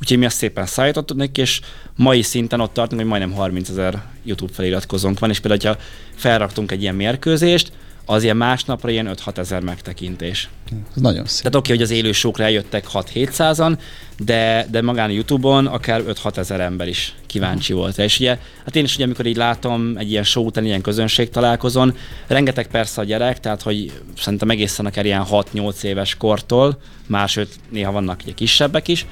Úgyhogy 0.00 0.18
mi 0.18 0.24
azt 0.24 0.36
szépen 0.36 0.66
szállítottuk 0.66 1.16
neki, 1.16 1.40
és 1.40 1.60
mai 1.96 2.22
szinten 2.22 2.60
ott 2.60 2.72
tartunk, 2.72 3.00
hogy 3.00 3.10
majdnem 3.10 3.32
30 3.32 3.68
ezer 3.68 4.02
YouTube 4.24 4.52
feliratkozónk 4.52 5.18
van, 5.18 5.30
és 5.30 5.40
például, 5.40 5.74
ha 5.74 5.82
felraktunk 6.14 6.72
egy 6.72 6.82
ilyen 6.82 6.94
mérkőzést, 6.94 7.72
az 8.08 8.22
ilyen 8.22 8.36
másnapra 8.36 8.90
ilyen 8.90 9.10
5-6 9.26 9.36
ezer 9.36 9.62
megtekintés. 9.62 10.48
Ez 10.96 11.02
nagyon 11.02 11.26
szép. 11.26 11.42
Tehát 11.42 11.54
oké, 11.54 11.72
okay, 11.72 11.76
hogy 11.76 11.84
az 11.84 11.90
élő 11.90 12.12
sókra 12.12 12.44
eljöttek 12.44 12.86
6-700-an, 12.92 13.78
de, 14.18 14.66
de 14.70 14.82
magán 14.82 15.08
a 15.08 15.12
Youtube-on 15.12 15.66
akár 15.66 16.02
5-6 16.08 16.36
ezer 16.36 16.60
ember 16.60 16.88
is 16.88 17.14
kíváncsi 17.26 17.72
uh-huh. 17.72 17.86
volt. 17.86 17.98
És 17.98 18.18
ugye, 18.18 18.38
hát 18.64 18.76
én 18.76 18.84
is 18.84 18.94
ugye, 18.94 19.04
amikor 19.04 19.26
így 19.26 19.36
látom 19.36 19.96
egy 19.96 20.10
ilyen 20.10 20.24
show 20.24 20.44
után, 20.44 20.64
ilyen 20.64 20.80
közönség 20.80 21.30
találkozón, 21.30 21.96
rengeteg 22.26 22.66
persze 22.66 23.00
a 23.00 23.04
gyerek, 23.04 23.40
tehát 23.40 23.62
hogy 23.62 23.92
szerintem 24.18 24.50
egészen 24.50 24.86
akár 24.86 25.04
ilyen 25.04 25.24
6-8 25.30 25.82
éves 25.82 26.14
kortól, 26.14 26.78
máshogy 27.06 27.48
néha 27.68 27.92
vannak 27.92 28.20
ugye 28.22 28.32
kisebbek 28.32 28.88
is, 28.88 29.06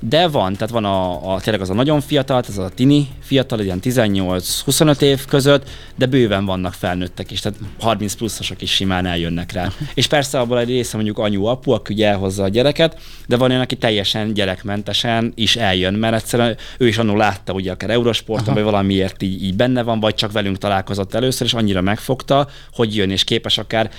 de 0.00 0.28
van, 0.28 0.52
tehát 0.52 0.70
van 0.70 0.84
a, 0.84 1.32
a 1.34 1.40
tényleg 1.40 1.62
az 1.62 1.70
a 1.70 1.74
nagyon 1.74 2.00
fiatal, 2.00 2.42
ez 2.48 2.58
a 2.58 2.68
tini 2.68 3.08
fiatal, 3.20 3.60
ilyen 3.60 3.78
18-25 3.82 5.00
év 5.00 5.24
között, 5.24 5.68
de 5.96 6.06
bőven 6.06 6.44
vannak 6.44 6.72
felnőttek 6.72 7.30
is, 7.30 7.40
tehát 7.40 7.58
30 7.80 8.14
pluszosok 8.14 8.62
is 8.62 8.70
simán 8.70 9.06
eljönnek 9.06 9.52
rá. 9.52 9.68
És 9.94 10.06
persze 10.06 10.38
abból 10.38 10.58
egy 10.58 10.68
része 10.68 10.96
mondjuk 10.96 11.18
anyu, 11.18 11.44
apu, 11.44 11.70
aki 11.70 11.92
ugye 11.92 12.08
elhozza 12.08 12.42
a 12.42 12.48
gyereket, 12.48 12.98
de 13.26 13.36
van 13.36 13.50
olyan, 13.50 13.62
aki 13.62 13.76
teljesen 13.76 14.34
gyerekmentesen 14.34 15.32
is 15.34 15.56
eljön, 15.56 15.94
mert 15.94 16.14
egyszerűen 16.14 16.56
ő 16.78 16.86
is 16.86 16.98
annól 16.98 17.16
látta, 17.16 17.52
ugye 17.52 17.72
akár 17.72 17.90
Eurosporton, 17.90 18.54
vagy 18.54 18.62
valamiért 18.62 19.22
így, 19.22 19.42
így 19.42 19.54
benne 19.54 19.82
van, 19.82 20.00
vagy 20.00 20.14
csak 20.14 20.32
velünk 20.32 20.58
találkozott 20.58 21.14
először, 21.14 21.46
és 21.46 21.54
annyira 21.54 21.80
megfogta, 21.80 22.48
hogy 22.72 22.96
jön 22.96 23.10
és 23.10 23.24
képes 23.24 23.58
akár 23.58 23.90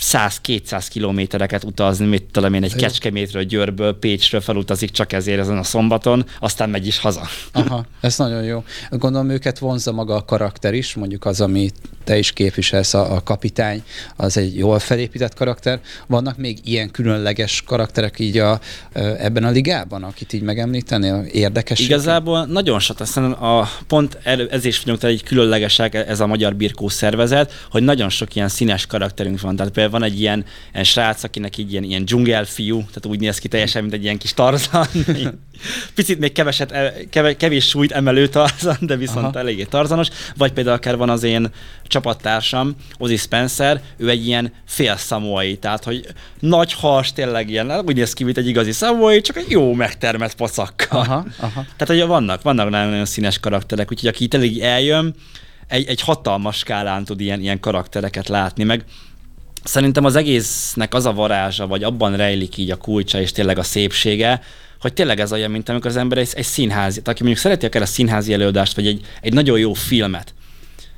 100-200 0.00 0.86
kilométereket 0.90 1.64
utazni, 1.64 2.06
mit 2.06 2.22
tudom 2.22 2.54
én, 2.54 2.62
egy 2.62 2.74
Kecskemétről, 2.74 3.42
Győrből, 3.42 3.98
Pécsről 3.98 4.40
felutazik 4.40 4.90
csak 4.90 5.12
ezért 5.12 5.40
ezen 5.40 5.58
a 5.58 5.62
szombaton, 5.62 6.26
aztán 6.40 6.70
megy 6.70 6.86
is 6.86 6.98
haza. 6.98 7.28
Aha, 7.52 7.84
ez 8.00 8.18
nagyon 8.18 8.42
jó. 8.42 8.64
Gondolom 8.90 9.30
őket 9.30 9.58
vonza 9.58 9.92
maga 9.92 10.14
a 10.14 10.24
karakter 10.24 10.74
is, 10.74 10.94
mondjuk 10.94 11.24
az, 11.24 11.40
ami 11.40 11.70
te 12.04 12.18
is 12.18 12.32
képviselsz, 12.32 12.94
a, 12.94 13.14
a 13.14 13.22
kapitány, 13.22 13.82
az 14.16 14.36
egy 14.36 14.56
jól 14.56 14.78
felépített 14.78 15.34
karakter. 15.34 15.80
Vannak 16.06 16.36
még 16.36 16.58
ilyen 16.64 16.90
különleges 16.90 17.62
karakterek 17.66 18.18
így 18.18 18.38
a, 18.38 18.60
ebben 18.92 19.44
a 19.44 19.50
ligában, 19.50 20.02
akit 20.02 20.32
így 20.32 20.42
megemlítenél? 20.42 21.24
Érdekes? 21.32 21.80
Igazából 21.80 22.44
nagyon 22.46 22.78
sok, 22.78 23.00
aztán 23.00 23.32
a 23.32 23.68
pont 23.86 24.18
ez 24.50 24.64
is 24.64 24.82
vagyunk 24.82 25.02
egy 25.02 25.22
különlegesek, 25.22 25.94
ez 25.94 26.20
a 26.20 26.26
magyar 26.26 26.54
birkó 26.54 26.88
szervezet, 26.88 27.52
hogy 27.70 27.82
nagyon 27.82 28.08
sok 28.08 28.34
ilyen 28.34 28.48
színes 28.48 28.86
karakterünk 28.86 29.40
van. 29.40 29.56
Tehát 29.56 29.72
van 29.88 30.02
egy 30.02 30.20
ilyen, 30.20 30.44
ilyen 30.72 30.84
srác, 30.84 31.22
akinek 31.24 31.58
így 31.58 31.72
ilyen, 31.72 31.84
ilyen 31.84 32.04
dzsungelfiú, 32.04 32.76
tehát 32.76 33.06
úgy 33.06 33.20
néz 33.20 33.38
ki 33.38 33.48
teljesen, 33.48 33.82
mint 33.82 33.94
egy 33.94 34.02
ilyen 34.02 34.18
kis 34.18 34.34
tarzan. 34.34 34.86
Picit 35.94 36.18
még 36.18 36.32
keveset, 36.32 36.72
kevés, 37.10 37.34
kevés 37.38 37.68
súlyt 37.68 37.92
emelő 37.92 38.28
tarzan, 38.28 38.76
de 38.80 38.96
viszont 38.96 39.26
Aha. 39.26 39.38
eléggé 39.38 39.64
tarzanos. 39.64 40.08
Vagy 40.36 40.52
például 40.52 40.76
akár 40.76 40.96
van 40.96 41.10
az 41.10 41.22
én 41.22 41.50
csapattársam, 41.86 42.76
Ozzy 42.98 43.16
Spencer, 43.16 43.80
ő 43.96 44.08
egy 44.08 44.26
ilyen 44.26 44.52
fél 44.66 44.96
szamoai, 44.96 45.56
tehát 45.56 45.84
hogy 45.84 46.06
nagy 46.40 46.72
has, 46.72 47.12
tényleg 47.12 47.50
ilyen, 47.50 47.70
úgy 47.70 47.96
néz 47.96 48.12
ki, 48.12 48.24
mint 48.24 48.38
egy 48.38 48.46
igazi 48.46 48.72
szamoai, 48.72 49.20
csak 49.20 49.36
egy 49.36 49.50
jó 49.50 49.72
megtermett 49.72 50.34
pacakkal. 50.34 51.00
Aha, 51.00 51.26
aha. 51.36 51.64
Tehát, 51.76 51.86
hogy 51.86 52.06
vannak, 52.06 52.42
vannak 52.42 52.70
nagyon 52.70 53.04
színes 53.04 53.38
karakterek, 53.38 53.90
úgyhogy 53.90 54.08
aki 54.08 54.28
tényleg 54.28 54.58
eljön, 54.58 55.14
egy, 55.72 55.86
egy 55.86 56.00
hatalmas 56.00 56.56
skálán 56.56 57.04
tud 57.04 57.20
ilyen, 57.20 57.40
ilyen 57.40 57.60
karaktereket 57.60 58.28
látni, 58.28 58.64
meg 58.64 58.84
szerintem 59.64 60.04
az 60.04 60.16
egésznek 60.16 60.94
az 60.94 61.06
a 61.06 61.12
varázsa, 61.12 61.66
vagy 61.66 61.84
abban 61.84 62.16
rejlik 62.16 62.56
így 62.56 62.70
a 62.70 62.76
kulcsa 62.76 63.20
és 63.20 63.32
tényleg 63.32 63.58
a 63.58 63.62
szépsége, 63.62 64.42
hogy 64.80 64.92
tényleg 64.92 65.20
ez 65.20 65.32
olyan, 65.32 65.50
mint 65.50 65.68
amikor 65.68 65.90
az 65.90 65.96
ember 65.96 66.18
egy, 66.18 66.30
egy 66.34 66.44
színházi, 66.44 67.00
aki 67.04 67.22
mondjuk 67.22 67.38
szereti 67.38 67.66
akár 67.66 67.82
a 67.82 67.86
színházi 67.86 68.32
előadást, 68.32 68.74
vagy 68.74 68.86
egy, 68.86 69.06
egy 69.20 69.32
nagyon 69.32 69.58
jó 69.58 69.72
filmet, 69.72 70.34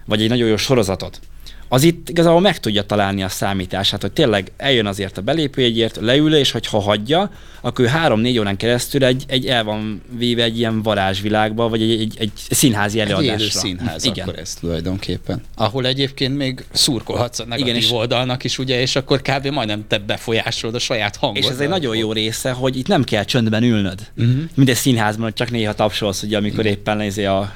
vagy 0.04 0.22
egy 0.22 0.28
nagyon 0.28 0.48
jó 0.48 0.56
sorozatot, 0.56 1.20
az 1.68 1.82
itt 1.82 2.08
igazából 2.08 2.40
meg 2.40 2.60
tudja 2.60 2.82
találni 2.82 3.22
a 3.22 3.28
számítását, 3.28 4.00
hogy 4.00 4.12
tényleg 4.12 4.52
eljön 4.56 4.86
azért 4.86 5.18
a 5.18 5.22
belépőjegyért, 5.22 5.98
leül, 6.00 6.34
és 6.34 6.50
hogyha 6.50 6.80
hagyja, 6.80 7.30
akkor 7.60 7.84
ő 7.84 7.88
három-négy 7.88 8.38
órán 8.38 8.56
keresztül 8.56 9.04
egy, 9.04 9.24
egy 9.26 9.46
el 9.46 9.64
van 9.64 10.02
véve 10.18 10.42
egy 10.42 10.58
ilyen 10.58 10.82
varázsvilágba, 10.82 11.68
vagy 11.68 11.82
egy, 11.82 12.00
egy, 12.00 12.14
egy 12.18 12.30
színházi 12.50 13.00
előadásra. 13.00 13.32
Egy 13.32 13.40
élő 13.40 13.48
színház 13.48 14.04
Igen. 14.04 14.28
akkor 14.28 14.40
ez 14.40 14.54
tulajdonképpen. 14.54 15.42
Ahol 15.56 15.86
egyébként 15.86 16.36
még 16.36 16.64
szurkolhatsz 16.72 17.38
a 17.38 17.44
negatív 17.44 17.66
Igen, 17.66 17.76
és 17.78 17.90
oldalnak 17.90 18.44
is, 18.44 18.58
ugye, 18.58 18.80
és 18.80 18.96
akkor 18.96 19.22
kb. 19.22 19.46
majdnem 19.46 19.84
te 19.88 19.98
befolyásolod 19.98 20.74
a 20.74 20.78
saját 20.78 21.16
hangod. 21.16 21.42
És 21.42 21.48
ez 21.48 21.58
egy 21.58 21.68
nagyon 21.68 21.96
jó 21.96 22.12
része, 22.12 22.50
hogy 22.50 22.76
itt 22.76 22.86
nem 22.86 23.04
kell 23.04 23.24
csöndben 23.24 23.62
ülnöd. 23.62 24.10
Uh-huh. 24.16 24.42
Mint 24.54 24.68
egy 24.68 24.76
színházban, 24.76 25.24
hogy 25.24 25.34
csak 25.34 25.50
néha 25.50 25.74
tapsolsz, 25.74 26.22
ugye, 26.22 26.36
amikor 26.36 26.58
uh-huh. 26.58 26.72
éppen 26.72 26.96
nézi 26.96 27.24
a 27.24 27.52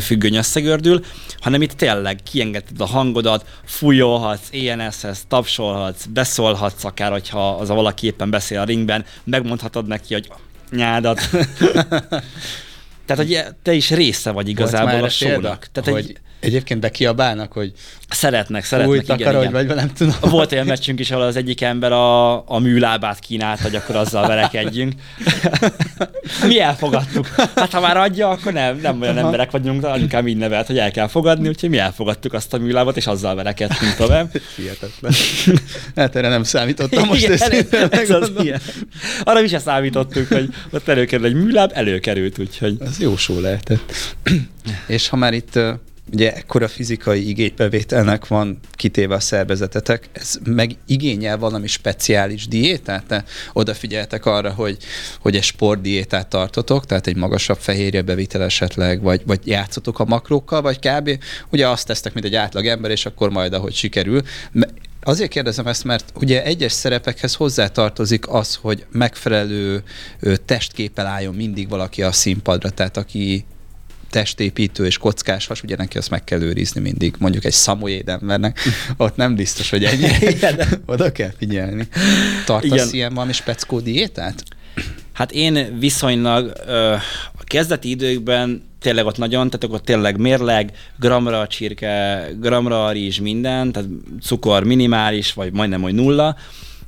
függöny 0.00 0.34
összegördül, 0.34 1.04
hanem 1.40 1.62
itt 1.62 1.72
tényleg 1.72 2.20
kiengedted 2.30 2.80
a 2.80 2.86
hangodat, 2.86 3.46
fújolhatsz, 3.64 4.48
ENS-hez, 4.52 5.24
tapsolhatsz, 5.28 6.04
beszólhatsz 6.04 6.84
akár, 6.84 7.10
hogyha 7.10 7.48
az 7.56 7.70
a 7.70 7.74
valaki 7.74 8.06
éppen 8.06 8.30
beszél 8.30 8.60
a 8.60 8.64
ringben, 8.64 9.04
megmondhatod 9.24 9.86
neki, 9.86 10.14
hogy 10.14 10.28
nyádat. 10.70 11.20
Tehát, 13.06 13.26
hogy 13.26 13.44
te 13.62 13.72
is 13.72 13.90
része 13.90 14.30
vagy 14.30 14.48
igazából 14.48 15.04
a 15.04 15.08
sónak. 15.08 15.68
Tehát, 15.72 15.90
hogy, 15.90 16.18
Egyébként 16.40 16.80
bekiabálnak, 16.80 17.52
hogy 17.52 17.72
Szeretnek, 18.10 18.64
szeretnek. 18.64 18.94
új 18.96 19.02
takarodj, 19.02 19.52
vagy 19.52 19.66
nem 19.66 19.92
tudom. 19.92 20.14
Volt 20.20 20.52
olyan 20.52 20.66
meccsünk 20.66 21.00
is, 21.00 21.10
ahol 21.10 21.24
az 21.24 21.36
egyik 21.36 21.60
ember 21.60 21.92
a, 21.92 22.34
a 22.50 22.58
műlábát 22.58 23.18
kínálta, 23.18 23.62
hogy 23.62 23.74
akkor 23.74 23.96
azzal 23.96 24.26
verekedjünk. 24.26 24.92
Mi 26.46 26.60
elfogadtuk. 26.60 27.26
Hát 27.54 27.72
ha 27.72 27.80
már 27.80 27.96
adja, 27.96 28.28
akkor 28.28 28.52
nem, 28.52 28.78
nem 28.82 29.00
olyan 29.00 29.18
emberek 29.18 29.50
vagyunk, 29.50 29.80
de 29.80 29.88
anyukám 29.88 30.28
így 30.28 30.36
nevelt, 30.36 30.66
hogy 30.66 30.78
el 30.78 30.90
kell 30.90 31.08
fogadni, 31.08 31.48
úgyhogy 31.48 31.70
mi 31.70 31.78
elfogadtuk 31.78 32.32
azt 32.32 32.54
a 32.54 32.58
műlábat, 32.58 32.96
és 32.96 33.06
azzal 33.06 33.34
verekedtünk 33.34 33.94
tovább. 33.94 34.40
Hihetetlen. 34.56 35.12
Hát 35.96 36.16
erre 36.16 36.28
nem 36.28 36.42
számítottam 36.42 37.06
most 37.06 37.20
Igen, 37.20 37.32
őszintén 37.32 37.88
ez 37.90 38.10
az 38.10 38.32
ilyen. 38.38 38.60
Arra 39.24 39.40
mi 39.40 39.48
se 39.48 39.58
számítottuk, 39.58 40.28
hogy 40.28 40.48
ott 40.70 40.88
előkerül 40.88 41.26
egy 41.26 41.34
műláb, 41.34 41.70
előkerült, 41.74 42.38
úgyhogy 42.38 42.76
Az 42.80 43.00
jó 43.00 43.16
só 43.16 43.40
lehetett. 43.40 43.92
És 44.86 45.08
ha 45.08 45.16
már 45.16 45.32
itt 45.32 45.58
ugye 46.12 46.34
ekkora 46.34 46.68
fizikai 46.68 47.28
igénybevételnek 47.28 48.26
van 48.26 48.58
kitéve 48.72 49.14
a 49.14 49.20
szervezetetek, 49.20 50.08
ez 50.12 50.38
meg 50.44 50.76
igényel 50.86 51.38
valami 51.38 51.66
speciális 51.66 52.48
diétát? 52.48 53.04
Te 53.06 53.24
odafigyeltek 53.52 54.26
arra, 54.26 54.52
hogy, 54.52 54.76
hogy 55.20 55.36
egy 55.36 55.42
sportdiétát 55.42 56.28
tartotok, 56.28 56.86
tehát 56.86 57.06
egy 57.06 57.16
magasabb 57.16 57.58
fehérjebevitel 57.58 58.42
esetleg, 58.42 59.02
vagy, 59.02 59.22
vagy 59.26 59.40
játszotok 59.44 59.98
a 59.98 60.04
makrókkal, 60.04 60.62
vagy 60.62 60.78
kb. 60.78 61.18
Ugye 61.50 61.68
azt 61.68 61.86
tesztek, 61.86 62.14
mint 62.14 62.26
egy 62.26 62.34
átlag 62.34 62.66
ember, 62.66 62.90
és 62.90 63.06
akkor 63.06 63.30
majd, 63.30 63.52
ahogy 63.52 63.74
sikerül. 63.74 64.22
Azért 65.02 65.30
kérdezem 65.30 65.66
ezt, 65.66 65.84
mert 65.84 66.12
ugye 66.14 66.44
egyes 66.44 66.72
szerepekhez 66.72 67.34
hozzátartozik 67.34 68.28
az, 68.28 68.58
hogy 68.60 68.84
megfelelő 68.92 69.82
testképpel 70.44 71.06
álljon 71.06 71.34
mindig 71.34 71.68
valaki 71.68 72.02
a 72.02 72.12
színpadra, 72.12 72.70
tehát 72.70 72.96
aki 72.96 73.44
testépítő 74.10 74.86
és 74.86 74.98
kockás 74.98 75.46
has, 75.46 75.62
ugye 75.62 75.76
neki 75.76 75.98
azt 75.98 76.10
meg 76.10 76.24
kell 76.24 76.40
őrizni 76.40 76.80
mindig. 76.80 77.14
Mondjuk 77.18 77.44
egy 77.44 77.52
szamoyéd 77.52 78.08
embernek, 78.08 78.60
ott 78.96 79.16
nem 79.16 79.34
biztos, 79.34 79.70
hogy 79.70 79.84
ennyi. 79.84 80.08
Oda 80.86 81.12
kell 81.12 81.32
figyelni. 81.38 81.88
Tartasz 82.44 82.72
Igen. 82.72 82.88
ilyen 82.92 83.14
valami 83.14 83.32
speckó 83.32 83.80
diétát? 83.80 84.42
Hát 85.12 85.32
én 85.32 85.78
viszonylag 85.78 86.52
ö, 86.66 86.92
a 87.32 87.44
kezdeti 87.44 87.90
időkben 87.90 88.62
tényleg 88.80 89.06
ott 89.06 89.18
nagyon, 89.18 89.50
tehát 89.50 89.64
akkor 89.64 89.80
tényleg 89.80 90.18
mérleg, 90.18 90.72
gramra 90.98 91.40
a 91.40 91.46
csirke, 91.46 92.28
gramra 92.40 92.86
a 92.86 92.90
rizs, 92.90 93.18
minden, 93.18 93.72
tehát 93.72 93.88
cukor 94.22 94.64
minimális, 94.64 95.32
vagy 95.32 95.52
majdnem, 95.52 95.82
hogy 95.82 95.94
nulla. 95.94 96.36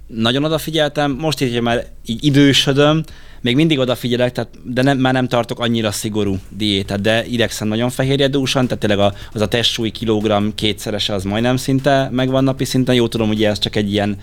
Nagyon 0.07 0.45
odafigyeltem, 0.45 1.11
most 1.11 1.41
így, 1.41 1.53
hogy 1.53 1.63
már 1.63 1.87
így 2.07 2.25
idősödöm, 2.25 3.03
még 3.49 3.57
mindig 3.57 3.79
odafigyelek, 3.79 4.33
tehát, 4.33 4.51
de 4.63 4.83
nem, 4.83 4.99
már 4.99 5.13
nem 5.13 5.29
tartok 5.29 5.61
annyira 5.61 5.91
szigorú 5.91 6.39
diétát, 6.49 7.01
de 7.01 7.27
idegszem 7.27 7.69
nagyon 7.69 7.91
fehérjedúsan, 7.91 8.67
tehát 8.67 8.79
tényleg 8.79 8.99
a, 8.99 9.15
az 9.33 9.41
a 9.41 9.49
testsúly 9.49 9.91
kilogramm 9.91 10.49
kétszerese 10.55 11.15
az 11.15 11.25
majdnem 11.25 11.57
szinte 11.57 12.09
megvan 12.13 12.45
napi 12.45 12.65
szinten. 12.65 12.95
Jó 12.95 13.09
tudom, 13.09 13.29
ugye 13.29 13.49
ez 13.49 13.59
csak 13.59 13.77
egy 13.77 13.93
ilyen 13.93 14.17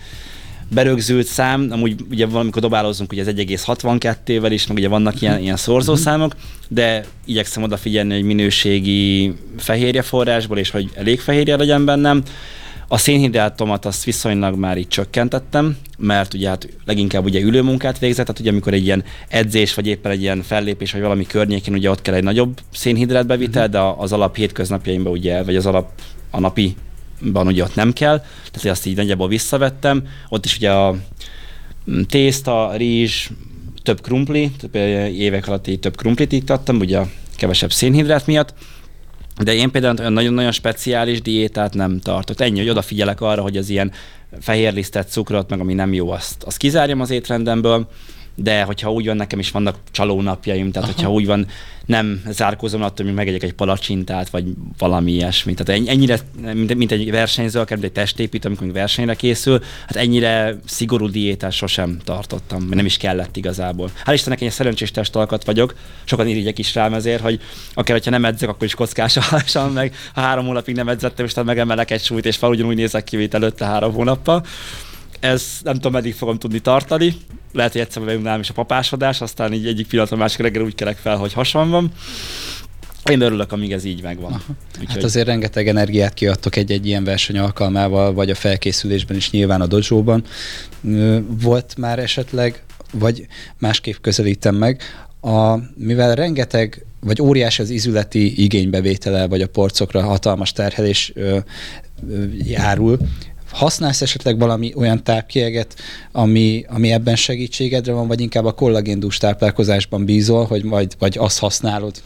berögzült 0.68 1.26
szám, 1.26 1.68
amúgy 1.70 1.94
ugye 2.10 2.26
valamikor 2.26 2.62
dobálózunk 2.62 3.12
ugye 3.12 3.20
az 3.22 3.28
1,62-vel 3.36 4.48
is, 4.50 4.66
meg 4.66 4.76
ugye 4.76 4.88
vannak 4.88 5.20
ilyen, 5.20 5.40
ilyen 5.40 5.56
szorzószámok, 5.56 6.34
de 6.68 7.04
igyekszem 7.24 7.62
odafigyelni, 7.62 8.14
hogy 8.14 8.24
minőségi 8.24 9.34
fehérje 9.56 10.02
forrásból, 10.02 10.58
és 10.58 10.70
hogy 10.70 10.90
elég 10.94 11.20
fehérje 11.20 11.56
legyen 11.56 11.84
bennem. 11.84 12.22
A 12.88 12.98
szénhidrátomat 12.98 13.84
azt 13.84 14.04
viszonylag 14.04 14.56
már 14.56 14.78
így 14.78 14.88
csökkentettem, 14.88 15.76
mert 15.98 16.34
ugye 16.34 16.48
hát 16.48 16.68
leginkább 16.84 17.24
ugye 17.24 17.40
ülőmunkát 17.40 17.98
végzett, 17.98 18.26
tehát 18.26 18.40
ugye 18.40 18.50
amikor 18.50 18.72
egy 18.72 18.84
ilyen 18.84 19.04
edzés, 19.28 19.74
vagy 19.74 19.86
éppen 19.86 20.12
egy 20.12 20.20
ilyen 20.20 20.42
fellépés, 20.42 20.92
vagy 20.92 21.00
valami 21.00 21.26
környékén, 21.26 21.74
ugye 21.74 21.90
ott 21.90 22.02
kell 22.02 22.14
egy 22.14 22.22
nagyobb 22.22 22.60
szénhidrátbevitel, 22.72 23.68
de 23.68 23.78
az 23.78 24.12
alap 24.12 24.36
hétköznapjaimban 24.36 25.12
ugye, 25.12 25.42
vagy 25.42 25.56
az 25.56 25.66
alap 25.66 25.90
a 26.30 26.40
napi 26.40 26.76
ban 27.32 27.46
ugye 27.46 27.62
ott 27.62 27.74
nem 27.74 27.92
kell, 27.92 28.18
tehát 28.50 28.76
azt 28.76 28.86
így 28.86 28.96
nagyjából 28.96 29.28
visszavettem. 29.28 30.06
Ott 30.28 30.44
is 30.44 30.56
ugye 30.56 30.70
a 30.70 30.96
mm, 31.90 32.00
tészta, 32.00 32.72
rizs, 32.76 33.30
több 33.82 34.00
krumpli, 34.00 34.50
több 34.50 34.74
évek 35.14 35.48
alatt 35.48 35.66
így 35.66 35.80
több 35.80 35.96
krumplit 35.96 36.32
iktattam, 36.32 36.78
ugye 36.78 36.98
a 36.98 37.08
kevesebb 37.36 37.72
szénhidrát 37.72 38.26
miatt, 38.26 38.54
de 39.42 39.54
én 39.54 39.70
például 39.70 40.08
nagyon-nagyon 40.10 40.52
speciális 40.52 41.22
diétát 41.22 41.74
nem 41.74 42.00
tartok. 42.00 42.40
Ennyi, 42.40 42.58
hogy 42.58 42.68
odafigyelek 42.68 43.20
arra, 43.20 43.42
hogy 43.42 43.56
az 43.56 43.68
ilyen 43.68 43.92
fehérlisztet, 44.40 45.10
cukrot, 45.10 45.50
meg 45.50 45.60
ami 45.60 45.74
nem 45.74 45.92
jó, 45.92 46.10
azt, 46.10 46.42
azt 46.42 46.56
kizárjam 46.56 47.00
az 47.00 47.10
étrendemből, 47.10 47.88
de 48.36 48.62
hogyha 48.62 48.92
úgy 48.92 49.06
van, 49.06 49.16
nekem 49.16 49.38
is 49.38 49.50
vannak 49.50 49.76
csalónapjaim, 49.90 50.70
tehát 50.70 50.88
Aha. 50.88 50.96
hogyha 50.96 51.12
úgy 51.12 51.26
van, 51.26 51.46
nem 51.86 52.22
zárkózom 52.28 52.82
attól, 52.82 53.06
hogy 53.06 53.14
megegyek 53.14 53.42
egy 53.42 53.52
palacsintát, 53.52 54.28
vagy 54.28 54.44
valami 54.78 55.12
ilyesmi. 55.12 55.54
Tehát 55.54 55.80
ennyi- 55.80 55.88
ennyire, 55.88 56.18
mint, 56.52 56.74
mint 56.74 56.92
egy 56.92 57.10
versenyző, 57.10 57.60
akár 57.60 57.78
mint 57.78 57.88
egy 57.88 58.02
testépítő, 58.02 58.48
amikor 58.48 58.72
versenyre 58.72 59.14
készül, 59.14 59.62
hát 59.86 59.96
ennyire 59.96 60.58
szigorú 60.64 61.08
diétát 61.08 61.52
sosem 61.52 61.98
tartottam, 62.04 62.62
mert 62.62 62.74
nem 62.74 62.84
is 62.84 62.96
kellett 62.96 63.36
igazából. 63.36 63.90
Hál' 64.04 64.12
Istennek 64.12 64.40
én 64.40 64.48
egy 64.48 64.54
szerencsés 64.54 64.90
testalkat 64.90 65.44
vagyok, 65.44 65.74
sokan 66.04 66.26
irigyek 66.26 66.58
is 66.58 66.74
rám 66.74 66.94
ezért, 66.94 67.22
hogy 67.22 67.40
akár, 67.74 67.96
hogyha 67.96 68.10
nem 68.10 68.24
edzek, 68.24 68.48
akkor 68.48 68.66
is 68.66 68.74
kockásan, 68.74 69.70
meg 69.72 69.94
ha 70.14 70.20
három 70.20 70.46
hónapig 70.46 70.74
nem 70.74 70.88
edzettem, 70.88 71.24
és 71.24 71.30
utána 71.30 71.46
megemelek 71.46 71.90
egy 71.90 72.02
súlyt, 72.02 72.26
és 72.26 72.36
fel 72.36 72.50
ugyanúgy 72.50 72.76
nézek 72.76 73.04
ki, 73.04 73.16
mint 73.16 73.34
előtte 73.34 73.64
három 73.64 73.92
hónappal 73.92 74.44
ez 75.20 75.44
nem 75.62 75.74
tudom, 75.74 75.92
meddig 75.92 76.14
fogom 76.14 76.38
tudni 76.38 76.60
tartani. 76.60 77.16
Lehet, 77.52 77.72
hogy 77.72 77.80
egyszer 77.80 78.02
nálam 78.02 78.40
is 78.40 78.50
a 78.50 78.52
papásodás, 78.52 79.20
aztán 79.20 79.52
így 79.52 79.66
egyik 79.66 79.86
pillanatra 79.86 80.16
másik 80.16 80.40
reggel 80.40 80.62
úgy 80.62 80.74
kelek 80.74 80.96
fel, 80.96 81.16
hogy 81.16 81.32
hasam 81.32 81.70
van. 81.70 81.92
Én 83.10 83.20
örülök, 83.20 83.52
amíg 83.52 83.72
ez 83.72 83.84
így 83.84 84.02
megvan. 84.02 84.32
Úgyhogy 84.32 84.88
Hát 84.88 85.02
azért 85.02 85.26
rengeteg 85.26 85.68
energiát 85.68 86.14
kiadtok 86.14 86.56
egy-egy 86.56 86.86
ilyen 86.86 87.04
verseny 87.04 87.38
alkalmával, 87.38 88.12
vagy 88.12 88.30
a 88.30 88.34
felkészülésben 88.34 89.16
is 89.16 89.30
nyilván 89.30 89.60
a. 89.60 90.22
Ö, 90.84 91.18
Volt 91.42 91.76
már 91.76 91.98
esetleg, 91.98 92.62
vagy 92.92 93.26
másképp 93.58 93.96
közelítem 94.00 94.54
meg, 94.54 94.82
a, 95.20 95.58
mivel 95.76 96.14
rengeteg, 96.14 96.86
vagy 97.00 97.20
óriási 97.22 97.62
az 97.62 97.70
izületi 97.70 98.42
igénybevétele, 98.42 99.26
vagy 99.26 99.42
a 99.42 99.48
porcokra 99.48 100.02
hatalmas 100.02 100.52
terhelés 100.52 101.12
ö, 101.14 101.38
ö, 102.10 102.24
járul, 102.32 102.98
használsz 103.56 104.02
esetleg 104.02 104.38
valami 104.38 104.72
olyan 104.74 105.04
tápkieget, 105.04 105.74
ami, 106.12 106.64
ami 106.68 106.92
ebben 106.92 107.16
segítségedre 107.16 107.92
van, 107.92 108.06
vagy 108.06 108.20
inkább 108.20 108.44
a 108.44 108.52
kollagéndús 108.52 109.18
táplálkozásban 109.18 110.04
bízol, 110.04 110.44
hogy 110.44 110.64
majd, 110.64 110.94
vagy 110.98 111.18
azt 111.18 111.38
használod, 111.38 112.02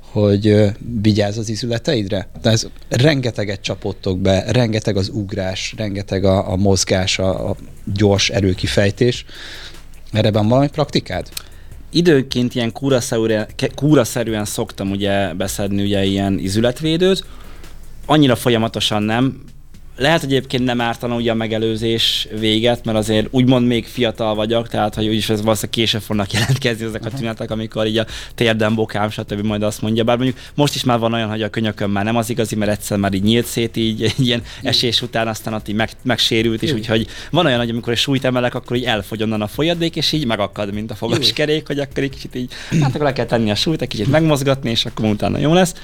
hogy 0.00 0.64
vigyázz 1.02 1.38
az 1.38 1.48
izületeidre? 1.48 2.28
De 2.42 2.50
ez 2.50 2.66
rengeteget 2.88 3.60
csapottok 3.60 4.18
be, 4.18 4.44
rengeteg 4.52 4.96
az 4.96 5.08
ugrás, 5.08 5.74
rengeteg 5.76 6.24
a, 6.24 6.52
a 6.52 6.56
mozgás, 6.56 7.18
a, 7.18 7.50
a 7.50 7.56
gyors 7.94 8.30
erőkifejtés. 8.30 9.24
Erre 10.12 10.30
van 10.30 10.48
valami 10.48 10.68
praktikád? 10.68 11.28
időnként 11.92 12.54
ilyen 12.54 12.72
kúraszerűen, 12.72 13.46
kúraszerűen 13.74 14.44
szoktam 14.44 14.90
ugye 14.90 15.34
beszedni 15.34 15.82
ugye 15.82 16.04
ilyen 16.04 16.38
izületvédőt, 16.38 17.24
annyira 18.06 18.36
folyamatosan 18.36 19.02
nem, 19.02 19.42
lehet, 19.96 20.22
egyébként 20.22 20.64
nem 20.64 20.80
ártana 20.80 21.14
ugye 21.14 21.30
a 21.30 21.34
megelőzés 21.34 22.28
véget, 22.38 22.84
mert 22.84 22.98
azért 22.98 23.26
úgymond 23.30 23.66
még 23.66 23.86
fiatal 23.86 24.34
vagyok, 24.34 24.68
tehát 24.68 24.94
hogy 24.94 25.08
úgyis 25.08 25.28
ez 25.28 25.42
valószínűleg 25.42 25.70
később 25.70 26.00
fognak 26.00 26.32
jelentkezni 26.40 26.84
ezek 26.84 27.04
a 27.04 27.10
tünetek, 27.10 27.50
amikor 27.50 27.86
így 27.86 27.98
a 27.98 28.06
térdem, 28.34 28.74
bokám, 28.74 29.10
stb. 29.10 29.46
majd 29.46 29.62
azt 29.62 29.82
mondja. 29.82 30.04
Bár 30.04 30.16
mondjuk 30.16 30.38
most 30.54 30.74
is 30.74 30.84
már 30.84 30.98
van 30.98 31.12
olyan, 31.12 31.28
hogy 31.28 31.42
a 31.42 31.48
könyököm 31.48 31.90
már 31.90 32.04
nem 32.04 32.16
az 32.16 32.30
igazi, 32.30 32.56
mert 32.56 32.70
egyszer 32.70 32.98
már 32.98 33.12
így 33.12 33.22
nyílt 33.22 33.46
szét 33.46 33.76
így 33.76 34.02
egy 34.16 34.26
ilyen 34.26 34.42
esés 34.62 35.02
után, 35.02 35.28
aztán 35.28 35.54
ott 35.54 35.68
így 35.68 35.74
meg, 35.74 35.90
megsérült 36.02 36.62
is, 36.62 36.72
úgyhogy 36.72 37.06
van 37.30 37.46
olyan, 37.46 37.58
hogy 37.58 37.70
amikor 37.70 37.92
egy 37.92 37.98
súlyt 37.98 38.24
emelek, 38.24 38.54
akkor 38.54 38.76
így 38.76 38.84
elfogy 38.84 39.22
onnan 39.22 39.42
a 39.42 39.46
folyadék, 39.46 39.96
és 39.96 40.12
így 40.12 40.26
megakad, 40.26 40.72
mint 40.74 40.90
a 40.90 40.94
fogaskerék, 40.94 41.66
hogy 41.66 41.78
akkor 41.78 42.02
egy 42.02 42.10
kicsit 42.10 42.34
így, 42.34 42.52
hát 42.80 42.90
akkor 42.90 43.00
le 43.00 43.12
kell 43.12 43.26
tenni 43.26 43.50
a 43.50 43.54
súlyt, 43.54 43.82
egy 43.82 43.88
kicsit 43.88 44.10
megmozgatni, 44.10 44.70
és 44.70 44.84
akkor 44.84 45.04
utána 45.04 45.38
jó 45.38 45.52
lesz. 45.52 45.74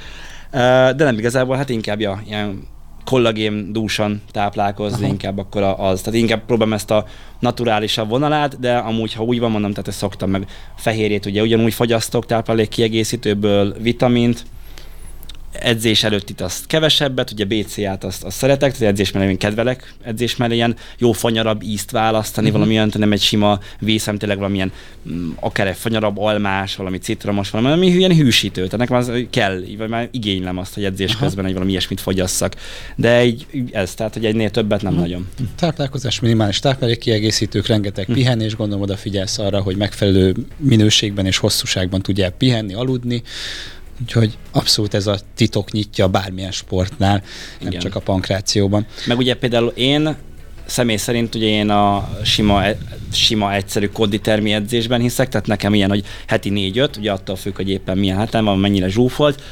De 0.50 0.94
nem 1.04 1.18
igazából, 1.18 1.56
hát 1.56 1.68
inkább 1.68 2.00
ja, 2.00 2.22
ilyen 2.26 2.74
kollagén 3.06 3.72
dúsan 3.72 4.22
táplálkozni, 4.30 5.02
Aha. 5.02 5.12
inkább 5.12 5.38
akkor 5.38 5.62
az. 5.62 6.00
Tehát 6.00 6.20
inkább 6.20 6.44
próbálom 6.46 6.72
ezt 6.72 6.90
a 6.90 7.06
naturálisabb 7.38 8.08
vonalát, 8.08 8.60
de 8.60 8.76
amúgy, 8.76 9.12
ha 9.12 9.22
úgy 9.22 9.40
van, 9.40 9.50
mondom, 9.50 9.70
tehát 9.70 9.88
ezt 9.88 9.98
szoktam 9.98 10.30
meg 10.30 10.46
fehérjét, 10.76 11.26
ugye 11.26 11.42
ugyanúgy 11.42 11.74
fogyasztok 11.74 12.26
táplálék 12.26 12.68
kiegészítőből 12.68 13.74
vitamint, 13.80 14.44
edzés 15.60 16.02
előtt 16.04 16.30
itt 16.30 16.40
azt 16.40 16.66
kevesebbet, 16.66 17.30
ugye 17.30 17.44
BCA-t 17.44 18.04
azt, 18.04 18.24
azt 18.24 18.36
szeretek, 18.36 18.72
tehát 18.72 18.92
edzés 18.92 19.12
mellé 19.12 19.28
én 19.28 19.38
kedvelek, 19.38 19.94
edzés 20.02 20.36
mellé 20.36 20.54
ilyen 20.54 20.76
jó 20.98 21.12
fanyarabb 21.12 21.62
ízt 21.62 21.90
választani, 21.90 22.46
uh-huh. 22.46 22.60
valamilyen, 22.60 22.92
nem 22.98 23.12
egy 23.12 23.20
sima 23.20 23.58
hanem 23.98 24.18
tényleg 24.18 24.38
valamilyen, 24.38 24.72
mm, 25.10 25.30
akár 25.40 25.66
egy 25.66 25.76
fanyarabb 25.76 26.18
almás, 26.18 26.76
valami 26.76 26.98
citromos, 26.98 27.50
valami, 27.50 27.72
ami 27.72 27.86
ilyen 27.86 28.14
hűsítő, 28.16 28.64
tehát 28.64 28.76
nekem 28.78 28.96
az 28.96 29.12
kell, 29.30 29.60
vagy 29.78 29.88
már 29.88 30.08
igénylem 30.10 30.58
azt, 30.58 30.74
hogy 30.74 30.84
edzés 30.84 31.14
Aha. 31.14 31.24
közben 31.24 31.44
egy 31.46 31.52
valami 31.52 31.70
ilyesmit 31.70 32.00
fogyasszak. 32.00 32.54
De 32.96 33.24
így 33.24 33.46
ez, 33.72 33.94
tehát 33.94 34.14
hogy 34.14 34.24
egynél 34.24 34.50
többet 34.50 34.82
nem 34.82 34.92
Mhm. 34.92 35.00
nagyon. 35.00 35.28
Táplálkozás, 35.56 36.20
minimális 36.20 36.58
táplálékkiegészítők, 36.58 37.66
rengeteg 37.66 38.06
Hm. 38.06 38.12
pihenés, 38.12 38.56
gondolom 38.56 38.82
odafigyelsz 38.82 39.38
arra, 39.38 39.60
hogy 39.60 39.76
megfelelő 39.76 40.34
minőségben 40.56 41.26
és 41.26 41.38
hosszúságban 41.38 42.02
tudjál 42.02 42.30
pihenni, 42.30 42.74
aludni. 42.74 43.22
Úgyhogy 44.02 44.38
abszolút 44.52 44.94
ez 44.94 45.06
a 45.06 45.18
titok 45.34 45.70
nyitja 45.70 46.08
bármilyen 46.08 46.50
sportnál, 46.50 47.22
nem 47.60 47.68
Igen. 47.68 47.80
csak 47.80 47.94
a 47.94 48.00
pankrációban. 48.00 48.86
Meg 49.06 49.18
ugye 49.18 49.34
például 49.34 49.72
én 49.74 50.16
személy 50.66 50.96
szerint 50.96 51.34
ugye 51.34 51.46
én 51.46 51.70
a 51.70 52.08
sima, 52.22 52.62
sima 53.12 53.54
egyszerű 53.54 53.86
koditermi 53.86 54.52
edzésben 54.52 55.00
hiszek, 55.00 55.28
tehát 55.28 55.46
nekem 55.46 55.74
ilyen, 55.74 55.88
hogy 55.88 56.04
heti 56.26 56.72
4-5, 56.74 56.98
ugye 56.98 57.12
attól 57.12 57.36
függ, 57.36 57.56
hogy 57.56 57.70
éppen 57.70 57.98
milyen 57.98 58.18
hetem 58.18 58.44
van, 58.44 58.58
mennyire 58.58 58.88
zsúfolt. 58.88 59.42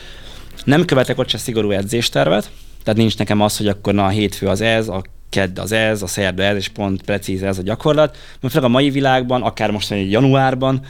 Nem 0.64 0.84
követek 0.84 1.18
ott 1.18 1.28
se 1.28 1.38
szigorú 1.38 1.70
edzéstervet, 1.70 2.50
tehát 2.82 2.98
nincs 3.00 3.18
nekem 3.18 3.40
az, 3.40 3.56
hogy 3.56 3.68
akkor 3.68 3.94
na 3.94 4.04
a 4.04 4.08
hétfő 4.08 4.46
az 4.46 4.60
ez, 4.60 4.88
a 4.88 5.04
kedd 5.28 5.60
az 5.60 5.72
ez, 5.72 6.02
a 6.02 6.06
szerda 6.06 6.42
ez, 6.42 6.56
és 6.56 6.68
pont 6.68 7.02
precíz 7.02 7.42
ez 7.42 7.58
a 7.58 7.62
gyakorlat. 7.62 8.16
Mert 8.40 8.54
főleg 8.54 8.68
a 8.68 8.72
mai 8.72 8.90
világban, 8.90 9.42
akár 9.42 9.70
most 9.70 9.90
egy 9.90 10.10
januárban, 10.10 10.84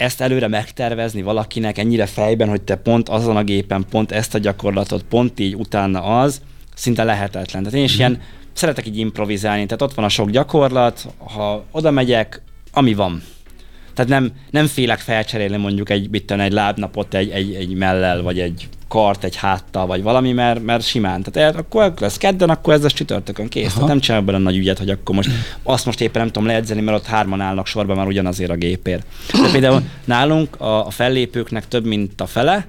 ezt 0.00 0.20
előre 0.20 0.48
megtervezni 0.48 1.22
valakinek 1.22 1.78
ennyire 1.78 2.06
fejben, 2.06 2.48
hogy 2.48 2.62
te 2.62 2.76
pont 2.76 3.08
azon 3.08 3.36
a 3.36 3.42
gépen 3.42 3.84
pont 3.90 4.12
ezt 4.12 4.34
a 4.34 4.38
gyakorlatot, 4.38 5.02
pont 5.02 5.40
így 5.40 5.54
utána 5.54 6.02
az, 6.20 6.40
szinte 6.74 7.04
lehetetlen. 7.04 7.62
Tehát 7.62 7.78
én 7.78 7.84
is 7.84 7.94
mm. 7.94 7.98
ilyen 7.98 8.20
szeretek 8.52 8.86
így 8.86 8.98
improvizálni, 8.98 9.64
tehát 9.64 9.82
ott 9.82 9.94
van 9.94 10.04
a 10.04 10.08
sok 10.08 10.30
gyakorlat, 10.30 11.06
ha 11.18 11.64
oda 11.70 11.90
megyek, 11.90 12.42
ami 12.72 12.94
van. 12.94 13.22
Tehát 14.00 14.20
nem, 14.20 14.32
nem 14.50 14.66
félek 14.66 14.98
felcserélni 14.98 15.56
mondjuk 15.56 15.90
egy, 15.90 16.10
bitten 16.10 16.40
egy 16.40 16.52
lábnapot 16.52 17.14
egy, 17.14 17.30
egy, 17.30 17.54
egy 17.54 17.74
mellel, 17.74 18.22
vagy 18.22 18.40
egy 18.40 18.68
kart, 18.88 19.24
egy 19.24 19.36
háttal, 19.36 19.86
vagy 19.86 20.02
valami, 20.02 20.32
mert, 20.32 20.62
mert 20.62 20.84
simán. 20.84 21.22
Tehát 21.22 21.56
akkor 21.56 21.94
lesz 21.98 22.16
kedden, 22.16 22.50
akkor 22.50 22.74
ez 22.74 22.84
a 22.84 22.90
csütörtökön 22.90 23.48
kész. 23.48 23.72
Tehát 23.72 23.88
nem 23.88 24.00
csinálok 24.00 24.26
bele 24.26 24.38
nagy 24.38 24.56
ügyet, 24.56 24.78
hogy 24.78 24.90
akkor 24.90 25.14
most 25.14 25.30
azt 25.62 25.86
most 25.86 26.00
éppen 26.00 26.20
nem 26.20 26.30
tudom 26.30 26.48
leedzeni, 26.48 26.80
mert 26.80 26.96
ott 26.98 27.06
hárman 27.06 27.40
állnak 27.40 27.66
sorban 27.66 27.96
már 27.96 28.06
ugyanazért 28.06 28.50
a 28.50 28.54
gépért. 28.54 29.06
De 29.32 29.50
például 29.52 29.82
nálunk 30.04 30.60
a, 30.60 30.86
a 30.86 30.90
fellépőknek 30.90 31.68
több, 31.68 31.86
mint 31.86 32.20
a 32.20 32.26
fele, 32.26 32.66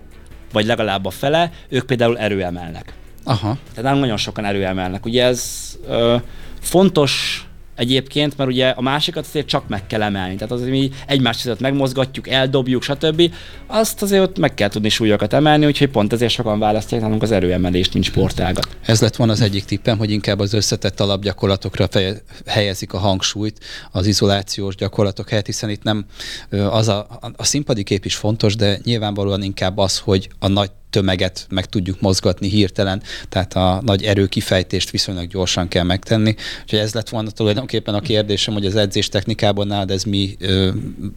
vagy 0.51 0.65
legalább 0.65 1.05
a 1.05 1.09
fele, 1.09 1.51
ők 1.69 1.85
például 1.85 2.17
erőemelnek. 2.17 2.93
Aha. 3.23 3.57
Tehát 3.69 3.83
nálunk 3.83 4.01
nagyon 4.01 4.17
sokan 4.17 4.45
erőemelnek. 4.45 5.05
Ugye 5.05 5.25
ez 5.25 5.71
ö, 5.87 6.15
fontos 6.59 7.45
egyébként, 7.75 8.37
mert 8.37 8.49
ugye 8.49 8.67
a 8.69 8.81
másikat 8.81 9.25
azért 9.25 9.47
csak 9.47 9.67
meg 9.67 9.87
kell 9.87 10.01
emelni. 10.01 10.35
Tehát 10.35 10.51
az, 10.51 10.61
mi 10.61 10.89
egymást 11.07 11.41
között 11.41 11.59
megmozgatjuk, 11.59 12.29
eldobjuk, 12.29 12.83
stb. 12.83 13.33
Azt 13.67 14.01
azért 14.01 14.23
ott 14.23 14.37
meg 14.37 14.53
kell 14.53 14.69
tudni 14.69 14.89
súlyokat 14.89 15.33
emelni, 15.33 15.65
úgyhogy 15.65 15.89
pont 15.89 16.13
ezért 16.13 16.31
sokan 16.31 16.59
választják 16.59 17.01
nálunk 17.01 17.21
az 17.21 17.31
erőemelést, 17.31 17.93
mint 17.93 18.05
sportágat. 18.05 18.77
Ez 18.85 19.01
lett 19.01 19.15
volna 19.15 19.33
az 19.33 19.41
egyik 19.41 19.65
tippem, 19.65 19.97
hogy 19.97 20.11
inkább 20.11 20.39
az 20.39 20.53
összetett 20.53 20.99
alapgyakorlatokra 20.99 21.87
feje, 21.87 22.21
helyezik 22.45 22.93
a 22.93 22.97
hangsúlyt 22.97 23.59
az 23.91 24.05
izolációs 24.05 24.75
gyakorlatok 24.75 25.29
helyett, 25.29 25.45
hiszen 25.45 25.69
itt 25.69 25.83
nem 25.83 26.05
az 26.69 26.87
a, 26.87 27.07
a 27.35 27.43
színpadi 27.43 27.83
kép 27.83 28.05
is 28.05 28.15
fontos, 28.15 28.55
de 28.55 28.79
nyilvánvalóan 28.83 29.43
inkább 29.43 29.77
az, 29.77 29.99
hogy 29.99 30.29
a 30.39 30.47
nagy 30.47 30.71
tömeget 30.91 31.45
meg 31.49 31.65
tudjuk 31.65 32.01
mozgatni 32.01 32.49
hirtelen, 32.49 33.01
tehát 33.29 33.53
a 33.53 33.81
nagy 33.85 34.03
erőkifejtést 34.03 34.89
viszonylag 34.89 35.27
gyorsan 35.27 35.67
kell 35.67 35.83
megtenni. 35.83 36.35
Úgyhogy 36.61 36.79
ez 36.79 36.93
lett 36.93 37.09
volna 37.09 37.29
tulajdonképpen 37.29 37.93
a 37.93 37.99
kérdésem, 37.99 38.53
hogy 38.53 38.65
az 38.65 38.75
edzés 38.75 39.09
technikában 39.09 39.67
nálad 39.67 39.91
ez 39.91 40.03
mi, 40.03 40.37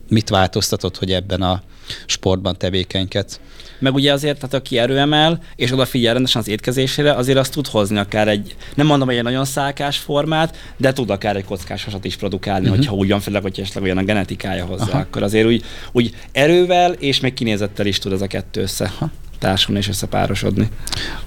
mit 0.08 0.28
változtatott, 0.28 0.98
hogy 0.98 1.12
ebben 1.12 1.42
a 1.42 1.62
sportban 2.06 2.58
tevékenykedsz? 2.58 3.40
Meg 3.78 3.94
ugye 3.94 4.12
azért, 4.12 4.34
tehát 4.38 4.54
aki 4.54 4.78
erőemel, 4.78 5.42
és 5.56 5.72
odafigyel 5.72 6.12
rendesen 6.12 6.40
az 6.40 6.48
étkezésére, 6.48 7.12
azért 7.12 7.38
azt 7.38 7.52
tud 7.52 7.66
hozni 7.66 7.98
akár 7.98 8.28
egy, 8.28 8.56
nem 8.74 8.86
mondom, 8.86 9.08
hogy 9.08 9.16
egy 9.16 9.22
nagyon 9.22 9.44
szálkás 9.44 9.98
formát, 9.98 10.56
de 10.76 10.92
tud 10.92 11.10
akár 11.10 11.36
egy 11.36 11.44
kockás 11.44 11.84
hasat 11.84 12.04
is 12.04 12.16
produkálni, 12.16 12.64
uh-huh. 12.64 12.76
hogyha 12.76 12.94
úgy 12.94 13.08
van, 13.08 13.20
főleg, 13.20 13.42
hogy 13.42 13.60
esetleg 13.60 13.82
olyan 13.82 13.98
a 13.98 14.02
genetikája 14.02 14.64
hozzá, 14.64 14.84
Aha. 14.84 14.98
akkor 14.98 15.22
azért 15.22 15.46
úgy, 15.46 15.64
úgy 15.92 16.14
erővel 16.32 16.92
és 16.92 17.20
még 17.20 17.34
kinézettel 17.34 17.86
is 17.86 17.98
tud 17.98 18.12
ez 18.12 18.20
a 18.20 18.26
kettő 18.26 18.60
össze. 18.60 18.84
Aha 18.84 19.10
társulni 19.38 19.80
és 19.80 19.88
összepárosodni. 19.88 20.70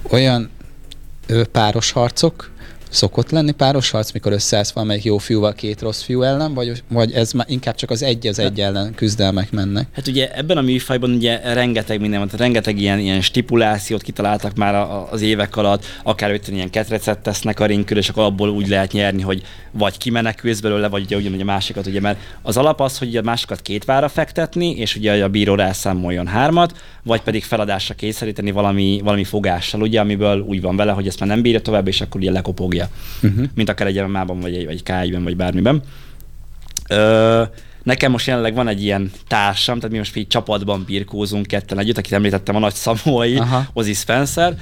Olyan 0.02 0.50
ő, 1.26 1.44
páros 1.44 1.90
harcok, 1.90 2.50
szokott 2.88 3.30
lenni 3.30 3.52
páros 3.52 3.90
harc, 3.90 4.12
mikor 4.12 4.32
összeállsz 4.32 4.70
valamelyik 4.70 5.04
jó 5.04 5.18
fiúval 5.18 5.52
két 5.52 5.80
rossz 5.80 6.02
fiú 6.02 6.22
ellen, 6.22 6.54
vagy, 6.54 6.82
vagy 6.88 7.12
ez 7.12 7.32
már 7.32 7.46
inkább 7.48 7.74
csak 7.74 7.90
az 7.90 8.02
egy 8.02 8.26
az 8.26 8.38
egy 8.38 8.60
ellen 8.60 8.94
küzdelmek 8.94 9.50
mennek? 9.50 9.88
Hát 9.92 10.08
ugye 10.08 10.34
ebben 10.34 10.56
a 10.56 10.60
műfajban 10.60 11.10
ugye 11.10 11.52
rengeteg 11.52 12.00
minden 12.00 12.18
van, 12.18 12.28
rengeteg 12.36 12.80
ilyen, 12.80 12.98
ilyen 12.98 13.20
stipulációt 13.20 14.02
kitaláltak 14.02 14.56
már 14.56 14.74
az 15.10 15.20
évek 15.20 15.56
alatt, 15.56 15.84
akár 16.02 16.30
ötön 16.30 16.54
ilyen 16.54 16.70
ketrecet 16.70 17.18
tesznek 17.18 17.60
a 17.60 17.66
ringkör, 17.66 17.96
és 17.96 18.08
akkor 18.08 18.22
abból 18.22 18.48
úgy 18.48 18.68
lehet 18.68 18.92
nyerni, 18.92 19.22
hogy 19.22 19.42
vagy 19.70 19.98
kimenekülsz 19.98 20.60
belőle, 20.60 20.88
vagy 20.88 21.02
ugye 21.02 21.16
ugyanúgy 21.16 21.40
a 21.40 21.44
másikat, 21.44 21.86
ugye, 21.86 22.00
mert 22.00 22.18
az 22.42 22.56
alap 22.56 22.80
az, 22.80 22.98
hogy 22.98 23.16
a 23.16 23.22
másikat 23.22 23.60
két 23.60 23.84
vára 23.84 24.08
fektetni, 24.08 24.70
és 24.70 24.96
ugye 24.96 25.24
a 25.24 25.28
bíró 25.28 25.54
rászámoljon 25.54 26.26
hármat, 26.26 26.76
vagy 27.02 27.20
pedig 27.20 27.44
feladásra 27.44 27.94
kényszeríteni 27.94 28.50
valami, 28.50 29.00
valami 29.04 29.24
fogással, 29.24 29.80
ugye, 29.80 30.00
amiből 30.00 30.40
úgy 30.40 30.60
van 30.60 30.76
vele, 30.76 30.92
hogy 30.92 31.06
ezt 31.06 31.20
már 31.20 31.28
nem 31.28 31.42
bírja 31.42 31.60
tovább, 31.60 31.86
és 31.86 32.00
akkor 32.00 32.20
ugye 32.20 32.30
lekopogja. 32.30 32.77
Uh-huh. 33.22 33.44
Mint 33.54 33.68
akár 33.68 33.86
egy 33.86 34.02
MMA-ban, 34.02 34.40
vagy 34.40 34.54
egy, 34.54 34.64
vagy 34.64 34.82
k 34.82 34.92
vagy 35.22 35.36
bármiben. 35.36 35.82
Ö, 36.88 37.42
nekem 37.82 38.10
most 38.10 38.26
jelenleg 38.26 38.54
van 38.54 38.68
egy 38.68 38.82
ilyen 38.82 39.10
társam, 39.28 39.76
tehát 39.76 39.90
mi 39.90 39.98
most 39.98 40.16
így 40.16 40.26
csapatban 40.26 40.84
birkózunk 40.86 41.46
ketten 41.46 41.78
együtt, 41.78 41.98
akit 41.98 42.12
említettem, 42.12 42.56
a 42.56 42.58
nagy 42.58 42.74
szamóai, 42.74 43.40
Ozzy 43.72 43.92
Spencer, 43.92 44.54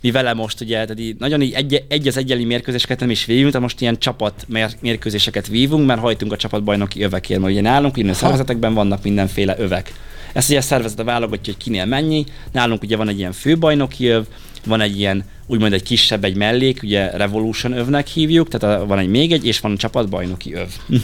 mi 0.00 0.10
vele 0.10 0.34
most 0.34 0.60
ugye, 0.60 0.74
tehát 0.74 1.00
így, 1.00 1.16
nagyon 1.18 1.42
így 1.42 1.52
egy, 1.52 1.84
egy 1.88 2.08
az 2.08 2.16
egyeli 2.16 2.44
mérkőzéseket 2.44 3.00
nem 3.00 3.10
is 3.10 3.24
vívunk, 3.24 3.52
de 3.52 3.58
most 3.58 3.80
ilyen 3.80 3.98
csapat 3.98 4.46
mérkőzéseket 4.80 5.46
vívunk, 5.46 5.86
mert 5.86 6.00
hajtunk 6.00 6.32
a 6.32 6.36
csapatbajnoki 6.36 7.02
övekért, 7.02 7.40
mert 7.40 7.52
ugye 7.52 7.60
nálunk 7.60 7.96
innen 7.96 8.14
szervezetekben 8.14 8.74
vannak 8.74 9.02
mindenféle 9.02 9.56
övek. 9.58 9.92
Ezt 10.32 10.48
ugye 10.48 10.58
a 10.58 10.62
szervezet 10.62 10.98
a 10.98 11.04
válogatja, 11.04 11.52
hogy 11.52 11.62
kinél 11.62 11.84
mennyi. 11.84 12.24
Nálunk 12.52 12.82
ugye 12.82 12.96
van 12.96 13.08
egy 13.08 13.18
ilyen 13.18 13.32
főbajnoki 13.32 14.06
öv, 14.06 14.24
van 14.64 14.80
egy 14.80 14.98
ilyen, 14.98 15.24
úgymond 15.46 15.72
egy 15.72 15.82
kisebb, 15.82 16.24
egy 16.24 16.36
mellék, 16.36 16.82
ugye 16.82 17.10
Revolution 17.10 17.72
övnek 17.72 18.06
hívjuk, 18.06 18.48
tehát 18.48 18.80
a, 18.80 18.86
van 18.86 18.98
egy 18.98 19.08
még 19.08 19.32
egy, 19.32 19.46
és 19.46 19.60
van 19.60 19.72
a 19.72 19.76
csapatbajnoki 19.76 20.54
öv. 20.54 20.68
Uh-huh. 20.88 21.02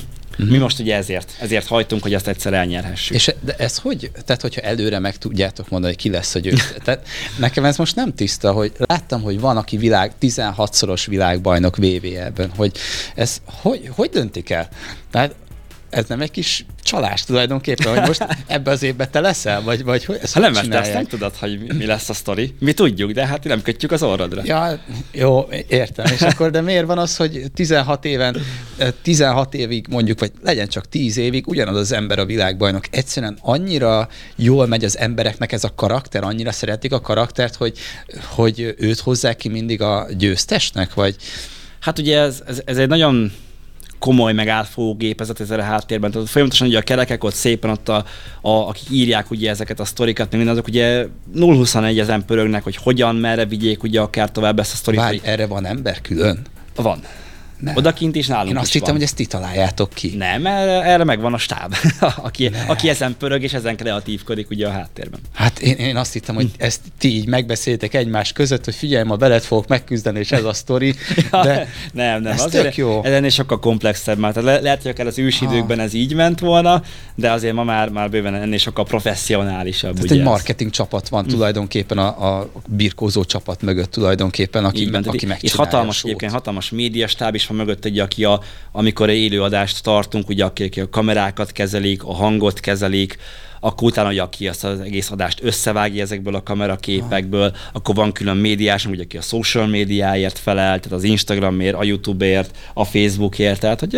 Mi 0.48 0.58
most 0.58 0.78
ugye 0.78 0.96
ezért, 0.96 1.32
ezért 1.40 1.66
hajtunk, 1.66 2.02
hogy 2.02 2.14
ezt 2.14 2.28
egyszer 2.28 2.52
elnyerhessük. 2.52 3.14
És 3.14 3.34
de 3.40 3.54
ez 3.58 3.78
hogy? 3.78 4.10
Tehát, 4.24 4.42
hogyha 4.42 4.60
előre 4.60 4.98
meg 4.98 5.16
tudjátok 5.16 5.68
mondani, 5.68 5.92
hogy 5.92 6.02
ki 6.02 6.10
lesz 6.10 6.34
a 6.34 6.38
győztes. 6.38 6.82
Tehát 6.84 7.06
nekem 7.38 7.64
ez 7.64 7.76
most 7.76 7.96
nem 7.96 8.14
tiszta, 8.14 8.52
hogy 8.52 8.72
láttam, 8.76 9.22
hogy 9.22 9.40
van, 9.40 9.56
aki 9.56 9.76
világ, 9.76 10.12
16-szoros 10.20 11.06
világbajnok 11.06 11.76
VB-ben, 11.76 12.50
hogy 12.56 12.72
ez 13.14 13.40
hogy, 13.44 13.90
hogy 13.94 14.10
döntik 14.10 14.50
el? 14.50 14.68
Tehát 15.10 15.34
ez 15.90 16.04
nem 16.06 16.20
egy 16.20 16.30
kis 16.30 16.64
csalás 16.90 17.24
tulajdonképpen, 17.24 17.98
hogy 17.98 18.06
most 18.06 18.26
ebbe 18.46 18.70
az 18.70 18.82
évben 18.82 19.10
te 19.10 19.20
leszel, 19.20 19.62
vagy, 19.62 19.84
vagy 19.84 20.04
hogy 20.04 20.18
ezt 20.22 20.34
ha 20.34 20.40
nem, 20.40 20.52
te 20.52 20.80
ezt 20.80 20.92
nem 20.92 21.06
tudod, 21.06 21.36
hogy 21.36 21.74
mi 21.78 21.86
lesz 21.86 22.08
a 22.08 22.14
sztori. 22.14 22.54
Mi 22.58 22.72
tudjuk, 22.72 23.10
de 23.10 23.26
hát 23.26 23.44
nem 23.44 23.62
kötjük 23.62 23.92
az 23.92 24.02
orrodra. 24.02 24.42
Ja, 24.44 24.80
jó, 25.12 25.48
értem. 25.68 26.06
És 26.12 26.20
akkor 26.20 26.50
de 26.50 26.60
miért 26.60 26.86
van 26.86 26.98
az, 26.98 27.16
hogy 27.16 27.42
16 27.54 28.04
éven, 28.04 28.36
16 29.02 29.54
évig 29.54 29.86
mondjuk, 29.90 30.20
vagy 30.20 30.32
legyen 30.42 30.68
csak 30.68 30.88
10 30.88 31.16
évig, 31.16 31.48
ugyanaz 31.48 31.76
az 31.76 31.92
ember 31.92 32.18
a 32.18 32.24
világbajnok. 32.24 32.84
Egyszerűen 32.90 33.38
annyira 33.40 34.08
jól 34.36 34.66
megy 34.66 34.84
az 34.84 34.98
embereknek 34.98 35.52
ez 35.52 35.64
a 35.64 35.74
karakter, 35.74 36.24
annyira 36.24 36.52
szeretik 36.52 36.92
a 36.92 37.00
karaktert, 37.00 37.54
hogy, 37.54 37.78
hogy 38.28 38.74
őt 38.78 38.98
hozzák 39.00 39.36
ki 39.36 39.48
mindig 39.48 39.82
a 39.82 40.06
győztesnek, 40.18 40.94
vagy... 40.94 41.16
Hát 41.80 41.98
ugye 41.98 42.18
ez, 42.18 42.42
ez, 42.46 42.62
ez 42.64 42.76
egy 42.76 42.88
nagyon 42.88 43.32
komoly, 44.00 44.32
meg 44.32 44.48
átfogó 44.48 44.94
gépezet 44.94 45.40
ezzel 45.40 45.60
a 45.60 45.62
háttérben. 45.62 46.10
Tehát 46.10 46.28
folyamatosan 46.28 46.66
ugye 46.66 46.78
a 46.78 46.82
kerekek 46.82 47.24
ott 47.24 47.34
szépen 47.34 47.70
ott, 47.70 47.88
a, 47.88 48.04
a, 48.40 48.50
akik 48.50 48.90
írják 48.90 49.30
ugye 49.30 49.50
ezeket 49.50 49.80
a 49.80 49.84
sztorikat, 49.84 50.30
minden 50.30 50.52
azok 50.52 50.66
ugye 50.66 51.06
0-21 51.34 51.98
ezen 51.98 52.24
pörögnek, 52.24 52.62
hogy 52.62 52.76
hogyan, 52.76 53.16
merre 53.16 53.44
vigyék 53.44 53.82
ugye 53.82 54.00
akár 54.00 54.30
tovább 54.30 54.58
ezt 54.58 54.72
a 54.72 54.76
sztorit. 54.76 55.00
Várj, 55.00 55.20
erre 55.22 55.46
van 55.46 55.66
ember 55.66 56.00
külön? 56.00 56.46
Van. 56.74 57.00
Nem. 57.60 57.76
Odakint 57.76 58.16
is 58.16 58.26
nálunk 58.26 58.50
Én 58.50 58.56
azt 58.56 58.72
hittem, 58.72 58.86
van. 58.86 58.94
hogy 58.94 59.04
ezt 59.04 59.16
ti 59.16 59.26
találjátok 59.26 59.90
ki. 59.94 60.14
Nem, 60.16 60.46
erre, 60.46 60.82
erre 60.82 61.04
megvan 61.04 61.34
a 61.34 61.38
stáb, 61.38 61.74
aki, 62.16 62.50
aki 62.66 62.88
ezen 62.88 63.16
pörög 63.18 63.42
és 63.42 63.52
ezen 63.52 63.76
kreatívkodik 63.76 64.50
ugye 64.50 64.66
a 64.66 64.70
háttérben. 64.70 65.20
Hát 65.34 65.58
én, 65.58 65.74
én 65.74 65.96
azt 65.96 66.12
hittem, 66.12 66.34
hogy 66.34 66.50
ezt 66.56 66.80
ti 66.98 67.08
így 67.08 67.26
megbeszéltek 67.26 67.94
egymás 67.94 68.32
között, 68.32 68.64
hogy 68.64 68.74
figyelj, 68.74 69.04
ma 69.04 69.16
veled 69.16 69.42
fogok 69.42 69.68
megküzdeni, 69.68 70.18
és 70.18 70.32
ez 70.32 70.44
a 70.44 70.52
sztori. 70.52 70.94
De 71.30 71.68
nem, 71.92 72.22
nem, 72.22 72.32
ez 72.32 72.44
azért 72.44 72.74
jó. 72.74 73.04
Ez 73.04 73.12
ennél 73.12 73.30
sokkal 73.30 73.58
komplexebb, 73.58 74.18
mert 74.18 74.42
le, 74.42 74.60
lehet, 74.60 74.82
hogy 74.82 74.90
akár 74.90 75.06
az 75.06 75.18
ősidőkben 75.18 75.78
ah. 75.78 75.84
ez 75.84 75.94
így 75.94 76.14
ment 76.14 76.40
volna, 76.40 76.82
de 77.14 77.30
azért 77.30 77.54
ma 77.54 77.64
már, 77.64 77.88
már 77.88 78.10
bőven 78.10 78.34
ennél 78.34 78.58
sokkal 78.58 78.84
professzionálisabb. 78.84 79.94
Tehát 79.94 80.10
egy 80.10 80.22
marketing 80.22 80.70
ez. 80.70 80.76
csapat 80.76 81.08
van 81.08 81.24
hm. 81.24 81.30
tulajdonképpen 81.30 81.98
a, 81.98 82.38
a 82.38 82.50
birkózó 82.66 83.24
csapat 83.24 83.62
mögött 83.62 83.90
tulajdonképpen, 83.90 84.64
aki, 84.64 84.80
így, 84.80 84.94
aki 84.94 85.06
megcsinálja 85.06 85.38
Itt 85.40 85.52
hatalmas, 85.52 86.04
egyébként 86.04 86.32
hatalmas 86.32 86.70
médiastáb 86.70 87.34
is 87.34 87.49
van 87.50 87.58
mögött 87.58 87.84
egy, 87.84 87.98
aki 87.98 88.24
a, 88.24 88.40
amikor 88.72 89.08
élőadást 89.08 89.82
tartunk, 89.82 90.28
ugye 90.28 90.44
aki 90.44 90.80
a 90.80 90.88
kamerákat 90.88 91.52
kezelik, 91.52 92.04
a 92.04 92.14
hangot 92.14 92.60
kezelik, 92.60 93.18
akkor 93.60 93.88
utána, 93.88 94.08
hogy 94.08 94.18
aki 94.18 94.48
azt 94.48 94.64
az 94.64 94.80
egész 94.80 95.10
adást 95.10 95.38
összevágja 95.42 96.02
ezekből 96.02 96.34
a 96.34 96.42
kameraképekből, 96.42 97.52
akkor 97.72 97.94
van 97.94 98.12
külön 98.12 98.36
médiás, 98.36 98.86
ugye, 98.86 99.02
aki 99.02 99.16
a 99.16 99.20
social 99.20 99.66
médiáért 99.66 100.38
felel, 100.38 100.80
tehát 100.80 100.92
az 100.92 101.04
Instagramért, 101.04 101.74
a 101.76 101.84
YouTubeért, 101.84 102.56
a 102.74 102.84
Facebookért, 102.84 103.60
tehát, 103.60 103.80
hogy, 103.80 103.96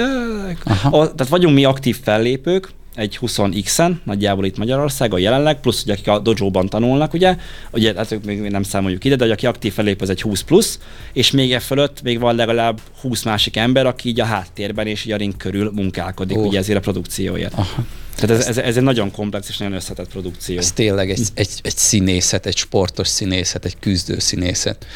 a, 0.91 1.15
tehát 1.15 1.29
vagyunk 1.29 1.55
mi 1.55 1.65
aktív 1.65 1.99
fellépők, 2.03 2.69
egy 2.95 3.19
20x-en, 3.21 3.93
nagyjából 4.05 4.45
itt 4.45 4.57
Magyarországon 4.57 5.21
jelenleg, 5.21 5.61
plusz 5.61 5.83
ugye 5.83 5.93
akik 5.93 6.09
a 6.09 6.19
dojo-ban 6.19 6.69
tanulnak, 6.69 7.13
ugye, 7.13 7.37
ugye 7.71 7.95
hát 7.97 8.25
még 8.25 8.41
nem 8.41 8.63
számoljuk 8.63 9.05
ide, 9.05 9.17
de 9.17 9.33
aki 9.33 9.47
aktív 9.47 9.73
felép, 9.73 10.01
az 10.01 10.11
egy 10.11 10.23
20 10.23 10.41
plusz, 10.41 10.79
és 11.13 11.31
még 11.31 11.53
e 11.53 11.59
fölött 11.59 12.03
még 12.03 12.21
van 12.21 12.35
legalább 12.35 12.81
20 13.01 13.23
másik 13.23 13.57
ember, 13.57 13.87
aki 13.87 14.09
így 14.09 14.21
a 14.21 14.25
háttérben 14.25 14.87
és 14.87 15.05
így 15.05 15.13
a 15.13 15.17
ring 15.17 15.37
körül 15.37 15.71
munkálkodik, 15.75 16.37
oh. 16.37 16.47
ugye 16.47 16.59
ezért 16.59 16.79
a 16.79 16.81
produkcióért. 16.81 17.53
Aha. 17.55 17.85
Tehát 18.15 18.41
ez, 18.41 18.47
ez, 18.47 18.59
ez 18.59 18.77
egy 18.77 18.83
nagyon 18.83 19.11
komplex 19.11 19.49
és 19.49 19.57
nagyon 19.57 19.75
összetett 19.75 20.09
produkció. 20.09 20.59
Ez 20.59 20.73
tényleg 20.73 21.11
egy, 21.11 21.21
egy, 21.35 21.49
egy 21.63 21.77
színészet, 21.77 22.47
egy 22.47 22.57
sportos 22.57 23.09
színészet, 23.09 23.65
egy 23.65 23.79
küzdő 23.79 24.19
színészet. 24.19 24.87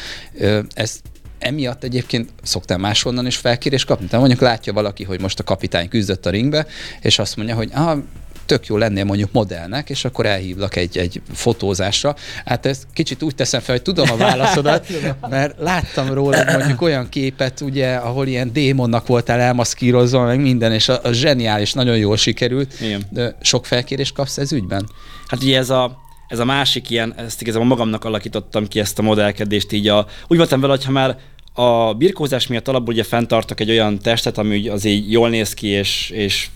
Ez 0.73 0.99
emiatt 1.39 1.83
egyébként 1.83 2.29
szoktál 2.43 2.77
máshonnan 2.77 3.25
is 3.25 3.35
felkérés 3.35 3.85
kapni? 3.85 4.05
Tehát 4.05 4.25
mondjuk 4.25 4.41
látja 4.49 4.73
valaki, 4.73 5.03
hogy 5.03 5.21
most 5.21 5.39
a 5.39 5.43
kapitány 5.43 5.89
küzdött 5.89 6.25
a 6.25 6.29
ringbe, 6.29 6.65
és 7.01 7.19
azt 7.19 7.35
mondja, 7.35 7.55
hogy 7.55 7.69
ah, 7.73 7.97
tök 8.47 8.65
jó 8.65 8.77
lennél 8.77 9.03
mondjuk 9.03 9.31
modellnek, 9.31 9.89
és 9.89 10.05
akkor 10.05 10.25
elhívlak 10.25 10.75
egy, 10.75 10.97
egy 10.97 11.21
fotózásra. 11.33 12.15
Hát 12.45 12.65
ezt 12.65 12.87
kicsit 12.93 13.23
úgy 13.23 13.35
teszem 13.35 13.59
fel, 13.59 13.75
hogy 13.75 13.83
tudom 13.83 14.11
a 14.11 14.17
válaszodat, 14.17 14.87
mert 15.29 15.55
láttam 15.59 16.13
róla 16.13 16.43
mondjuk 16.51 16.81
olyan 16.81 17.09
képet, 17.09 17.61
ugye, 17.61 17.95
ahol 17.95 18.27
ilyen 18.27 18.53
démonnak 18.53 19.07
voltál 19.07 19.39
elmaszkírozva, 19.39 20.25
meg 20.25 20.39
minden, 20.39 20.71
és 20.71 20.89
a, 20.89 20.99
a 21.03 21.11
zseniális, 21.11 21.73
nagyon 21.73 21.97
jól 21.97 22.17
sikerült. 22.17 22.81
Igen. 22.81 23.01
De 23.09 23.35
sok 23.41 23.65
felkérés 23.65 24.11
kapsz 24.11 24.37
ez 24.37 24.51
ügyben? 24.51 24.89
Hát 25.27 25.43
ugye 25.43 25.57
ez 25.57 25.69
a 25.69 26.05
ez 26.27 26.39
a 26.39 26.45
másik 26.45 26.89
ilyen, 26.89 27.13
ezt 27.17 27.41
igazából 27.41 27.67
magamnak 27.67 28.05
alakítottam 28.05 28.67
ki 28.67 28.79
ezt 28.79 28.99
a 28.99 29.01
modellkedést 29.01 29.71
így 29.71 29.87
a, 29.87 30.05
úgy 30.27 30.37
voltam 30.37 30.59
vele, 30.59 30.73
hogyha 30.73 30.91
már 30.91 31.17
a 31.53 31.93
birkózás 31.93 32.47
miatt 32.47 32.67
alapból 32.67 32.93
ugye 32.93 33.03
fenntartok 33.03 33.59
egy 33.59 33.69
olyan 33.69 33.99
testet, 33.99 34.37
ami 34.37 34.67
az 34.67 34.85
így 34.85 35.11
jól 35.11 35.29
néz 35.29 35.53
ki, 35.53 35.67
és, 35.67 36.09
és 36.09 36.49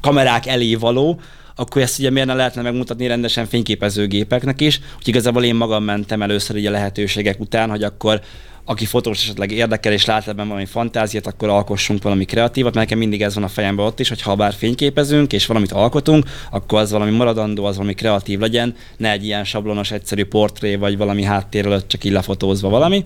kamerák 0.00 0.46
elé 0.46 0.74
való, 0.74 1.20
akkor 1.54 1.82
ezt 1.82 1.98
ugye 1.98 2.10
miért 2.10 2.28
ne 2.28 2.34
lehetne 2.34 2.62
megmutatni 2.62 3.06
rendesen 3.06 3.46
fényképezőgépeknek 3.46 4.60
is. 4.60 4.76
Úgyhogy 4.78 5.08
igazából 5.08 5.44
én 5.44 5.54
magam 5.54 5.84
mentem 5.84 6.22
először 6.22 6.56
így 6.56 6.66
a 6.66 6.70
lehetőségek 6.70 7.40
után, 7.40 7.70
hogy 7.70 7.82
akkor 7.82 8.20
aki 8.64 8.84
fotós 8.86 9.22
esetleg 9.22 9.50
érdekel 9.50 9.92
és 9.92 10.04
lát 10.04 10.28
ebben 10.28 10.48
valami 10.48 10.66
fantáziát, 10.66 11.26
akkor 11.26 11.48
alkossunk 11.48 12.02
valami 12.02 12.24
kreatívat, 12.24 12.74
mert 12.74 12.86
nekem 12.86 12.98
mindig 12.98 13.22
ez 13.22 13.34
van 13.34 13.44
a 13.44 13.48
fejemben 13.48 13.86
ott 13.86 14.00
is, 14.00 14.08
hogy 14.08 14.22
ha 14.22 14.34
bár 14.34 14.54
fényképezünk 14.54 15.32
és 15.32 15.46
valamit 15.46 15.72
alkotunk, 15.72 16.24
akkor 16.50 16.78
az 16.78 16.90
valami 16.90 17.10
maradandó, 17.10 17.64
az 17.64 17.76
valami 17.76 17.94
kreatív 17.94 18.38
legyen, 18.38 18.74
ne 18.96 19.10
egy 19.10 19.24
ilyen 19.24 19.44
sablonos, 19.44 19.90
egyszerű 19.90 20.24
portré, 20.24 20.74
vagy 20.74 20.96
valami 20.96 21.22
háttér 21.22 21.66
előtt 21.66 21.88
csak 21.88 22.04
így 22.04 22.12
lefotózva 22.12 22.68
valami. 22.68 23.04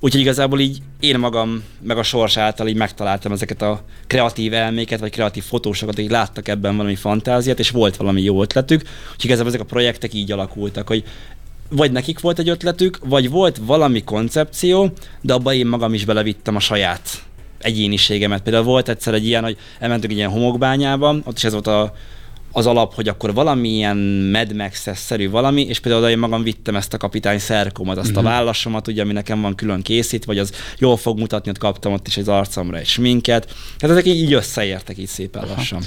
Úgyhogy 0.00 0.20
igazából 0.20 0.60
így 0.60 0.78
én 1.00 1.18
magam, 1.18 1.64
meg 1.82 1.98
a 1.98 2.02
sors 2.02 2.36
által 2.36 2.68
így 2.68 2.76
megtaláltam 2.76 3.32
ezeket 3.32 3.62
a 3.62 3.84
kreatív 4.06 4.54
elméket, 4.54 5.00
vagy 5.00 5.10
kreatív 5.10 5.44
fotósokat, 5.44 5.94
hogy 5.94 6.10
láttak 6.10 6.48
ebben 6.48 6.76
valami 6.76 6.96
fantáziát, 6.96 7.58
és 7.58 7.70
volt 7.70 7.96
valami 7.96 8.22
jó 8.22 8.42
ötletük. 8.42 8.80
Úgyhogy 8.80 9.24
igazából 9.24 9.48
ezek 9.48 9.60
a 9.60 9.64
projektek 9.64 10.14
így 10.14 10.32
alakultak, 10.32 10.88
hogy 10.88 11.04
vagy 11.70 11.92
nekik 11.92 12.20
volt 12.20 12.38
egy 12.38 12.48
ötletük, 12.48 12.98
vagy 13.04 13.30
volt 13.30 13.60
valami 13.66 14.04
koncepció, 14.04 14.92
de 15.20 15.32
abba 15.32 15.52
én 15.52 15.66
magam 15.66 15.94
is 15.94 16.04
belevittem 16.04 16.56
a 16.56 16.60
saját 16.60 17.22
egyéniségemet. 17.58 18.42
Például 18.42 18.64
volt 18.64 18.88
egyszer 18.88 19.14
egy 19.14 19.26
ilyen, 19.26 19.42
hogy 19.42 19.56
elmentünk 19.78 20.12
egy 20.12 20.18
ilyen 20.18 20.30
homokbányába, 20.30 21.16
ott 21.24 21.36
is 21.36 21.44
ez 21.44 21.52
volt 21.52 21.66
a 21.66 21.92
az 22.52 22.66
alap, 22.66 22.94
hogy 22.94 23.08
akkor 23.08 23.34
valamilyen 23.34 23.96
Mad 24.32 24.54
Max-szerű 24.54 25.30
valami, 25.30 25.62
és 25.62 25.78
például 25.78 26.08
én 26.08 26.18
magam 26.18 26.42
vittem 26.42 26.76
ezt 26.76 26.94
a 26.94 26.96
kapitány 26.96 27.38
szerkomat, 27.38 27.98
azt 27.98 28.08
uh-huh. 28.08 28.24
a 28.24 28.28
mhm. 28.28 28.36
vállasomat, 28.36 28.88
ugye, 28.88 29.02
ami 29.02 29.12
nekem 29.12 29.40
van 29.40 29.54
külön 29.54 29.82
készít, 29.82 30.24
vagy 30.24 30.38
az 30.38 30.52
jól 30.78 30.96
fog 30.96 31.18
mutatni, 31.18 31.50
ott 31.50 31.58
kaptam 31.58 31.92
ott 31.92 32.06
is 32.06 32.16
az 32.16 32.28
arcomra 32.28 32.76
egy 32.76 32.86
sminket. 32.86 33.54
Tehát 33.78 33.96
ezek 33.96 34.06
így 34.06 34.32
összeértek 34.32 34.98
így 34.98 35.06
szépen 35.06 35.42
Aha. 35.42 35.54
lassan. 35.54 35.82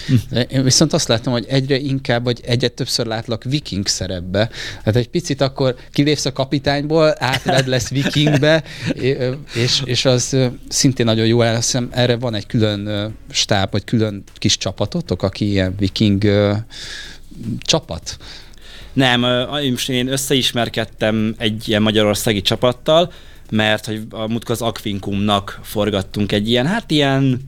Én 0.49 0.63
viszont 0.63 0.93
azt 0.93 1.07
látom, 1.07 1.33
hogy 1.33 1.45
egyre 1.47 1.77
inkább, 1.77 2.23
vagy 2.23 2.39
egyre 2.45 2.67
többször 2.67 3.05
látlak 3.05 3.43
viking 3.43 3.87
szerepbe. 3.87 4.49
Tehát 4.83 4.95
egy 4.95 5.09
picit 5.09 5.41
akkor 5.41 5.75
kilépsz 5.91 6.25
a 6.25 6.31
kapitányból, 6.31 7.15
átled 7.17 7.67
lesz 7.67 7.89
vikingbe, 7.89 8.63
és, 9.63 9.81
és 9.85 10.05
az 10.05 10.37
szintén 10.67 11.05
nagyon 11.05 11.25
jó. 11.25 11.41
Hiszem, 11.41 11.89
erre 11.91 12.15
van 12.15 12.33
egy 12.33 12.45
külön 12.45 13.13
stáb, 13.31 13.71
vagy 13.71 13.83
külön 13.83 14.23
kis 14.33 14.57
csapatotok, 14.57 15.23
aki 15.23 15.49
ilyen 15.49 15.75
viking 15.77 16.23
csapat? 17.59 18.17
Nem, 18.93 19.19
most 19.69 19.89
én 19.89 20.07
összeismerkedtem 20.07 21.35
egy 21.37 21.69
ilyen 21.69 21.81
magyarországi 21.81 22.41
csapattal, 22.41 23.11
mert 23.51 23.85
hogy 23.85 24.01
a 24.09 24.27
múltkor 24.27 24.55
az 24.55 24.61
Aquincumnak 24.61 25.59
forgattunk 25.63 26.31
egy 26.31 26.49
ilyen, 26.49 26.67
hát 26.67 26.91
ilyen 26.91 27.41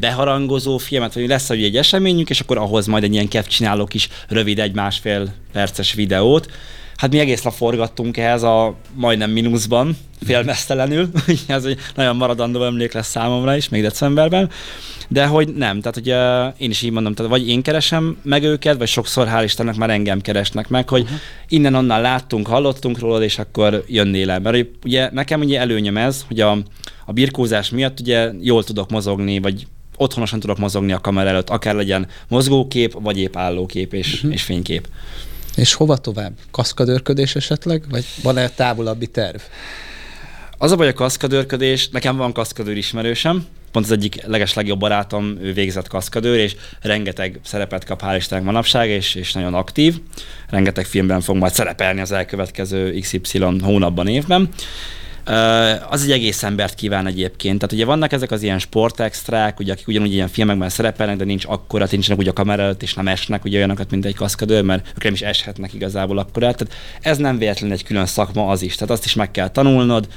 beharangozó 0.00 0.78
filmet, 0.78 1.14
vagy 1.14 1.28
lesz 1.28 1.50
egy 1.50 1.76
eseményünk, 1.76 2.30
és 2.30 2.40
akkor 2.40 2.58
ahhoz 2.58 2.86
majd 2.86 3.04
egy 3.04 3.12
ilyen 3.12 3.28
csinálok 3.28 3.88
kis 3.88 4.08
rövid 4.28 4.58
egy 4.58 4.74
másfél 4.74 5.32
perces 5.52 5.92
videót. 5.92 6.50
Hát 7.02 7.10
mi 7.10 7.18
egész 7.18 7.42
nap 7.42 7.52
forgattunk 7.52 8.16
ehhez 8.16 8.42
a 8.42 8.74
majdnem 8.94 9.30
mínuszban, 9.30 9.96
félmesztelenül, 10.24 11.10
ez 11.46 11.64
egy 11.64 11.78
nagyon 11.94 12.16
maradandó 12.16 12.64
emlék 12.64 12.92
lesz 12.92 13.08
számomra 13.08 13.56
is, 13.56 13.68
még 13.68 13.82
decemberben, 13.82 14.50
de 15.08 15.26
hogy 15.26 15.54
nem, 15.54 15.80
tehát 15.80 15.96
ugye 15.96 16.16
én 16.64 16.70
is 16.70 16.82
így 16.82 16.90
mondom, 16.90 17.14
tehát 17.14 17.30
vagy 17.30 17.48
én 17.48 17.62
keresem 17.62 18.16
meg 18.22 18.44
őket, 18.44 18.78
vagy 18.78 18.88
sokszor 18.88 19.28
hál' 19.28 19.42
Istennek 19.44 19.76
már 19.76 19.90
engem 19.90 20.20
keresnek 20.20 20.68
meg, 20.68 20.88
hogy 20.88 21.02
uh-huh. 21.02 21.18
innen-onnan 21.48 22.00
láttunk, 22.00 22.46
hallottunk 22.46 22.98
róla, 22.98 23.22
és 23.22 23.38
akkor 23.38 23.84
jönnél 23.86 24.30
el. 24.30 24.40
Mert 24.40 24.66
ugye 24.84 25.08
nekem 25.12 25.40
ugye 25.40 25.60
előnyöm 25.60 25.96
ez, 25.96 26.24
hogy 26.28 26.40
a, 26.40 26.58
a 27.06 27.12
birkózás 27.12 27.70
miatt 27.70 28.00
ugye 28.00 28.30
jól 28.40 28.64
tudok 28.64 28.90
mozogni, 28.90 29.38
vagy 29.40 29.66
otthonosan 29.96 30.40
tudok 30.40 30.58
mozogni 30.58 30.92
a 30.92 31.00
kamera 31.00 31.28
előtt, 31.28 31.50
akár 31.50 31.74
legyen 31.74 32.06
mozgókép, 32.28 32.96
vagy 33.00 33.18
épp 33.18 33.36
állókép 33.36 33.94
és, 33.94 34.14
uh-huh. 34.14 34.32
és 34.32 34.42
fénykép. 34.42 34.88
És 35.56 35.74
hova 35.74 35.96
tovább? 35.96 36.32
Kaszkadőrködés 36.50 37.36
esetleg? 37.36 37.84
Vagy 37.90 38.04
van-e 38.22 38.48
távolabbi 38.48 39.06
terv? 39.06 39.40
Az 40.58 40.72
a 40.72 40.76
baj 40.76 40.88
a 40.88 40.92
kaszkadőrködés, 40.92 41.88
nekem 41.88 42.16
van 42.16 42.32
kaszkadőr 42.32 42.76
ismerősem, 42.76 43.46
pont 43.72 43.84
az 43.84 43.92
egyik 43.92 44.26
leges 44.26 44.54
legjobb 44.54 44.78
barátom, 44.78 45.38
ő 45.40 45.52
végzett 45.52 45.88
kaszkadőr, 45.88 46.38
és 46.38 46.56
rengeteg 46.80 47.40
szerepet 47.44 47.84
kap, 47.84 48.02
hál' 48.04 48.14
Istennek 48.16 48.44
manapság, 48.44 48.88
és, 48.88 49.14
és 49.14 49.32
nagyon 49.32 49.54
aktív. 49.54 50.00
Rengeteg 50.48 50.84
filmben 50.84 51.20
fog 51.20 51.36
majd 51.36 51.52
szerepelni 51.52 52.00
az 52.00 52.12
elkövetkező 52.12 52.98
XY 53.00 53.38
hónapban, 53.62 54.08
évben. 54.08 54.48
Az 55.88 56.02
egy 56.02 56.10
egész 56.10 56.42
embert 56.42 56.74
kíván 56.74 57.06
egyébként. 57.06 57.58
Tehát 57.58 57.74
ugye 57.74 57.84
vannak 57.84 58.12
ezek 58.12 58.30
az 58.30 58.42
ilyen 58.42 58.58
sportextrák, 58.58 59.60
ugye, 59.60 59.72
akik 59.72 59.88
ugyanúgy 59.88 60.12
ilyen 60.12 60.28
filmekben 60.28 60.68
szerepelnek, 60.68 61.16
de 61.16 61.24
nincs 61.24 61.44
akkora, 61.46 61.86
nincsenek 61.90 62.18
ugye 62.18 62.30
a 62.30 62.32
kamera 62.32 62.62
előtt, 62.62 62.82
és 62.82 62.94
nem 62.94 63.08
esnek 63.08 63.44
ugye 63.44 63.56
olyanokat, 63.56 63.90
mint 63.90 64.04
egy 64.04 64.14
kaszkadőr, 64.14 64.62
mert 64.62 64.88
ők 64.88 65.04
nem 65.04 65.12
is 65.12 65.22
eshetnek 65.22 65.74
igazából 65.74 66.18
akkor. 66.18 66.42
Tehát 66.42 66.66
ez 67.00 67.18
nem 67.18 67.38
véletlenül 67.38 67.76
egy 67.76 67.84
külön 67.84 68.06
szakma 68.06 68.48
az 68.48 68.62
is. 68.62 68.74
Tehát 68.74 68.90
azt 68.90 69.04
is 69.04 69.14
meg 69.14 69.30
kell 69.30 69.48
tanulnod, 69.48 70.08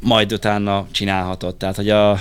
majd 0.00 0.32
utána 0.32 0.86
csinálhatod. 0.90 1.56
Tehát, 1.56 1.76
hogy 1.76 1.90
a, 1.90 2.18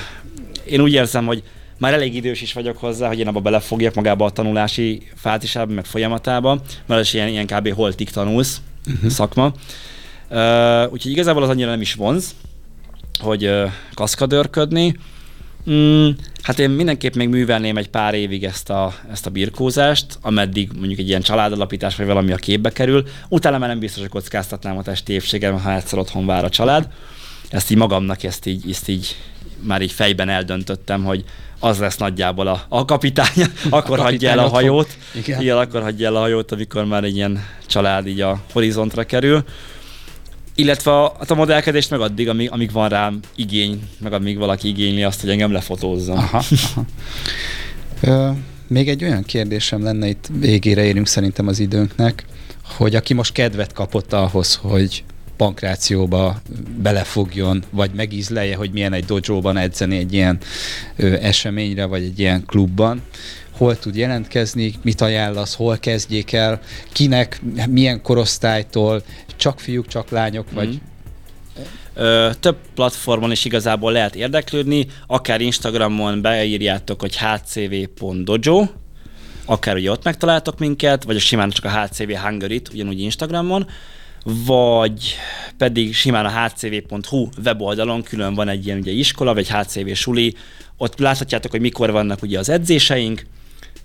én 0.66 0.82
úgy 0.82 0.94
érzem, 0.94 1.26
hogy 1.26 1.44
már 1.78 1.94
elég 1.94 2.16
idős 2.16 2.42
is 2.42 2.54
vagyok 2.54 2.78
hozzá, 2.78 3.08
hogy 3.08 3.20
én 3.20 3.28
abba 3.28 3.40
belefogjak 3.40 3.94
magába 3.94 4.26
a 4.26 4.30
tanulási 4.30 5.08
fátisába, 5.16 5.74
meg 5.74 5.86
folyamatába, 5.86 6.62
mert 6.86 7.02
ez 7.02 7.14
ilyen, 7.14 7.28
ilyen 7.28 7.46
kb. 7.46 7.74
holtig 7.74 8.10
tanulsz 8.10 8.62
uh-huh. 8.88 9.10
szakma. 9.10 9.54
Uh, 10.32 10.92
úgyhogy 10.92 11.12
igazából 11.12 11.44
az 11.44 11.50
annyira 11.50 11.70
nem 11.70 11.82
is 11.82 11.94
vonz, 11.94 12.36
hogy 13.20 13.46
uh, 13.46 13.72
kaszkadőrködni. 13.94 14.96
Mm, 15.70 16.10
hát 16.42 16.60
én 16.60 16.70
mindenképp 16.70 17.14
még 17.16 17.30
művelném 17.30 17.78
egy 17.78 17.90
pár 17.90 18.14
évig 18.14 18.44
ezt 18.44 18.70
a, 18.70 18.94
ezt 19.12 19.26
a 19.26 19.30
birkózást, 19.30 20.06
ameddig 20.22 20.72
mondjuk 20.78 21.00
egy 21.00 21.08
ilyen 21.08 21.22
családalapítás 21.22 21.96
vagy 21.96 22.06
valami 22.06 22.32
a 22.32 22.36
képbe 22.36 22.72
kerül. 22.72 23.04
Utána 23.30 23.58
már 23.58 23.70
nem 23.70 23.80
biztos, 23.80 24.02
hogy 24.02 24.12
kockáztatnám 24.12 24.78
a 24.78 24.84
testi 24.84 25.14
épségem, 25.14 25.60
ha 25.60 25.74
egyszer 25.74 26.00
otthon 26.00 26.26
vár 26.26 26.44
a 26.44 26.50
család. 26.50 26.88
Ezt 27.50 27.72
így 27.72 27.78
magamnak, 27.78 28.24
ezt 28.24 28.46
így, 28.46 28.70
ezt 28.70 28.88
így 28.88 29.16
már 29.60 29.82
így 29.82 29.92
fejben 29.92 30.30
eldöntöttem, 30.30 31.04
hogy 31.04 31.24
az 31.60 31.80
lesz 31.80 31.98
nagyjából 31.98 32.48
a, 32.48 32.66
a 32.70 32.86
kapitány, 32.86 33.46
akkor 33.70 34.00
a 34.00 34.02
hagyja 34.02 34.30
el 34.30 34.40
a 34.40 34.48
hajót. 34.48 34.98
Igen. 35.14 35.42
Igen, 35.42 35.58
akkor 35.58 35.82
hagyja 35.82 36.08
el 36.08 36.16
a 36.16 36.20
hajót, 36.20 36.52
amikor 36.52 36.86
már 36.86 37.04
egy 37.04 37.16
ilyen 37.16 37.46
család 37.66 38.08
így 38.08 38.22
a 38.22 38.42
horizontra 38.52 39.04
kerül. 39.04 39.44
Illetve 40.56 40.92
a, 40.92 41.16
a 41.28 41.34
modellkedést 41.34 41.90
meg 41.90 42.00
addig, 42.00 42.30
amíg, 42.30 42.52
amíg 42.52 42.72
van 42.72 42.90
rám 42.90 43.20
igény, 43.36 43.82
meg 44.00 44.14
amíg 44.14 44.38
valaki 44.38 44.68
igényli 44.68 45.04
azt, 45.04 45.22
hogy 45.22 45.30
engem 45.30 45.52
lefotózzon. 45.52 46.18
Aha, 46.18 46.44
aha. 48.04 48.36
Még 48.68 48.90
egy 48.90 49.04
olyan 49.04 49.24
kérdésem 49.24 49.84
lenne, 49.84 50.08
itt 50.08 50.30
végére 50.40 50.84
érünk 50.84 51.08
szerintem 51.08 51.48
az 51.48 51.60
időnknek, 51.60 52.26
hogy 52.64 52.96
aki 52.96 53.14
most 53.14 53.34
kedvet 53.34 53.74
kapott 53.74 54.14
ahhoz, 54.14 54.56
hogy 54.56 55.04
pankrációba 55.38 56.42
belefogjon, 56.78 57.64
vagy 57.70 57.92
megízlelje, 57.96 58.56
hogy 58.56 58.72
milyen 58.72 58.94
egy 58.94 59.06
dojóban 59.06 59.58
edzeni 59.58 59.98
egy 59.98 60.14
ilyen 60.14 60.38
ö, 60.96 61.14
eseményre, 61.14 61.86
vagy 61.86 62.04
egy 62.04 62.20
ilyen 62.20 62.46
klubban, 62.46 63.02
hol 63.52 63.80
tud 63.80 63.96
jelentkezni, 63.96 64.74
mit 64.82 65.02
ajánlasz, 65.02 65.56
hol 65.56 65.78
kezdjék 65.78 66.34
el, 66.34 66.62
kinek, 66.92 67.42
milyen 67.70 68.02
korosztálytól, 68.02 69.04
csak 69.42 69.60
fiúk, 69.60 69.88
csak 69.88 70.10
lányok, 70.10 70.52
mm. 70.52 70.56
vagy 70.56 70.82
Ö, 71.94 72.30
több 72.40 72.58
platformon 72.76 73.32
is 73.32 73.46
igazából 73.46 73.92
lehet 73.92 74.16
érdeklődni, 74.16 74.88
akár 75.08 75.42
Instagramon 75.42 76.22
beírjátok, 76.22 77.02
hogy 77.02 77.18
hcv.dojo, 77.18 78.66
akár 79.46 79.76
ugye 79.76 79.92
ott 79.92 80.04
megtaláltok 80.04 80.60
minket, 80.60 81.04
vagy 81.04 81.16
a 81.16 81.20
simán 81.20 81.50
csak 81.50 81.66
a 81.66 81.82
HCV 81.82 82.12
Hungary-t, 82.12 82.70
ugyanúgy 82.74 83.00
Instagramon, 83.00 83.68
vagy 84.46 85.16
pedig 85.58 85.96
simán 85.96 86.26
a 86.26 86.44
hcv.hu 86.44 87.30
weboldalon 87.44 88.04
külön 88.04 88.34
van 88.34 88.50
egy 88.50 88.66
ilyen 88.66 88.80
ugye 88.80 88.92
iskola, 88.92 89.34
vagy 89.34 89.50
HCV 89.50 89.92
suli, 89.94 90.36
ott 90.78 91.00
láthatjátok, 91.00 91.52
hogy 91.52 91.62
mikor 91.62 91.92
vannak 91.92 92.22
ugye 92.22 92.40
az 92.40 92.50
edzéseink, 92.50 93.26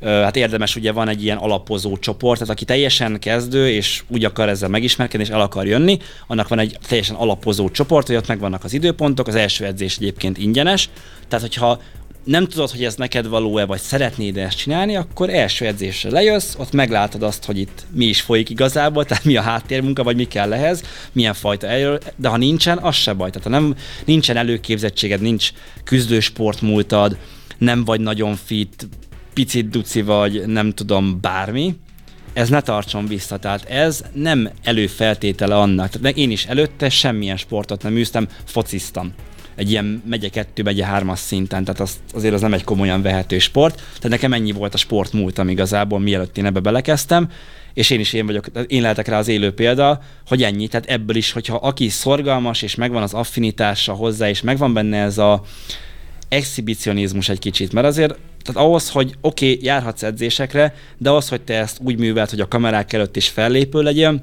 hát 0.03 0.37
érdemes, 0.37 0.77
ugye 0.77 0.93
van 0.93 1.09
egy 1.09 1.23
ilyen 1.23 1.37
alapozó 1.37 1.97
csoport, 1.97 2.39
tehát 2.39 2.55
aki 2.55 2.65
teljesen 2.65 3.19
kezdő, 3.19 3.71
és 3.71 4.03
úgy 4.09 4.25
akar 4.25 4.49
ezzel 4.49 4.69
megismerkedni, 4.69 5.27
és 5.27 5.33
el 5.33 5.41
akar 5.41 5.67
jönni, 5.67 5.99
annak 6.27 6.49
van 6.49 6.59
egy 6.59 6.79
teljesen 6.89 7.17
alapozó 7.17 7.69
csoport, 7.69 8.07
hogy 8.07 8.17
ott 8.17 8.27
megvannak 8.27 8.65
az 8.65 8.73
időpontok, 8.73 9.27
az 9.27 9.35
első 9.35 9.65
edzés 9.65 9.97
egyébként 9.97 10.39
ingyenes, 10.39 10.89
tehát 11.29 11.45
hogyha 11.45 11.81
nem 12.27 12.47
tudod, 12.47 12.71
hogy 12.71 12.85
ez 12.85 12.95
neked 12.95 13.29
való-e, 13.29 13.65
vagy 13.65 13.81
szeretnéd 13.81 14.37
ezt 14.37 14.57
csinálni, 14.57 14.97
akkor 14.97 15.31
első 15.31 15.67
edzésre 15.67 16.11
lejössz, 16.11 16.55
ott 16.59 16.73
meglátod 16.73 17.23
azt, 17.23 17.45
hogy 17.45 17.59
itt 17.59 17.87
mi 17.93 18.05
is 18.05 18.21
folyik 18.21 18.51
igazából, 18.51 19.05
tehát 19.05 19.25
mi 19.25 19.37
a 19.37 19.41
háttérmunka, 19.43 20.03
vagy 20.03 20.17
mi 20.17 20.25
kell 20.25 20.53
ehhez, 20.53 20.83
milyen 21.13 21.35
fajta 21.35 21.67
erő, 21.67 22.01
de 22.17 22.29
ha 22.29 22.37
nincsen, 22.37 22.79
az 22.79 22.95
se 22.95 23.13
baj. 23.13 23.31
Tehát 23.31 23.47
ha 23.47 23.53
nem, 23.53 23.77
nincsen 24.05 24.37
előképzettséged, 24.37 25.21
nincs 25.21 25.51
küzdősportmúltad, 25.85 27.17
nem 27.59 27.85
vagy 27.85 28.01
nagyon 28.01 28.37
fit, 28.45 28.89
picit 29.37 29.69
duci 29.69 30.03
vagy, 30.03 30.47
nem 30.47 30.73
tudom, 30.73 31.19
bármi, 31.21 31.77
ez 32.33 32.49
ne 32.49 32.61
tartson 32.61 33.07
vissza. 33.07 33.37
Tehát 33.37 33.65
ez 33.65 34.05
nem 34.13 34.51
előfeltétele 34.63 35.57
annak. 35.57 35.91
Tehát 35.91 36.17
én 36.17 36.31
is 36.31 36.47
előtte 36.47 36.89
semmilyen 36.89 37.37
sportot 37.37 37.83
nem 37.83 37.97
űztem, 37.97 38.29
fociztam 38.45 39.13
egy 39.55 39.71
ilyen 39.71 40.03
megye 40.09 40.29
kettő, 40.29 40.63
megye 40.63 40.85
hármas 40.85 41.19
szinten, 41.19 41.65
tehát 41.65 41.81
az, 41.81 41.97
azért 42.15 42.35
az 42.35 42.41
nem 42.41 42.53
egy 42.53 42.65
komolyan 42.65 43.03
vehető 43.03 43.39
sport. 43.39 43.75
Tehát 43.75 44.09
nekem 44.09 44.33
ennyi 44.33 44.53
volt 44.53 44.75
a 44.75 44.77
sport 44.77 45.13
múltam 45.13 45.49
igazából, 45.49 45.99
mielőtt 45.99 46.39
én 46.39 46.47
ebbe 46.47 46.61
belekezdtem, 46.61 47.29
és 47.75 47.91
én 47.91 48.01
is 48.01 48.13
én 48.13 48.27
vagyok, 48.27 48.47
én 48.67 48.83
lehetek 48.83 49.09
rá 49.09 49.19
az 49.19 49.29
élő 49.29 49.53
példa, 49.53 50.01
hogy 50.27 50.43
ennyi, 50.43 50.69
tehát 50.69 50.87
ebből 50.87 51.17
is, 51.17 51.33
hogyha 51.33 51.57
aki 51.57 51.89
szorgalmas, 51.89 52.63
és 52.63 52.75
megvan 52.75 53.03
az 53.03 53.15
affinitása 53.15 53.93
hozzá, 53.93 54.29
és 54.29 54.41
megvan 54.41 54.73
benne 54.73 55.03
ez 55.03 55.19
a 55.19 55.43
exhibicionizmus 56.29 57.29
egy 57.29 57.39
kicsit, 57.39 57.73
mert 57.73 57.87
azért 57.87 58.19
tehát 58.47 58.63
ahhoz, 58.63 58.91
hogy 58.91 59.15
oké, 59.21 59.51
okay, 59.53 59.65
járhatsz 59.65 60.03
edzésekre, 60.03 60.75
de 60.99 61.11
ahhoz, 61.11 61.29
hogy 61.29 61.41
te 61.41 61.55
ezt 61.55 61.79
úgy 61.83 61.99
művelt, 61.99 62.31
hogy 62.31 62.41
a 62.41 62.49
kamerák 62.49 62.93
előtt 62.93 63.17
is 63.17 63.29
fellépő 63.29 63.83
legyen, 63.83 64.23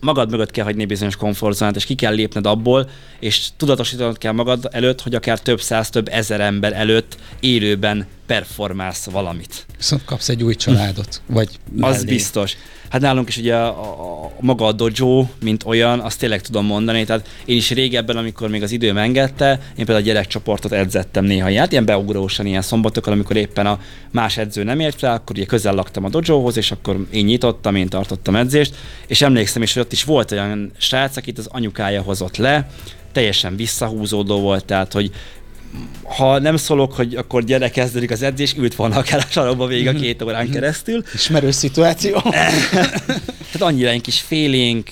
magad 0.00 0.30
mögött 0.30 0.50
kell 0.50 0.64
hagyni 0.64 0.84
bizonyos 0.84 1.16
komfortzónát, 1.16 1.76
és 1.76 1.84
ki 1.84 1.94
kell 1.94 2.14
lépned 2.14 2.46
abból, 2.46 2.88
és 3.18 3.48
tudatosítanod 3.56 4.18
kell 4.18 4.32
magad 4.32 4.68
előtt, 4.70 5.00
hogy 5.00 5.14
akár 5.14 5.40
több 5.40 5.60
száz, 5.60 5.90
több 5.90 6.08
ezer 6.08 6.40
ember 6.40 6.72
előtt 6.72 7.16
élőben 7.40 8.06
performálsz 8.26 9.04
valamit. 9.04 9.66
Viszont 9.76 10.04
kapsz 10.04 10.28
egy 10.28 10.42
új 10.42 10.54
családot, 10.54 11.22
vagy 11.26 11.58
mellé. 11.72 11.94
Az 11.94 12.04
biztos. 12.04 12.56
Hát 12.88 13.02
nálunk 13.02 13.28
is 13.28 13.36
ugye 13.36 13.56
a, 13.56 13.66
a, 13.66 14.24
a, 14.24 14.32
maga 14.40 14.66
a 14.66 14.72
dojo, 14.72 15.26
mint 15.42 15.64
olyan, 15.64 16.00
azt 16.00 16.18
tényleg 16.18 16.40
tudom 16.40 16.66
mondani. 16.66 17.04
Tehát 17.04 17.28
én 17.44 17.56
is 17.56 17.70
régebben, 17.70 18.16
amikor 18.16 18.48
még 18.48 18.62
az 18.62 18.70
időm 18.70 18.96
engedte, 18.96 19.50
én 19.50 19.74
például 19.74 19.98
a 19.98 20.00
gyerekcsoportot 20.00 20.72
edzettem 20.72 21.24
néha. 21.24 21.58
Hát 21.58 21.72
ilyen 21.72 21.84
beugrósan, 21.84 22.46
ilyen 22.46 22.62
szombatokkal, 22.62 23.12
amikor 23.12 23.36
éppen 23.36 23.66
a 23.66 23.80
más 24.10 24.36
edző 24.36 24.62
nem 24.62 24.80
ért 24.80 24.98
fel, 24.98 25.12
akkor 25.12 25.36
ugye 25.36 25.46
közel 25.46 25.74
laktam 25.74 26.04
a 26.04 26.08
dojohoz, 26.08 26.56
és 26.56 26.70
akkor 26.70 27.06
én 27.10 27.24
nyitottam, 27.24 27.74
én 27.74 27.88
tartottam 27.88 28.36
edzést, 28.36 28.74
és 29.06 29.22
emlékszem 29.22 29.62
is, 29.62 29.72
hogy 29.72 29.82
ott 29.82 29.92
is 29.92 30.04
volt 30.04 30.32
olyan 30.32 30.70
srác, 30.76 31.16
akit 31.16 31.38
az 31.38 31.48
anyukája 31.50 32.02
hozott 32.02 32.36
le, 32.36 32.68
teljesen 33.12 33.56
visszahúzódó 33.56 34.40
volt, 34.40 34.64
tehát 34.64 34.92
hogy 34.92 35.10
ha 36.04 36.38
nem 36.38 36.56
szólok, 36.56 36.92
hogy 36.92 37.14
akkor 37.14 37.44
gyere, 37.44 37.70
kezdődik 37.70 38.10
az 38.10 38.22
edzés, 38.22 38.54
ült 38.56 38.74
volna 38.74 38.96
akár 38.96 39.18
a 39.18 39.30
sarokba 39.30 39.66
végig 39.66 39.86
a 39.88 39.92
mhm. 39.92 40.00
két 40.00 40.22
órán 40.22 40.50
keresztül. 40.50 41.02
Ismerő 41.14 41.50
szituáció. 41.50 42.20
Tehát 43.52 43.72
annyira 43.72 43.88
egy 43.88 44.00
kis 44.00 44.20
félénk, 44.20 44.90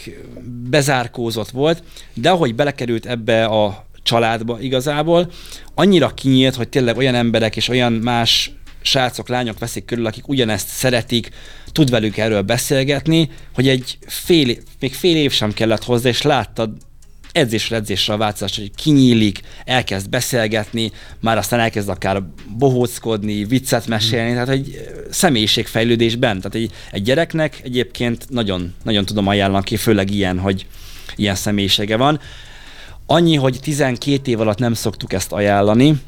bezárkózott 0.70 1.50
volt, 1.50 1.82
de 2.14 2.30
ahogy 2.30 2.54
belekerült 2.54 3.06
ebbe 3.06 3.44
a 3.44 3.86
családba 4.02 4.60
igazából, 4.60 5.30
annyira 5.74 6.14
kinyílt, 6.14 6.54
hogy 6.54 6.68
tényleg 6.68 6.96
olyan 6.96 7.14
emberek 7.14 7.56
és 7.56 7.68
olyan 7.68 7.92
más 7.92 8.50
srácok, 8.82 9.28
lányok 9.28 9.58
veszik 9.58 9.84
körül, 9.84 10.06
akik 10.06 10.28
ugyanezt 10.28 10.68
szeretik, 10.68 11.30
tud 11.72 11.90
velük 11.90 12.16
erről 12.16 12.42
beszélgetni, 12.42 13.30
hogy 13.54 13.68
egy 13.68 13.98
fél, 14.06 14.56
még 14.80 14.94
fél 14.94 15.16
év 15.16 15.32
sem 15.32 15.52
kellett 15.52 15.84
hozzá, 15.84 16.08
és 16.08 16.22
láttad 16.22 16.70
edzésre 17.32 17.76
edzésre 17.76 18.14
a 18.14 18.16
változás, 18.16 18.56
hogy 18.56 18.70
kinyílik, 18.74 19.40
elkezd 19.64 20.08
beszélgetni, 20.08 20.92
már 21.20 21.38
aztán 21.38 21.60
elkezd 21.60 21.88
akár 21.88 22.22
bohóckodni, 22.58 23.44
viccet 23.44 23.86
mesélni, 23.86 24.32
tehát 24.32 24.48
egy 24.48 24.90
személyiségfejlődésben. 25.10 26.36
Tehát 26.36 26.54
egy, 26.54 26.70
egy 26.90 27.02
gyereknek 27.02 27.60
egyébként 27.64 28.26
nagyon, 28.30 28.74
nagyon 28.82 29.04
tudom 29.04 29.26
ajánlani 29.26 29.64
ki, 29.64 29.76
főleg 29.76 30.10
ilyen, 30.10 30.38
hogy 30.38 30.66
ilyen 31.16 31.34
személyisége 31.34 31.96
van. 31.96 32.20
Annyi, 33.06 33.36
hogy 33.36 33.58
12 33.62 34.30
év 34.30 34.40
alatt 34.40 34.58
nem 34.58 34.74
szoktuk 34.74 35.12
ezt 35.12 35.32
ajánlani, 35.32 36.00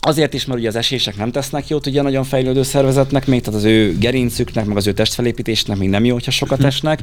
Azért 0.00 0.34
is, 0.34 0.44
mert 0.44 0.58
ugye 0.58 0.68
az 0.68 0.76
esések 0.76 1.16
nem 1.16 1.30
tesznek 1.30 1.68
jót 1.68 1.86
ugye 1.86 2.02
nagyon 2.02 2.24
fejlődő 2.24 2.62
szervezetnek, 2.62 3.26
még 3.26 3.40
tehát 3.40 3.58
az 3.58 3.64
ő 3.64 3.98
gerincüknek, 3.98 4.64
meg 4.64 4.76
az 4.76 4.86
ő 4.86 4.92
testfelépítésnek 4.92 5.76
még 5.76 5.88
nem 5.88 6.04
jó, 6.04 6.12
hogyha 6.12 6.30
sokat 6.30 6.64
esnek 6.70 7.00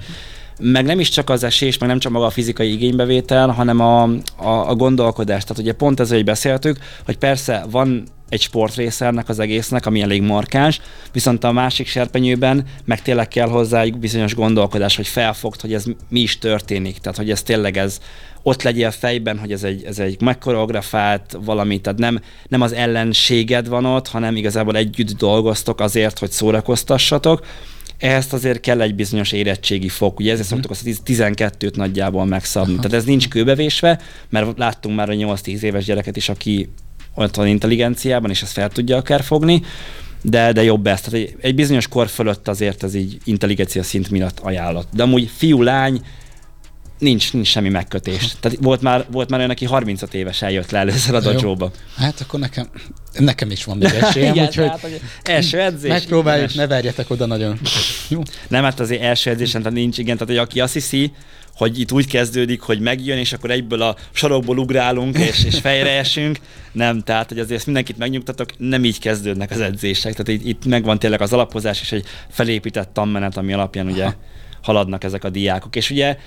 meg 0.60 0.86
nem 0.86 1.00
is 1.00 1.10
csak 1.10 1.30
az 1.30 1.44
esés, 1.44 1.78
meg 1.78 1.90
nem 1.90 2.00
csak 2.00 2.12
maga 2.12 2.26
a 2.26 2.30
fizikai 2.30 2.72
igénybevétel, 2.72 3.50
hanem 3.50 3.80
a, 3.80 4.04
a, 4.36 4.70
a 4.70 4.76
gondolkodás. 4.76 5.44
Tehát 5.44 5.62
ugye 5.62 5.74
pont 5.74 6.00
ez, 6.00 6.10
hogy 6.10 6.24
beszéltük, 6.24 6.78
hogy 7.06 7.18
persze 7.18 7.66
van 7.70 8.04
egy 8.30 8.42
sportrésze 8.42 9.06
ennek 9.06 9.30
az 9.30 9.40
egésznek, 9.40 9.86
ami 9.86 10.02
elég 10.02 10.22
markáns, 10.22 10.82
viszont 11.12 11.44
a 11.44 11.52
másik 11.52 11.88
serpenyőben 11.88 12.66
meg 12.86 13.02
tényleg 13.02 13.28
kell 13.28 13.48
hozzá 13.48 13.82
egy 13.82 13.98
bizonyos 13.98 14.36
gondolkodás, 14.36 14.96
hogy 14.96 15.08
felfogd, 15.08 15.62
hogy 15.62 15.74
ez 15.74 15.86
mi 16.10 16.20
is 16.20 16.38
történik, 16.38 16.98
tehát 16.98 17.18
hogy 17.18 17.32
ez 17.32 17.44
tényleg 17.44 17.78
ez 17.78 18.00
ott 18.44 18.64
legyél 18.64 18.92
fejben, 18.92 19.40
hogy 19.40 19.52
ez 19.52 19.64
egy, 19.64 19.84
ez 19.84 20.00
egy 20.00 20.22
megkoreografált 20.22 21.38
valami, 21.46 21.82
tehát 21.82 22.00
nem, 22.00 22.22
nem 22.48 22.62
az 22.62 22.74
ellenséged 22.74 23.68
van 23.68 23.86
ott, 23.86 24.08
hanem 24.08 24.36
igazából 24.36 24.76
együtt 24.76 25.18
dolgoztok 25.18 25.80
azért, 25.80 26.20
hogy 26.20 26.32
szórakoztassatok, 26.32 27.46
ehhez 27.98 28.28
azért 28.34 28.60
kell 28.60 28.82
egy 28.82 28.96
bizonyos 28.96 29.32
érettségi 29.32 29.90
fok. 29.90 30.20
Ugye 30.20 30.32
ezért 30.32 30.52
uh-huh. 30.52 30.66
szoktuk 30.70 30.94
azt 30.94 31.02
12-t 31.06 31.76
nagyjából 31.76 32.26
megszabni. 32.26 32.74
Uh-huh. 32.74 32.86
Tehát 32.86 33.02
ez 33.02 33.08
nincs 33.08 33.28
kőbevésve, 33.28 34.00
mert 34.30 34.58
láttunk 34.58 34.96
már 34.96 35.10
a 35.10 35.14
8-10 35.14 35.62
éves 35.62 35.86
gyereket 35.86 36.16
is, 36.16 36.30
aki 36.30 36.70
olyan 37.16 37.48
intelligenciában, 37.48 38.30
és 38.30 38.42
ezt 38.42 38.52
fel 38.52 38.70
tudja 38.70 38.98
akár 38.98 39.24
fogni, 39.24 39.62
de, 40.22 40.52
de 40.52 40.64
jobb 40.64 40.88
ezt. 40.88 41.06
Tehát 41.10 41.28
egy, 41.28 41.36
egy 41.42 41.56
bizonyos 41.56 41.88
kor 41.88 42.08
fölött 42.08 42.48
azért 42.48 42.84
ez 42.84 42.96
így 42.96 43.18
intelligencia 43.24 43.84
szint 43.84 44.10
miatt 44.10 44.40
ajánlott. 44.40 44.88
De 44.94 45.04
amúgy 45.04 45.30
fiú-lány, 45.36 46.02
nincs, 47.06 47.34
nincs 47.34 47.48
semmi 47.48 47.70
megkötés. 47.70 48.36
Tehát 48.40 48.58
volt 48.62 48.82
már, 48.82 49.06
volt 49.12 49.30
már 49.30 49.40
olyan, 49.40 49.52
aki 49.52 49.66
35 49.66 50.14
éves 50.14 50.42
eljött 50.42 50.72
le 50.72 50.80
először 50.80 51.16
a 51.16 51.20
dojóba. 51.20 51.72
Hát 51.98 52.22
akkor 52.22 52.40
nekem, 52.40 52.70
nekem 53.14 53.52
is 53.52 53.64
van 53.64 53.78
még 53.78 53.94
esélyem, 54.02 54.34
Igen, 54.34 54.46
úgyhogy 54.46 54.68
hát, 54.68 54.90
első 55.24 55.60
edzés. 55.60 55.90
Megpróbáljuk, 55.90 56.54
ne 56.54 56.68
verjetek 56.68 57.10
oda 57.10 57.26
nagyon. 57.26 57.60
Jó. 58.08 58.22
Nem, 58.48 58.64
hát 58.64 58.80
azért 58.80 59.02
első 59.02 59.30
edzésen 59.30 59.62
tehát 59.62 59.78
nincs, 59.78 59.98
igen, 59.98 60.18
tehát 60.18 60.34
hogy 60.34 60.44
aki 60.44 60.60
azt 60.60 60.74
hiszi, 60.74 61.12
hogy 61.56 61.80
itt 61.80 61.92
úgy 61.92 62.08
kezdődik, 62.08 62.62
hogy 62.62 62.80
megjön, 62.80 63.18
és 63.18 63.34
akkor 63.34 63.52
egyből 63.52 63.82
a 63.82 63.96
sarokból 64.12 64.58
ugrálunk, 64.58 65.18
és, 65.18 65.44
és 65.44 65.60
fejre 65.60 65.98
esünk. 65.98 66.40
Nem, 66.72 67.02
tehát 67.02 67.30
hogy 67.30 67.40
azért 67.40 67.66
mindenkit 67.66 67.98
megnyugtatok, 67.98 68.50
nem 68.58 68.86
így 68.86 69.00
kezdődnek 69.00 69.52
az 69.52 69.60
edzések. 69.60 70.12
Tehát 70.12 70.42
itt, 70.42 70.48
itt 70.48 70.66
megvan 70.66 71.00
tényleg 71.00 71.22
az 71.22 71.34
alapozás, 71.34 71.82
és 71.82 71.92
egy 71.92 72.06
felépített 72.30 72.94
tanmenet, 72.94 73.38
ami 73.38 73.54
alapján 73.54 73.88
ugye 73.88 74.14
haladnak 74.62 75.04
ezek 75.04 75.24
a 75.24 75.30
diákok. 75.30 75.76
És 75.76 75.90
ugye 75.90 76.18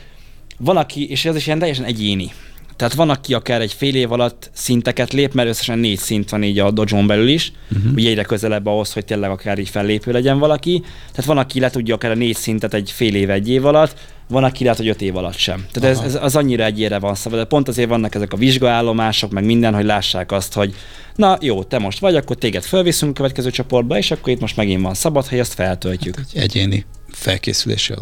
van, 0.59 0.77
aki, 0.77 1.11
és 1.11 1.25
ez 1.25 1.37
is 1.37 1.47
ilyen 1.47 1.59
teljesen 1.59 1.85
egyéni. 1.85 2.33
Tehát 2.79 2.95
van, 2.95 3.11
aki 3.11 3.35
akár 3.35 3.61
egy 3.61 3.73
fél 3.73 3.95
év 3.95 4.13
alatt 4.13 4.51
szinteket 4.53 5.13
lép, 5.13 5.35
mert 5.35 5.49
összesen 5.49 5.79
négy 5.79 5.99
szint 5.99 6.31
van 6.31 6.43
így 6.43 6.59
a 6.59 6.71
dojon 6.71 7.07
belül 7.07 7.29
is, 7.29 7.53
uh-huh. 7.71 7.93
ugye 7.93 8.11
egyre 8.11 8.23
közelebb 8.23 8.67
ahhoz, 8.67 8.93
hogy 8.93 9.05
tényleg 9.05 9.31
akár 9.31 9.59
így 9.59 9.69
fellépő 9.69 10.13
legyen 10.13 10.39
valaki. 10.39 10.83
Tehát 11.11 11.25
van, 11.25 11.39
aki 11.39 11.61
le 11.61 11.71
tudja 11.71 11.95
akár 11.95 12.11
a 12.11 12.15
négy 12.15 12.37
szintet 12.37 12.75
egy 12.75 12.91
fél 12.91 13.15
év, 13.15 13.31
egy 13.31 13.49
év 13.49 13.67
alatt, 13.67 13.97
van, 14.29 14.45
aki 14.45 14.63
lehet, 14.63 14.79
hogy 14.79 14.89
öt 14.89 15.03
év 15.03 15.17
alatt 15.17 15.37
sem. 15.37 15.67
Tehát 15.73 15.91
ez, 15.91 16.05
ez, 16.05 16.23
az 16.23 16.37
annyira 16.37 16.65
egyére 16.65 16.99
van 16.99 17.15
szabad. 17.15 17.39
De 17.39 17.45
pont 17.45 17.69
azért 17.69 17.89
vannak 17.89 18.15
ezek 18.15 18.33
a 18.33 18.37
vizsgaállomások, 18.37 19.31
meg 19.31 19.45
minden, 19.45 19.75
hogy 19.75 19.85
lássák 19.85 20.33
azt, 20.33 20.53
hogy 20.53 20.75
na 21.15 21.39
jó, 21.41 21.63
te 21.63 21.79
most 21.79 21.99
vagy, 21.99 22.17
akkor 22.17 22.37
téged 22.37 22.63
felviszünk 22.63 23.11
a 23.11 23.15
következő 23.15 23.51
csoportba, 23.51 23.97
és 23.97 24.11
akkor 24.11 24.33
itt 24.33 24.41
most 24.41 24.57
megint 24.57 24.83
van 24.83 24.95
szabad 24.95 25.27
hely, 25.27 25.39
ezt 25.39 25.55
feltöltjük. 25.55 26.17
Hát 26.17 26.27
egy 26.33 26.43
egyéni 26.43 26.85
felkészülési 27.19 27.95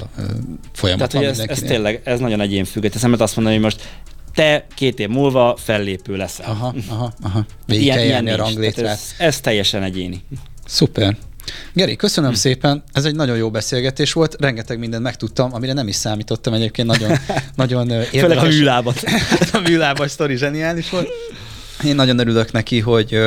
folyamat. 0.73 1.09
Tehát, 1.09 1.27
hogy 1.27 1.39
ez, 1.47 1.51
ez 1.51 1.59
tényleg, 1.59 2.01
ez 2.05 2.21
nagyon 2.21 2.41
egyén 2.41 2.65
függ. 2.65 2.87
Te 2.87 2.99
szemet 2.99 3.21
azt 3.21 3.37
mondani, 3.37 3.57
hogy 3.57 3.65
most 3.65 3.89
te 4.35 4.67
két 4.75 4.99
év 4.99 5.09
múlva 5.09 5.57
fellépő 5.59 6.17
leszel. 6.17 6.51
Aha, 6.51 6.75
aha, 6.89 7.13
aha. 7.23 7.47
Végig 7.67 7.85
ilyen, 7.85 7.97
kell 7.97 8.07
ilyen 8.07 8.27
a 8.27 8.37
ranglétrát. 8.37 8.93
Ez, 8.93 9.15
ez 9.19 9.41
teljesen 9.41 9.83
egyéni. 9.83 10.25
Szuper. 10.67 11.17
Geri, 11.73 11.97
köszönöm 11.97 12.31
hm. 12.31 12.37
szépen. 12.37 12.85
Ez 12.93 13.05
egy 13.05 13.15
nagyon 13.15 13.37
jó 13.37 13.51
beszélgetés 13.51 14.13
volt. 14.13 14.37
Rengeteg 14.41 14.79
mindent 14.79 15.03
megtudtam, 15.03 15.55
amire 15.55 15.73
nem 15.73 15.89
is 15.89 15.95
számítottam 15.95 16.55
egyébként. 16.55 16.89
Nagyon, 16.89 17.19
nagyon 17.55 17.91
érdekes. 17.91 18.21
Főleg 18.21 18.39
a 18.39 18.47
műlábat. 18.47 19.03
a 19.53 19.59
műlábas 19.59 20.11
sztori 20.11 20.37
zseniális 20.37 20.91
volt. 20.91 21.09
Én 21.85 21.95
nagyon 21.95 22.19
örülök 22.19 22.53
neki, 22.53 22.81
hogy 22.81 23.21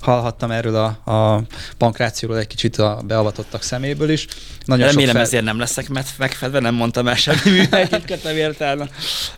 hallhattam 0.00 0.50
erről 0.50 0.76
a, 0.76 1.10
a 1.12 1.42
pankrációról 1.78 2.38
egy 2.38 2.46
kicsit 2.46 2.78
a 2.78 3.02
beavatottak 3.06 3.62
szeméből 3.62 4.10
is. 4.10 4.26
Nagyon 4.64 4.86
Remélem 4.86 5.14
fel... 5.14 5.22
ezért 5.22 5.44
nem 5.44 5.58
leszek 5.58 5.88
megfedve, 6.18 6.60
nem 6.60 6.74
mondtam 6.74 7.08
el 7.08 7.14
semmi 7.14 7.40
műhelyeket, 7.44 8.22
nem 8.22 8.36
értelme. 8.36 8.88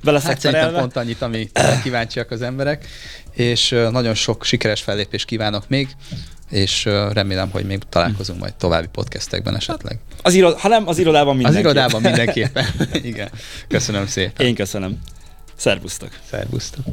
Hát 0.05 0.40
szerintem 0.40 0.72
pont 0.72 0.96
annyit, 0.96 1.22
ami 1.22 1.50
kíváncsiak 1.82 2.30
az 2.30 2.42
emberek, 2.42 2.86
és 3.32 3.68
nagyon 3.90 4.14
sok 4.14 4.44
sikeres 4.44 4.82
fellépést 4.82 5.26
kívánok 5.26 5.68
még, 5.68 5.88
és 6.50 6.84
remélem, 7.12 7.50
hogy 7.50 7.64
még 7.64 7.82
találkozunk 7.88 8.40
majd 8.40 8.55
további 8.55 8.88
podcastekben 8.92 9.57
esetleg. 9.57 9.98
Az 10.22 10.34
irod, 10.34 10.59
ha 10.59 10.68
nem, 10.68 10.88
az 10.88 10.98
irodában 10.98 11.36
mindenképpen. 11.36 11.66
Az 11.66 11.74
irodában 11.74 12.03
mindenképpen. 12.03 12.66
Igen. 13.11 13.30
Köszönöm 13.68 14.07
szépen. 14.07 14.46
Én 14.46 14.55
köszönöm. 14.55 14.98
Szervusztok. 15.57 16.11
Szervusztok. 16.30 16.84